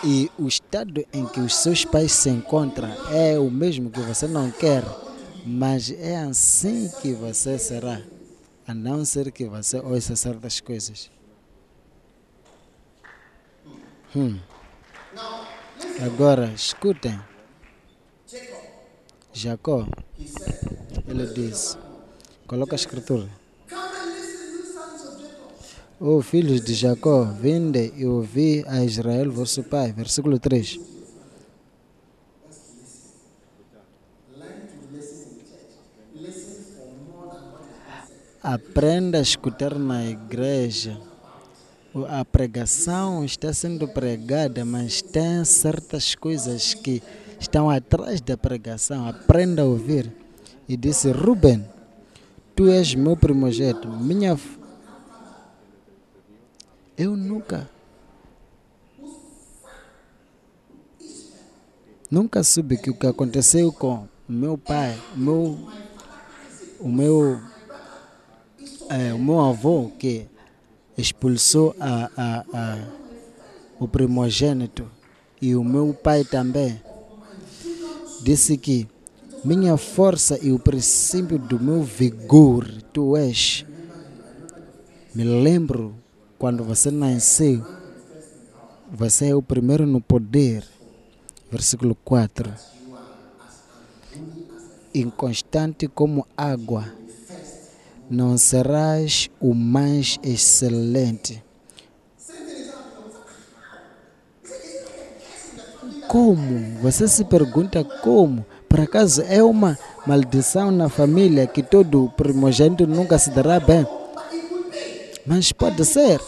E 0.02 0.30
o 0.38 0.48
estado 0.48 1.04
em 1.12 1.26
que 1.26 1.40
os 1.40 1.54
seus 1.54 1.84
pais 1.84 2.12
se 2.12 2.30
encontram 2.30 2.88
é 3.12 3.38
o 3.38 3.50
mesmo 3.50 3.90
que 3.90 4.00
você 4.00 4.26
não 4.26 4.50
quer, 4.50 4.82
mas 5.44 5.90
é 5.90 6.16
assim 6.16 6.90
que 7.02 7.12
você 7.12 7.58
será, 7.58 8.00
a 8.66 8.72
não 8.72 9.04
ser 9.04 9.30
que 9.30 9.44
você 9.44 9.78
ouça 9.80 10.16
certas 10.16 10.60
coisas. 10.60 11.10
Hum. 14.16 14.38
Agora, 16.04 16.52
escutem. 16.54 17.18
Jacó, 19.32 19.86
ele 21.06 21.26
diz, 21.26 21.78
coloca 22.46 22.74
a 22.74 22.76
escritura. 22.76 23.28
Ô 25.98 26.22
filhos 26.22 26.62
de 26.62 26.74
Jacó, 26.74 27.24
vinde 27.24 27.92
e 27.94 28.06
ouvi 28.06 28.64
a 28.66 28.82
Israel 28.82 29.30
vosso 29.30 29.62
pai. 29.62 29.92
Versículo 29.92 30.38
3. 30.38 30.80
Aprenda 38.42 39.18
a 39.18 39.20
escutar 39.20 39.78
na 39.78 40.06
igreja. 40.06 40.98
A 42.08 42.24
pregação 42.24 43.24
está 43.24 43.52
sendo 43.52 43.88
pregada, 43.88 44.64
mas 44.64 45.02
tem 45.02 45.44
certas 45.44 46.14
coisas 46.14 46.72
que 46.72 47.02
estão 47.38 47.68
atrás 47.68 48.20
da 48.20 48.36
pregação. 48.36 49.08
Aprenda 49.08 49.62
a 49.62 49.64
ouvir. 49.64 50.12
E 50.68 50.76
disse: 50.76 51.10
Ruben, 51.10 51.66
tu 52.54 52.68
és 52.68 52.94
meu 52.94 53.16
primogênito, 53.16 53.88
minha 53.88 54.38
eu 56.96 57.16
nunca. 57.16 57.68
Nunca 62.08 62.44
soube 62.44 62.76
que 62.76 62.90
o 62.90 62.94
que 62.94 63.06
aconteceu 63.06 63.72
com 63.72 64.06
meu 64.28 64.56
pai, 64.56 64.96
meu, 65.16 65.58
o 66.78 66.88
meu, 66.88 67.40
é, 68.88 69.12
o 69.12 69.18
meu 69.18 69.40
avô 69.40 69.90
que 69.98 70.29
expulsou 71.00 71.74
a, 71.80 72.10
a, 72.16 72.44
a, 72.52 72.78
o 73.78 73.88
primogênito 73.88 74.90
e 75.40 75.56
o 75.56 75.64
meu 75.64 75.94
pai 75.94 76.24
também 76.24 76.80
disse 78.22 78.56
que 78.56 78.86
minha 79.44 79.76
força 79.76 80.38
e 80.42 80.52
o 80.52 80.58
princípio 80.58 81.38
do 81.38 81.58
meu 81.58 81.82
vigor 81.82 82.70
tu 82.92 83.16
és. 83.16 83.64
Me 85.14 85.24
lembro 85.24 85.94
quando 86.38 86.62
você 86.62 86.90
nasceu, 86.90 87.64
você 88.92 89.28
é 89.28 89.34
o 89.34 89.42
primeiro 89.42 89.86
no 89.86 90.00
poder. 90.00 90.64
Versículo 91.50 91.96
4. 92.04 92.52
Inconstante 94.94 95.88
como 95.88 96.26
água, 96.36 96.92
não 98.10 98.36
serás 98.36 99.30
o 99.40 99.54
mais 99.54 100.18
excelente. 100.20 101.40
Como? 106.08 106.80
Você 106.82 107.06
se 107.06 107.24
pergunta 107.24 107.84
como? 107.84 108.44
Por 108.68 108.80
acaso 108.80 109.22
é 109.22 109.40
uma 109.40 109.78
maldição 110.04 110.72
na 110.72 110.88
família 110.88 111.46
que 111.46 111.62
todo 111.62 112.12
primogênito 112.16 112.84
nunca 112.84 113.16
se 113.16 113.30
dará 113.30 113.60
bem? 113.60 113.86
Mas 115.24 115.52
pode 115.52 115.84
ser. 115.84 116.20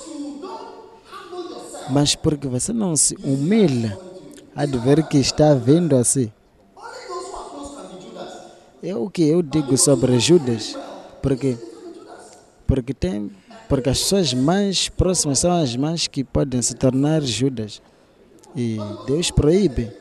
Mas 1.91 2.15
porque 2.15 2.47
você 2.47 2.73
não 2.73 2.95
se 2.95 3.17
humilha, 3.25 3.99
há 4.55 4.65
de 4.67 4.79
ver 4.79 5.03
que 5.09 5.19
está 5.19 5.53
vindo 5.53 5.97
assim. 5.97 6.31
É 8.81 8.95
o 8.95 9.11
que 9.11 9.29
eu 9.29 9.43
digo 9.43 9.77
sobre 9.77 10.19
Judas, 10.21 10.77
porque 11.21 11.57
porque 12.73 12.95
tem 12.95 13.31
porque 13.69 13.91
as 13.91 13.99
pessoas 13.99 14.33
mais 14.33 14.89
próximas 14.89 15.41
são 15.41 15.53
as 15.53 15.77
mais 15.77 16.07
que 16.07 16.25
podem 16.25 16.63
se 16.63 16.75
tornar 16.75 17.21
Judas. 17.21 17.83
E 18.57 18.79
Deus 19.07 19.31
proíbe, 19.31 19.93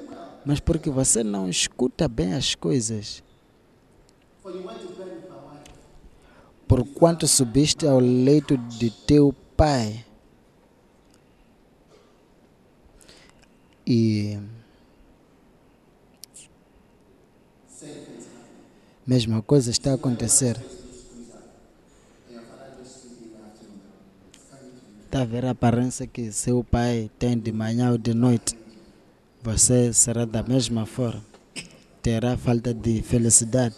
mas 0.46 0.62
porque 0.62 0.90
você 0.90 1.22
não 1.22 1.50
escuta 1.50 2.08
bem 2.08 2.34
as 2.34 2.56
coisas. 2.56 3.22
Por 6.66 6.86
quanto 6.94 7.28
subiste 7.28 7.86
ao 7.86 8.00
leito 8.00 8.56
de 8.56 8.90
teu 8.90 9.36
pai 9.58 10.06
e 13.86 14.40
mesma 19.06 19.42
coisa 19.42 19.72
está 19.72 19.92
a 19.92 19.96
acontecer. 19.96 20.81
A 25.14 25.26
ver 25.26 25.46
a 25.46 25.52
aparência 25.52 26.08
que 26.08 26.32
seu 26.32 26.64
pai 26.64 27.12
tem 27.20 27.38
de 27.38 27.52
manhã 27.52 27.92
ou 27.92 27.98
de 27.98 28.14
noite. 28.14 28.58
Você 29.44 29.92
será 29.92 30.24
da 30.24 30.42
mesma 30.42 30.86
forma. 30.86 31.22
Terá 32.02 32.38
falta 32.38 32.74
de 32.74 33.02
felicidade. 33.02 33.76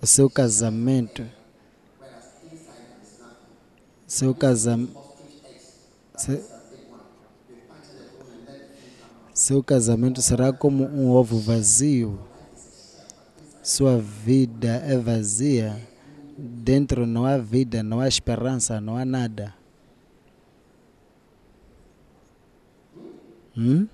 O 0.00 0.06
seu 0.06 0.30
casamento. 0.30 1.26
Seu 4.06 4.32
casamento. 4.32 4.96
Seu 9.34 9.62
casamento 9.62 10.22
será 10.22 10.52
como 10.52 10.84
um 10.84 11.10
ovo 11.10 11.40
vazio. 11.40 12.18
Sua 13.66 13.98
vida 13.98 14.76
é 14.86 14.96
vazia. 14.96 15.76
Dentro 16.38 17.04
não 17.04 17.26
há 17.26 17.36
vida, 17.36 17.82
não 17.82 17.98
há 17.98 18.06
esperança, 18.06 18.80
não 18.80 18.96
há 18.96 19.04
nada. 19.04 19.52
Hum? 23.56 23.88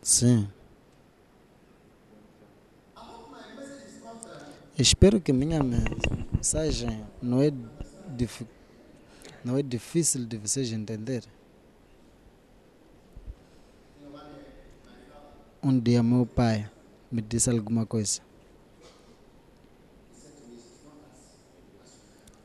Sim. 0.00 0.48
Espero 4.78 5.20
que 5.20 5.30
minha 5.30 5.62
mensagem 5.62 7.04
não 7.20 7.42
é, 7.42 7.52
dif- 8.16 8.46
não 9.44 9.58
é 9.58 9.62
difícil 9.62 10.24
de 10.24 10.38
vocês 10.38 10.72
entender. 10.72 11.22
Um 15.62 15.78
dia 15.78 16.02
meu 16.02 16.24
pai 16.24 16.70
me 17.14 17.22
disse 17.22 17.48
alguma 17.48 17.86
coisa. 17.86 18.20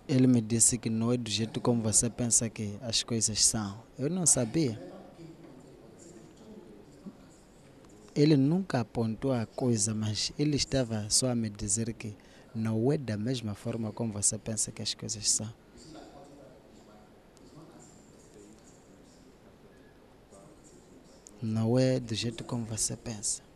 Ele 0.08 0.28
me 0.28 0.40
disse 0.40 0.78
que 0.78 0.92
não 0.92 1.12
é 1.12 1.18
do 1.18 1.28
jeito 1.28 1.60
como 1.60 1.82
você 1.82 2.08
pensa 2.08 2.48
que 2.52 2.78
as 2.80 3.02
coisas 3.02 3.44
são. 3.44 3.82
Eu 3.98 4.12
não 4.12 4.28
sabia. 4.28 4.80
Ele 8.14 8.38
nunca 8.38 8.82
apontou 8.82 9.34
a 9.34 9.48
coisa, 9.48 9.96
mas 9.96 10.32
ele 10.38 10.56
estava 10.56 11.10
só 11.10 11.32
a 11.32 11.36
me 11.36 11.50
dizer 11.50 11.92
que 11.94 12.16
não 12.54 12.92
é 12.92 12.98
da 12.98 13.18
mesma 13.18 13.56
forma 13.56 13.92
como 13.92 14.14
você 14.14 14.38
pensa 14.38 14.72
que 14.72 14.84
as 14.84 14.94
coisas 14.94 15.28
são. 15.32 15.52
Não 21.42 21.80
é 21.80 22.00
do 22.00 22.14
jeito 22.14 22.44
como 22.44 22.66
você 22.66 22.96
pensa. 22.96 23.49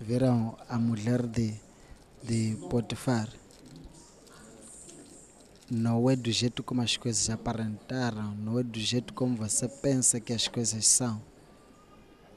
Viram 0.00 0.56
a 0.66 0.78
mulher 0.78 1.26
de, 1.26 1.60
de 2.22 2.56
Potifar? 2.70 3.28
Não 5.70 6.08
é 6.08 6.16
do 6.16 6.32
jeito 6.32 6.62
como 6.62 6.80
as 6.80 6.96
coisas 6.96 7.28
aparentaram, 7.28 8.34
não 8.34 8.58
é 8.58 8.62
do 8.62 8.80
jeito 8.80 9.12
como 9.12 9.36
você 9.36 9.68
pensa 9.68 10.18
que 10.18 10.32
as 10.32 10.48
coisas 10.48 10.86
são. 10.86 11.22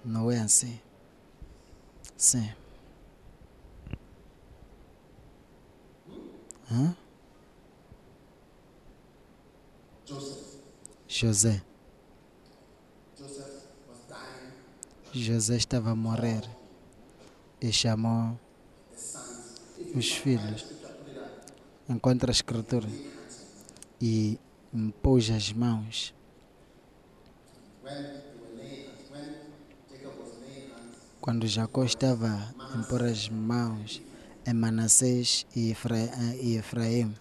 Não 0.04 0.30
é 0.30 0.40
assim. 0.40 0.78
Sim. 2.18 2.54
Hã? 6.70 6.94
José. 11.08 11.64
José 15.14 15.56
estava 15.56 15.92
a 15.92 15.96
morrer 15.96 16.44
e 17.64 17.72
chamou 17.72 18.38
os 19.96 20.12
filhos. 20.12 20.66
encontra 21.90 22.30
a 22.30 22.36
escritura 22.40 22.88
e 24.02 24.38
impôs 24.74 25.30
as 25.30 25.52
mãos. 25.54 26.14
Quando 31.22 31.48
Jacó 31.48 31.84
estava 31.86 32.54
a 32.60 32.78
impor 32.78 33.04
as 33.04 33.30
mãos 33.30 34.02
em 34.46 34.54
Manassés 34.54 35.46
e 35.56 35.72
Efra- 35.72 35.96
Efraim, 36.42 37.16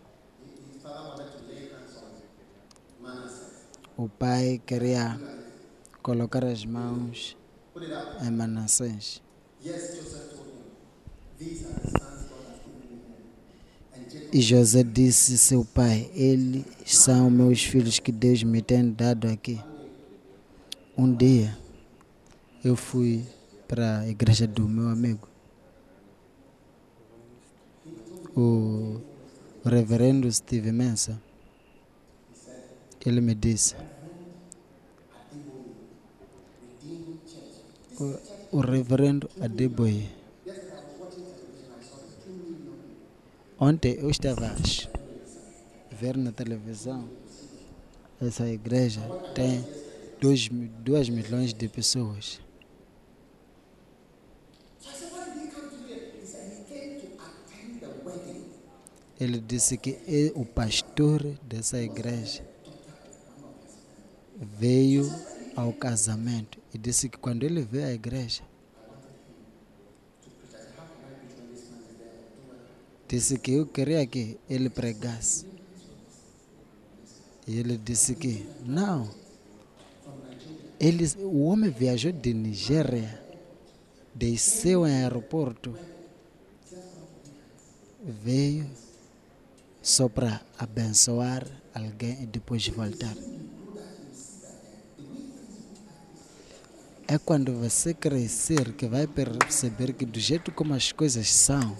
o 3.97 4.09
pai 4.09 4.61
queria 4.67 5.21
colocar 6.03 6.45
as 6.45 6.65
mãos 6.65 7.37
em 8.27 8.31
Manassés. 8.31 9.23
E 14.33 14.41
José 14.41 14.83
disse 14.83 15.37
seu 15.37 15.63
pai, 15.63 16.11
eles 16.15 16.65
são 16.87 17.29
meus 17.29 17.63
filhos 17.63 17.99
que 17.99 18.11
Deus 18.11 18.43
me 18.43 18.63
tem 18.63 18.91
dado 18.91 19.29
aqui. 19.29 19.61
Um 20.97 21.15
dia 21.15 21.59
eu 22.65 22.75
fui 22.75 23.27
para 23.69 24.01
a 24.01 24.09
igreja 24.09 24.47
do 24.47 24.67
meu 24.67 24.89
amigo. 24.89 25.29
O 28.35 29.01
reverendo 29.65 30.33
Steve 30.33 30.73
Mensa. 30.73 31.21
Ele 33.05 33.21
me 33.21 33.35
disse. 33.35 33.75
O, 38.01 38.59
o 38.59 38.61
reverendo 38.61 39.29
Adeboye. 39.41 40.22
Ontem 43.65 43.97
eu 44.01 44.11
estava 44.11 44.49
a 44.49 45.95
ver 45.95 46.17
na 46.17 46.33
televisão 46.33 47.09
essa 48.21 48.49
igreja 48.49 49.01
tem 49.37 49.65
2 50.21 51.09
milhões 51.09 51.55
de 51.55 51.69
pessoas. 51.69 52.41
Ele 59.21 59.39
disse 59.39 59.77
que 59.77 59.97
é 60.09 60.33
o 60.35 60.45
pastor 60.45 61.23
dessa 61.45 61.81
igreja 61.81 62.45
veio 64.41 65.09
ao 65.55 65.73
casamento 65.73 66.59
e 66.75 66.79
disse 66.79 67.09
que 67.09 67.17
quando 67.17 67.45
ele 67.45 67.63
veio 67.63 67.87
à 67.87 67.93
igreja 67.93 68.43
disse 73.13 73.39
que 73.39 73.53
eu 73.53 73.67
queria 73.67 74.07
que 74.07 74.39
ele 74.49 74.71
pregasse. 74.71 75.45
E 77.47 77.59
ele 77.59 77.77
disse 77.77 78.15
que 78.15 78.47
não. 78.65 79.11
Ele, 80.81 81.05
o 81.19 81.45
homem 81.45 81.69
viajou 81.71 82.11
de 82.11 82.33
Nigéria, 82.33 83.23
desceu 84.15 84.87
em 84.87 84.95
aeroporto, 85.03 85.77
veio 88.03 88.67
só 89.83 90.09
para 90.09 90.41
abençoar 90.59 91.47
alguém 91.75 92.23
e 92.23 92.27
depois 92.27 92.67
voltar. 92.69 93.15
É 97.07 97.19
quando 97.19 97.53
você 97.59 97.93
crescer 97.93 98.73
que 98.73 98.87
vai 98.87 99.07
perceber 99.07 99.93
que 99.93 100.07
do 100.07 100.19
jeito 100.19 100.51
como 100.51 100.73
as 100.73 100.93
coisas 100.93 101.29
são, 101.29 101.77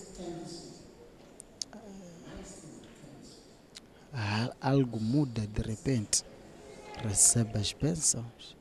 a- 4.13 4.53
algo 4.73 4.99
muda 4.99 5.43
de 5.47 5.63
repente. 5.63 6.25
Recebe 7.05 7.59
as 7.59 7.73
bênçãos. 7.73 8.57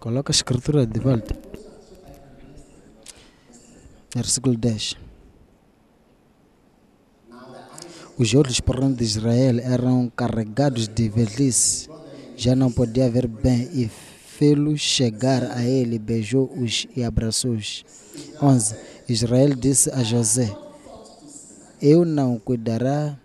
Coloca 0.00 0.32
a 0.32 0.34
escritura 0.34 0.86
de 0.86 0.98
volta. 0.98 1.36
Versículo 4.14 4.56
10. 4.56 4.96
Os 8.18 8.34
olhos, 8.34 8.60
porém, 8.60 8.92
de 8.92 9.04
Israel 9.04 9.60
eram 9.60 10.10
carregados 10.10 10.88
de 10.88 11.08
velhice. 11.08 11.88
Já 12.36 12.56
não 12.56 12.72
podia 12.72 13.10
ver 13.10 13.26
bem 13.26 13.68
e 13.72 13.88
fê-los 13.88 14.80
chegar 14.80 15.44
a 15.50 15.62
ele, 15.64 15.98
beijou-os 15.98 16.86
e 16.96 17.04
abraçou-os. 17.04 17.84
11. 18.42 18.74
Israel 19.08 19.54
disse 19.54 19.90
a 19.90 20.02
José: 20.02 20.56
Eu 21.80 22.04
não 22.04 22.38
cuidará 22.38 23.18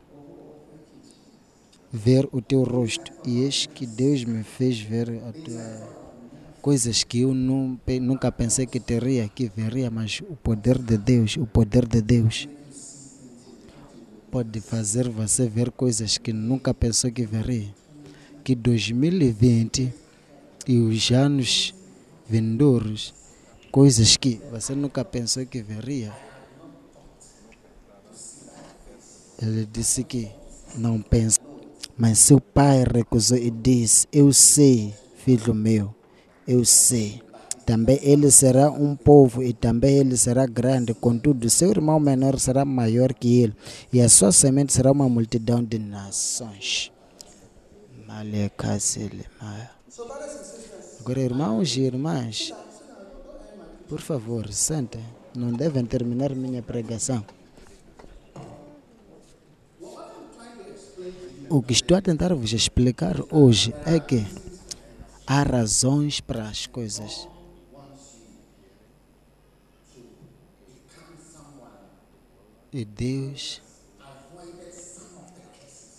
ver 1.91 2.27
o 2.31 2.41
teu 2.41 2.63
rosto. 2.63 3.11
E 3.25 3.41
eis 3.41 3.65
que 3.65 3.85
Deus 3.85 4.23
me 4.23 4.43
fez 4.43 4.79
ver 4.79 5.07
tua- 5.43 6.01
coisas 6.61 7.03
que 7.03 7.21
eu 7.21 7.33
pe- 7.85 7.99
nunca 7.99 8.31
pensei 8.31 8.65
que 8.65 8.79
teria, 8.79 9.27
que 9.27 9.51
veria, 9.55 9.89
mas 9.89 10.21
o 10.29 10.35
poder 10.35 10.77
de 10.77 10.97
Deus, 10.97 11.35
o 11.37 11.45
poder 11.45 11.87
de 11.87 12.01
Deus 12.01 12.47
pode 14.29 14.61
fazer 14.61 15.09
você 15.09 15.47
ver 15.47 15.71
coisas 15.71 16.17
que 16.17 16.31
nunca 16.31 16.73
pensou 16.73 17.11
que 17.11 17.25
veria. 17.25 17.73
Que 18.43 18.55
2020 18.55 19.93
e 20.67 20.77
os 20.79 21.11
anos 21.11 21.73
vindouros, 22.29 23.13
coisas 23.71 24.15
que 24.15 24.39
você 24.51 24.73
nunca 24.73 25.03
pensou 25.03 25.45
que 25.45 25.61
veria. 25.61 26.13
Ele 29.41 29.67
disse 29.71 30.03
que 30.03 30.29
não 30.77 31.01
pensa. 31.01 31.40
Mas 32.01 32.17
seu 32.17 32.41
pai 32.41 32.83
recusou 32.83 33.37
e 33.37 33.51
disse: 33.51 34.07
Eu 34.11 34.33
sei, 34.33 34.91
filho 35.17 35.53
meu, 35.53 35.93
eu 36.47 36.65
sei. 36.65 37.21
Também 37.63 37.99
ele 38.01 38.31
será 38.31 38.71
um 38.71 38.95
povo 38.95 39.43
e 39.43 39.53
também 39.53 39.99
ele 39.99 40.17
será 40.17 40.47
grande. 40.47 40.95
Contudo, 40.95 41.47
seu 41.47 41.69
irmão 41.69 41.99
menor 41.99 42.39
será 42.39 42.65
maior 42.65 43.13
que 43.13 43.41
ele, 43.41 43.55
e 43.93 44.01
a 44.01 44.09
sua 44.09 44.31
semente 44.31 44.73
será 44.73 44.91
uma 44.91 45.07
multidão 45.07 45.63
de 45.63 45.77
nações. 45.77 46.91
Agora, 51.01 51.19
irmãos 51.19 51.77
e 51.77 51.81
irmãs, 51.81 52.51
por 53.87 54.01
favor, 54.01 54.51
sentem. 54.51 55.05
Não 55.35 55.53
devem 55.53 55.85
terminar 55.85 56.33
minha 56.33 56.63
pregação. 56.63 57.23
O 61.53 61.61
que 61.61 61.73
estou 61.73 61.97
a 61.97 62.01
tentar 62.01 62.33
vos 62.33 62.53
explicar 62.53 63.17
hoje 63.29 63.75
é 63.85 63.99
que 63.99 64.25
há 65.27 65.43
razões 65.43 66.21
para 66.21 66.47
as 66.47 66.65
coisas. 66.65 67.27
E 72.71 72.85
Deus 72.85 73.61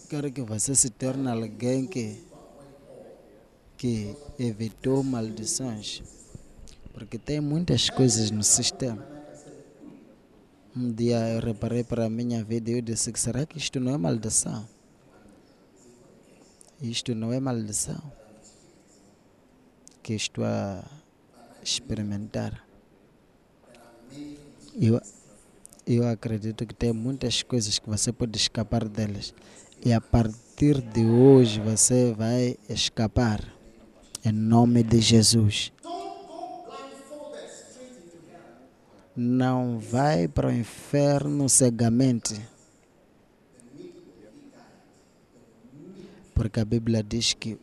quer 0.08 0.30
que 0.30 0.40
você 0.40 0.74
se 0.74 0.88
torne 0.88 1.28
alguém 1.28 1.86
que, 1.86 2.24
que 3.76 4.16
evitou 4.38 5.02
maldições. 5.02 6.02
Porque 6.94 7.18
tem 7.18 7.42
muitas 7.42 7.90
coisas 7.90 8.30
no 8.30 8.42
sistema. 8.42 9.06
Um 10.74 10.90
dia 10.90 11.18
eu 11.28 11.40
reparei 11.40 11.84
para 11.84 12.06
a 12.06 12.08
minha 12.08 12.42
vida 12.42 12.70
e 12.70 12.78
eu 12.78 12.80
disse 12.80 13.12
será 13.16 13.44
que 13.44 13.58
isto 13.58 13.78
não 13.78 13.92
é 13.92 13.98
maldição? 13.98 14.71
Isto 16.82 17.14
não 17.14 17.32
é 17.32 17.38
maldição 17.38 18.02
que 20.02 20.14
estou 20.14 20.44
a 20.44 20.82
experimentar. 21.62 22.66
Eu, 24.74 25.00
eu 25.86 26.08
acredito 26.08 26.66
que 26.66 26.74
tem 26.74 26.92
muitas 26.92 27.40
coisas 27.44 27.78
que 27.78 27.88
você 27.88 28.12
pode 28.12 28.36
escapar 28.36 28.88
delas. 28.88 29.32
E 29.84 29.92
a 29.92 30.00
partir 30.00 30.80
de 30.80 31.04
hoje 31.04 31.60
você 31.60 32.12
vai 32.12 32.56
escapar. 32.68 33.40
Em 34.24 34.32
nome 34.32 34.82
de 34.82 35.00
Jesus. 35.00 35.72
Não 39.14 39.78
vai 39.78 40.26
para 40.26 40.48
o 40.48 40.52
inferno 40.52 41.48
cegamente. 41.48 42.40
Porque 46.34 46.60
a 46.60 46.64
Bíblia 46.64 47.02
diz 47.02 47.34
que 47.34 47.58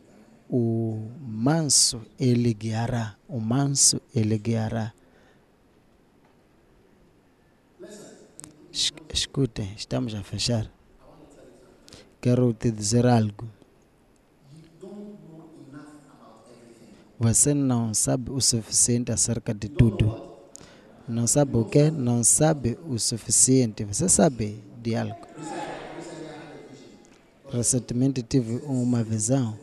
o 0.48 1.08
manso 1.20 2.02
ele 2.18 2.52
guiará. 2.54 3.16
O 3.28 3.40
manso 3.40 4.00
ele 4.14 4.38
guiará. 4.38 4.92
Es- 8.72 8.92
Escutem, 9.12 9.72
estamos 9.76 10.14
a 10.14 10.22
fechar. 10.22 10.70
Quero 12.20 12.52
te 12.54 12.70
dizer 12.70 13.06
algo. 13.06 13.48
Você 17.18 17.52
não 17.52 17.92
sabe 17.92 18.30
o 18.30 18.40
suficiente 18.40 19.12
acerca 19.12 19.52
de 19.52 19.68
tudo. 19.68 20.30
Não 21.06 21.26
sabe 21.26 21.56
o 21.56 21.64
que? 21.64 21.90
Não 21.90 22.22
sabe 22.24 22.78
o 22.88 22.98
suficiente. 22.98 23.84
Você 23.84 24.08
sabe 24.08 24.62
de 24.82 24.94
algo. 24.96 25.16
Recentemente 27.52 28.22
tive 28.22 28.56
uma 28.64 29.02
visão. 29.02 29.58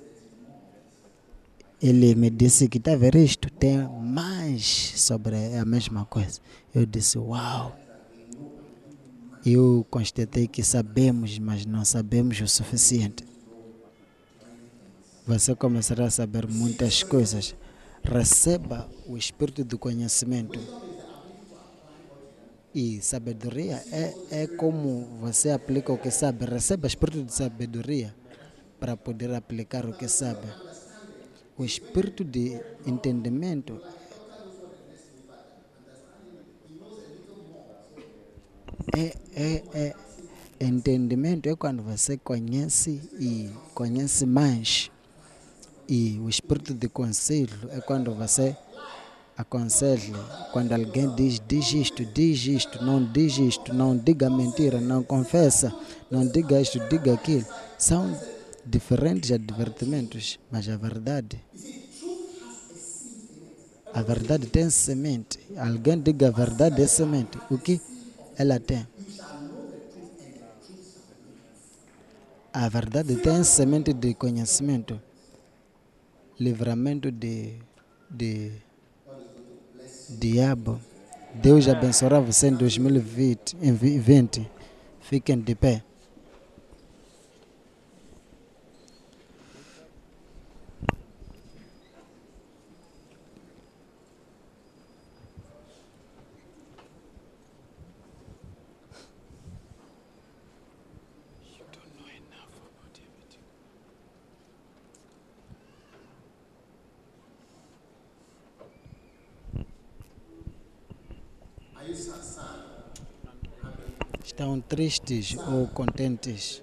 Ele 1.81 2.15
me 2.15 2.29
disse 2.29 2.67
que 2.67 2.79
está 2.79 2.95
ver 2.95 3.15
isto, 3.15 3.49
tem 3.51 3.77
mais 4.01 4.93
sobre 4.95 5.35
a 5.55 5.63
mesma 5.63 6.05
coisa. 6.05 6.41
Eu 6.73 6.85
disse, 6.85 7.17
uau! 7.17 7.77
Eu 9.45 9.85
constatei 9.89 10.47
que 10.47 10.63
sabemos, 10.63 11.39
mas 11.39 11.65
não 11.65 11.85
sabemos 11.85 12.41
o 12.41 12.47
suficiente. 12.47 13.23
Você 15.25 15.55
começará 15.55 16.05
a 16.05 16.11
saber 16.11 16.47
muitas 16.47 17.03
coisas. 17.03 17.55
Receba 18.03 18.89
o 19.05 19.17
espírito 19.17 19.63
do 19.63 19.77
conhecimento. 19.77 20.59
E 22.77 23.01
sabedoria 23.01 23.83
é, 23.91 24.13
é 24.43 24.45
como 24.45 25.17
você 25.19 25.49
aplica 25.49 25.91
o 25.91 25.97
que 25.97 26.11
sabe. 26.11 26.45
Receba 26.45 26.83
o 26.83 26.87
espírito 26.87 27.23
de 27.23 27.33
sabedoria 27.33 28.13
para 28.79 28.95
poder 28.95 29.33
aplicar 29.33 29.83
o 29.87 29.93
que 29.93 30.07
sabe. 30.07 30.45
O 31.57 31.65
espírito 31.65 32.23
de 32.23 32.61
entendimento 32.85 33.81
é, 38.95 39.15
é, 39.35 39.63
é 39.73 39.95
entendimento 40.63 41.49
é 41.49 41.55
quando 41.55 41.81
você 41.81 42.15
conhece 42.15 43.01
e 43.19 43.49
conhece 43.73 44.23
mais. 44.27 44.91
E 45.89 46.19
o 46.19 46.29
espírito 46.29 46.75
de 46.75 46.87
conselho 46.87 47.57
é 47.71 47.81
quando 47.81 48.13
você 48.13 48.55
aconselha, 49.37 50.17
quando 50.51 50.73
alguém 50.73 51.13
diz, 51.13 51.39
diz 51.47 51.71
isto, 51.71 52.03
diz 52.03 52.43
isto, 52.47 52.83
não 52.83 53.03
diz 53.03 53.37
isto, 53.37 53.71
não 53.71 53.95
diga 53.95 54.29
mentira, 54.29 54.81
não 54.81 55.03
confessa, 55.03 55.73
não 56.09 56.27
diga 56.27 56.59
isto, 56.59 56.79
diga 56.89 57.13
aquilo. 57.13 57.45
São 57.77 58.19
diferentes 58.65 59.31
advertimentos, 59.31 60.39
mas 60.51 60.67
a 60.67 60.75
verdade, 60.75 61.39
a 63.93 64.01
verdade 64.01 64.47
tem 64.47 64.69
semente. 64.71 65.39
Alguém 65.55 66.01
diga 66.01 66.29
a 66.29 66.31
verdade 66.31 66.81
é 66.81 66.87
semente. 66.87 67.37
O 67.51 67.59
que 67.59 67.79
ela 68.35 68.59
tem? 68.59 68.87
A 72.51 72.67
verdade 72.69 73.15
tem 73.17 73.43
semente 73.43 73.93
de 73.93 74.15
conhecimento, 74.15 74.99
livramento 76.39 77.11
de, 77.11 77.53
de 78.09 78.51
diabo. 80.09 80.79
Deus 81.33 81.67
abençoará 81.67 82.19
você 82.19 82.47
em 82.47 82.55
2020. 82.55 83.57
Em 83.61 83.73
20. 83.73 84.49
Fiquem 84.99 85.39
de 85.39 85.55
pé. 85.55 85.86
Estão 114.37 114.61
tristes 114.61 115.35
ou 115.47 115.65
contentes? 115.65 116.61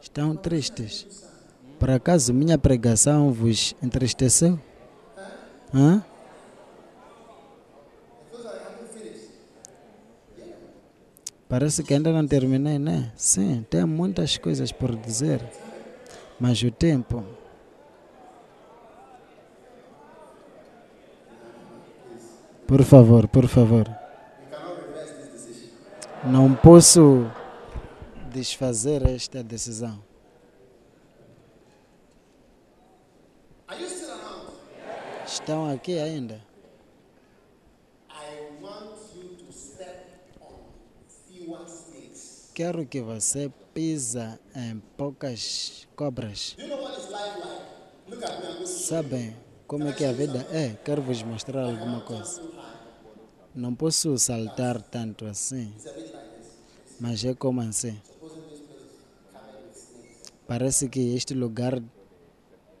Estão 0.00 0.36
tristes? 0.36 1.26
Por 1.80 1.90
acaso 1.90 2.32
minha 2.32 2.56
pregação 2.56 3.32
vos 3.32 3.74
entristeceu? 3.82 4.56
Hã? 5.74 6.00
Parece 11.48 11.82
que 11.82 11.94
ainda 11.94 12.12
não 12.12 12.24
terminei, 12.24 12.78
né? 12.78 13.12
Sim, 13.16 13.66
tem 13.68 13.84
muitas 13.84 14.38
coisas 14.38 14.70
por 14.70 14.94
dizer. 14.94 15.44
Mas 16.38 16.62
o 16.62 16.70
tempo. 16.70 17.24
Por 22.64 22.84
favor, 22.84 23.26
por 23.26 23.48
favor. 23.48 24.07
Não 26.24 26.52
posso 26.52 27.30
desfazer 28.30 29.08
esta 29.08 29.42
decisão. 29.42 30.02
Estão 35.24 35.70
aqui 35.70 35.98
ainda? 35.98 36.42
Quero 42.52 42.84
que 42.84 43.00
você 43.00 43.52
pisa 43.72 44.40
em 44.56 44.82
poucas 44.96 45.86
cobras. 45.94 46.56
Sabem 48.66 49.36
como 49.68 49.86
é 49.86 49.92
que 49.92 50.04
a 50.04 50.12
vida 50.12 50.44
é? 50.50 50.76
Quero 50.84 51.00
vos 51.00 51.22
mostrar 51.22 51.62
alguma 51.62 52.00
coisa. 52.00 52.42
Não 53.58 53.74
posso 53.74 54.16
saltar 54.16 54.80
tanto 54.80 55.26
assim. 55.26 55.74
Mas 57.00 57.24
é 57.24 57.34
como 57.34 57.60
assim. 57.60 58.00
Parece 60.46 60.88
que 60.88 61.00
este 61.16 61.34
lugar 61.34 61.82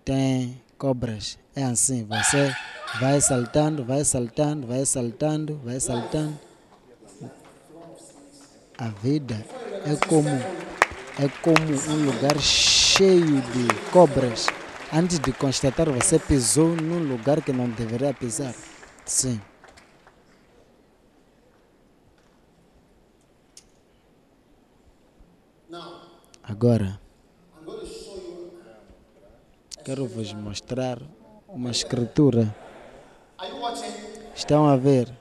tem 0.04 0.62
cobras. 0.78 1.36
É 1.52 1.64
assim, 1.64 2.04
você 2.04 2.54
vai 3.00 3.20
saltando, 3.20 3.84
vai 3.84 4.04
saltando, 4.04 4.68
vai 4.68 4.86
saltando, 4.86 5.60
vai 5.64 5.80
saltando. 5.80 6.38
A 8.78 8.88
vida 9.02 9.44
é 9.84 10.06
como 10.06 10.28
é 10.28 11.28
como 11.42 11.92
um 11.92 12.04
lugar 12.04 12.38
cheio 12.38 13.42
de 13.42 13.90
cobras. 13.90 14.46
Antes 14.92 15.18
de 15.18 15.32
constatar, 15.32 15.90
você 15.90 16.20
pisou 16.20 16.68
num 16.68 17.00
lugar 17.00 17.42
que 17.42 17.52
não 17.52 17.68
deveria 17.68 18.14
pisar. 18.14 18.54
Sim. 19.04 19.40
Agora, 26.48 26.98
quero 29.84 30.06
vos 30.06 30.32
mostrar 30.32 30.98
uma 31.46 31.70
escritura. 31.70 32.56
Estão 34.34 34.66
a 34.66 34.74
ver? 34.74 35.14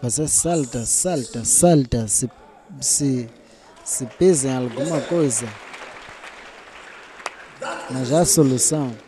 Você 0.00 0.28
salta, 0.28 0.86
salta, 0.86 1.44
salta. 1.44 2.06
Se, 2.06 2.30
se, 2.80 3.28
se 3.84 4.06
pisa 4.06 4.48
em 4.50 4.56
alguma 4.56 5.00
coisa. 5.00 5.48
Mas 7.90 8.12
há 8.12 8.24
solução. 8.24 9.03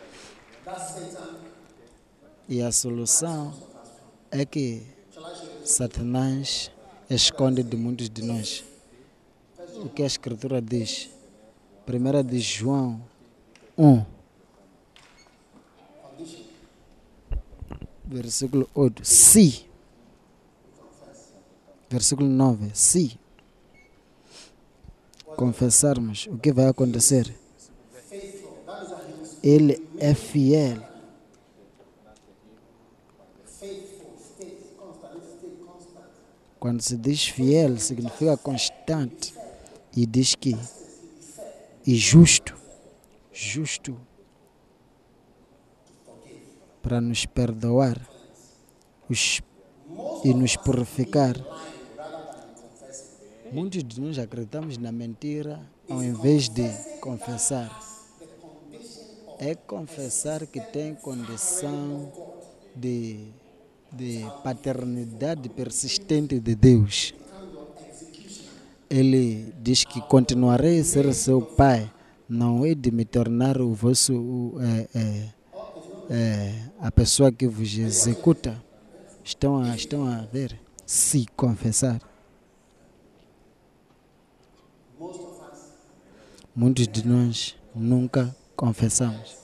E 2.49 2.61
a 2.61 2.71
solução 2.71 3.53
é 4.31 4.45
que 4.45 4.81
Satanás 5.65 6.71
esconde 7.09 7.61
de 7.61 7.75
muitos 7.75 8.09
de 8.09 8.23
nós. 8.23 8.63
O 9.83 9.89
que 9.89 10.01
a 10.01 10.05
Escritura 10.05 10.61
diz? 10.61 11.09
1 11.85 12.23
de 12.23 12.39
João 12.39 13.01
1, 13.77 14.05
versículo 18.05 18.69
8. 18.73 19.03
Se, 19.03 19.65
versículo 21.89 22.29
9. 22.29 22.71
Se 22.73 23.19
confessarmos, 25.35 26.27
o 26.27 26.37
que 26.37 26.53
vai 26.53 26.67
acontecer? 26.67 27.33
Ele 29.43 29.85
é 29.99 30.13
fiel 30.13 30.96
Quando 36.67 36.81
se 36.81 36.97
diz 36.97 37.29
fiel, 37.29 37.79
significa 37.79 38.35
constante. 38.35 39.33
E 39.95 40.05
diz 40.05 40.35
que. 40.35 40.53
E 41.85 41.95
justo. 41.95 42.57
Justo. 43.31 43.97
Para 46.81 46.99
nos 46.99 47.25
perdoar 47.25 47.97
os, 49.09 49.41
e 50.25 50.33
nos 50.33 50.57
purificar. 50.57 51.37
Muitos 53.53 53.81
de 53.81 54.01
nós 54.01 54.19
acreditamos 54.19 54.77
na 54.77 54.91
mentira 54.91 55.61
ao 55.89 56.03
invés 56.03 56.49
de 56.49 56.67
confessar. 56.99 57.71
é 59.39 59.55
confessar 59.55 60.45
que 60.45 60.59
tem 60.59 60.95
condição 60.95 62.11
de, 62.75 63.31
de 63.91 64.25
paternidade 64.43 65.49
persistente 65.49 66.39
de 66.39 66.55
Deus. 66.55 67.13
Ele 68.89 69.53
diz 69.61 69.83
que 69.83 69.99
continuarei 70.01 70.79
a 70.79 70.83
ser 70.83 71.13
seu 71.13 71.41
pai, 71.41 71.91
não 72.27 72.65
é 72.65 72.73
de 72.73 72.91
me 72.91 73.05
tornar 73.05 73.59
o 73.59 73.73
vosso 73.73 74.53
é, 74.59 74.99
é, 74.99 75.33
é, 76.09 76.63
a 76.79 76.91
pessoa 76.91 77.31
que 77.31 77.47
vos 77.47 77.77
executa. 77.77 78.61
Estão 79.23 79.61
a, 79.61 79.75
estão 79.75 80.07
a 80.07 80.21
ver? 80.21 80.57
Se 80.85 81.25
confessar. 81.35 82.01
Muitos 86.55 86.87
de 86.87 87.05
nós 87.05 87.55
nunca 87.75 88.35
confessamos. 88.55 89.37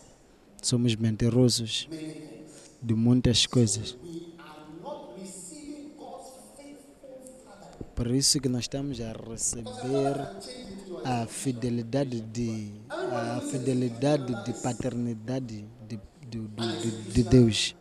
Somos 0.61 0.95
mentirosos 0.95 1.88
de 2.82 2.94
muitas 2.94 3.45
coisas. 3.45 3.98
Por 7.95 8.07
isso 8.07 8.40
que 8.40 8.49
nós 8.49 8.61
estamos 8.64 8.99
a 8.99 9.11
receber 9.14 10.15
a 11.06 11.28
fidelidade 11.28 12.22
de 12.22 12.74
a 12.90 13.40
fidelidade 13.41 14.34
de 14.45 14.53
paternidade 14.61 15.65
de, 15.88 15.99
de, 16.28 16.40
de, 16.48 16.82
de- 16.82 17.11
de 17.14 17.24
Deus. 17.24 17.76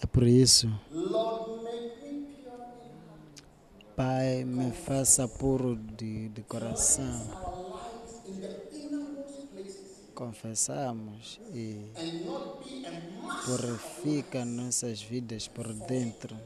É 0.00 0.06
por 0.06 0.22
isso, 0.26 0.68
Pai, 3.96 4.44
me 4.44 4.70
faça 4.70 5.26
puro 5.26 5.74
de, 5.76 6.28
de 6.28 6.42
coração. 6.42 7.57
Confessamos 10.18 11.38
e 11.54 11.92
purifica 13.44 14.44
nossas 14.44 15.00
vidas 15.00 15.46
por 15.46 15.72
dentro. 15.72 16.36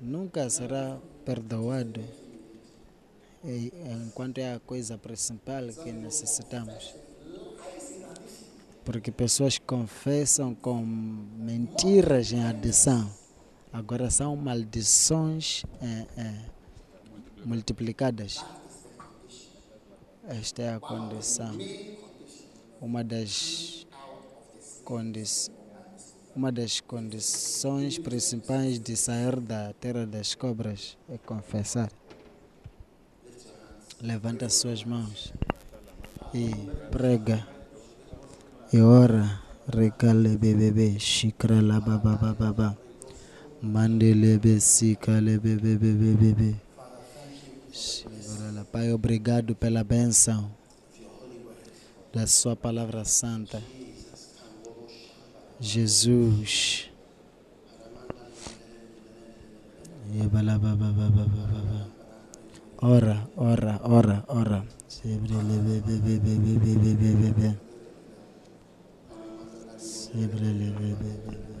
Nunca 0.00 0.48
será 0.48 0.98
perdoado 1.26 2.02
enquanto 3.44 4.38
é 4.38 4.54
a 4.54 4.58
coisa 4.58 4.96
principal 4.96 5.66
que 5.68 5.92
necessitamos. 5.92 6.94
Porque 8.86 9.12
pessoas 9.12 9.58
confessam 9.58 10.54
com 10.54 10.82
mentiras 10.82 12.32
em 12.32 12.42
adição. 12.42 13.06
Agora 13.70 14.10
são 14.10 14.34
maldições 14.34 15.62
eh, 15.82 16.06
eh, 16.16 16.44
multiplicadas. 17.44 18.42
Esta 20.28 20.62
é 20.62 20.74
a 20.74 20.80
condição. 20.80 21.56
Uma 22.80 23.04
das, 23.04 23.86
condi 24.82 25.22
uma 26.34 26.50
das 26.50 26.80
condições 26.80 27.98
principais 27.98 28.80
de 28.80 28.96
sair 28.96 29.38
da 29.38 29.72
terra 29.74 30.06
das 30.06 30.34
cobras 30.34 30.96
é 31.10 31.18
confessar. 31.18 31.90
Levanta 34.00 34.48
suas 34.48 34.82
mãos 34.82 35.32
e 36.32 36.50
prega 36.90 37.46
e 38.72 38.80
ora. 38.80 39.42
Recale 39.66 40.36
bebê, 40.36 40.98
chicra 40.98 41.62
la 41.62 41.80
baba 41.80 42.16
baba. 42.38 42.76
Mandele 43.62 44.36
besica 44.38 45.20
le 45.20 45.38
bebê 45.38 45.76
bebê 45.78 46.14
bebê. 46.14 46.54
Shibara-la. 47.72 48.13
Pai, 48.74 48.92
obrigado 48.92 49.54
pela 49.54 49.84
bênção 49.84 50.50
da 52.12 52.26
Sua 52.26 52.56
palavra 52.56 53.04
santa. 53.04 53.62
Jesus. 55.60 56.90
Ora, 62.82 63.28
ora, 63.36 63.80
ora, 63.84 64.24
ora. 64.26 64.66
Sempre 64.88 65.34
leve, 65.34 65.80
Sempre 69.78 70.52
leve, 70.52 71.53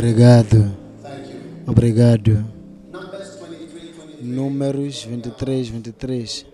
Obrigado. 0.00 0.56
Obrigado. 1.66 2.32
Numbers 2.90 3.36
23, 3.36 3.92
23. 3.92 4.22
Números 4.22 5.04
23, 5.04 5.68
23. 5.68 6.46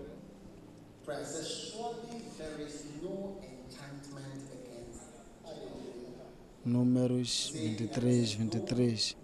Prayer 1.05 1.25
says, 1.25 1.47
Surely 1.47 2.23
there 2.37 2.61
is 2.67 2.83
no 3.01 3.39
enchantment 3.41 4.51
against 4.51 5.07
Números 6.65 7.53
23, 7.55 8.35
23. 8.35 9.15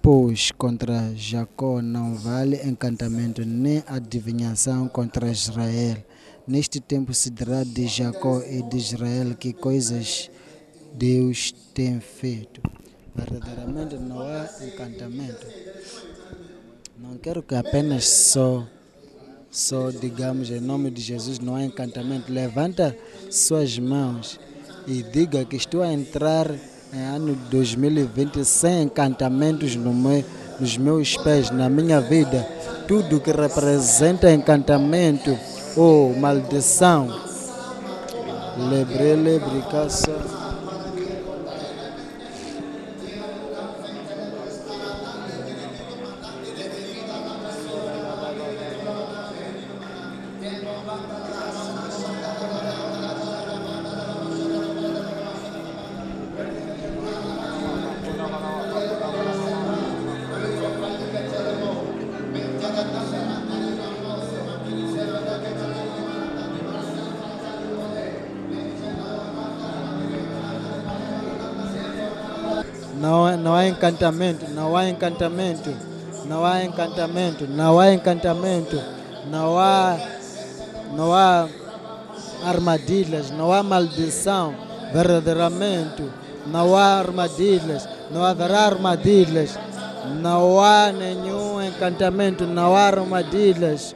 Pois 0.00 0.50
contra 0.52 1.12
Jacó 1.14 1.82
não 1.82 2.14
vale 2.14 2.56
encantamento 2.64 3.44
nem 3.44 3.82
adivinhação 3.86 4.88
contra 4.88 5.30
Israel. 5.30 5.96
Neste 6.46 6.80
tempo 6.80 7.12
se 7.12 7.30
dirá 7.30 7.64
de 7.64 7.86
Jacó 7.86 8.40
e 8.40 8.62
de 8.62 8.76
Israel 8.76 9.34
que 9.34 9.52
coisas 9.52 10.30
Deus 10.94 11.52
tem 11.74 12.00
feito. 12.00 12.62
Verdadeiramente 13.14 13.96
não 13.96 14.20
há 14.20 14.48
encantamento. 14.62 15.46
Não 16.96 17.18
quero 17.18 17.42
que 17.42 17.54
apenas 17.54 18.04
só, 18.04 18.66
só 19.50 19.90
digamos 19.90 20.50
em 20.50 20.60
nome 20.60 20.90
de 20.90 21.02
Jesus 21.02 21.38
não 21.38 21.54
há 21.54 21.64
encantamento. 21.64 22.32
Levanta 22.32 22.96
suas 23.30 23.78
mãos 23.78 24.38
e 24.86 25.02
diga 25.02 25.44
que 25.44 25.56
estou 25.56 25.82
a 25.82 25.92
entrar 25.92 26.50
em 26.92 27.04
ano 27.04 27.34
2020 27.50 28.44
sem 28.44 28.84
encantamentos 28.84 29.76
no 29.76 29.92
meu, 29.92 30.24
nos 30.58 30.76
meus 30.76 31.16
pés, 31.16 31.50
na 31.50 31.68
minha 31.68 32.00
vida. 32.00 32.46
Tudo 32.86 33.20
que 33.20 33.30
representa 33.30 34.32
encantamento 34.32 35.36
ou 35.76 36.14
maldição. 36.16 37.08
Lebre, 38.56 39.14
lebre, 39.14 39.62
caça. 39.70 40.37
Encantamento, 73.88 74.50
não 74.50 74.76
há 74.76 74.88
encantamento, 74.88 75.74
não 76.26 76.44
há 76.44 76.62
encantamento, 76.62 77.46
não 77.46 77.80
há 77.80 77.92
encantamento, 77.94 78.80
não 79.30 79.58
há, 79.58 79.96
não 80.94 81.14
há 81.14 81.48
armadilhas, 82.44 83.30
não 83.30 83.52
há 83.52 83.62
maldição, 83.62 84.54
verdadeiramente, 84.92 86.02
não 86.46 86.76
há 86.76 86.98
armadilhas, 86.98 87.88
não 88.10 88.24
haverá 88.24 88.60
armadilhas, 88.60 89.58
não 90.20 90.60
há 90.60 90.92
nenhum 90.92 91.62
encantamento, 91.62 92.46
não 92.46 92.76
há 92.76 92.82
armadilhas 92.82 93.94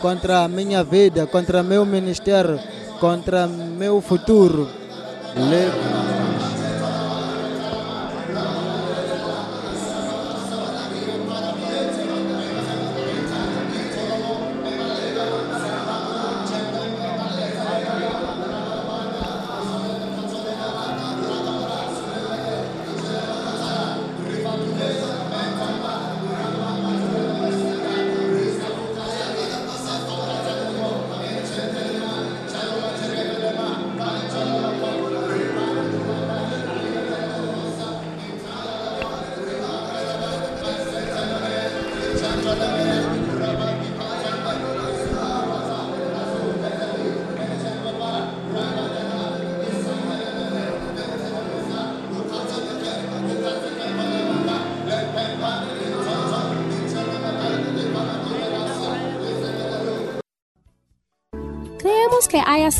contra 0.00 0.44
a 0.44 0.48
minha 0.48 0.84
vida, 0.84 1.26
contra 1.26 1.62
meu 1.62 1.84
ministério, 1.84 2.60
contra 3.00 3.46
meu 3.46 4.00
futuro. 4.00 4.68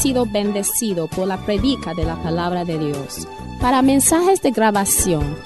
Sido 0.02 0.26
bendecido 0.26 1.06
por 1.06 1.28
la 1.28 1.38
predica 1.38 1.94
de 1.94 2.04
la 2.04 2.20
palabra 2.22 2.64
de 2.64 2.78
Dios. 2.78 3.28
Para 3.60 3.82
mensajes 3.82 4.42
de 4.42 4.50
grabación 4.50 5.36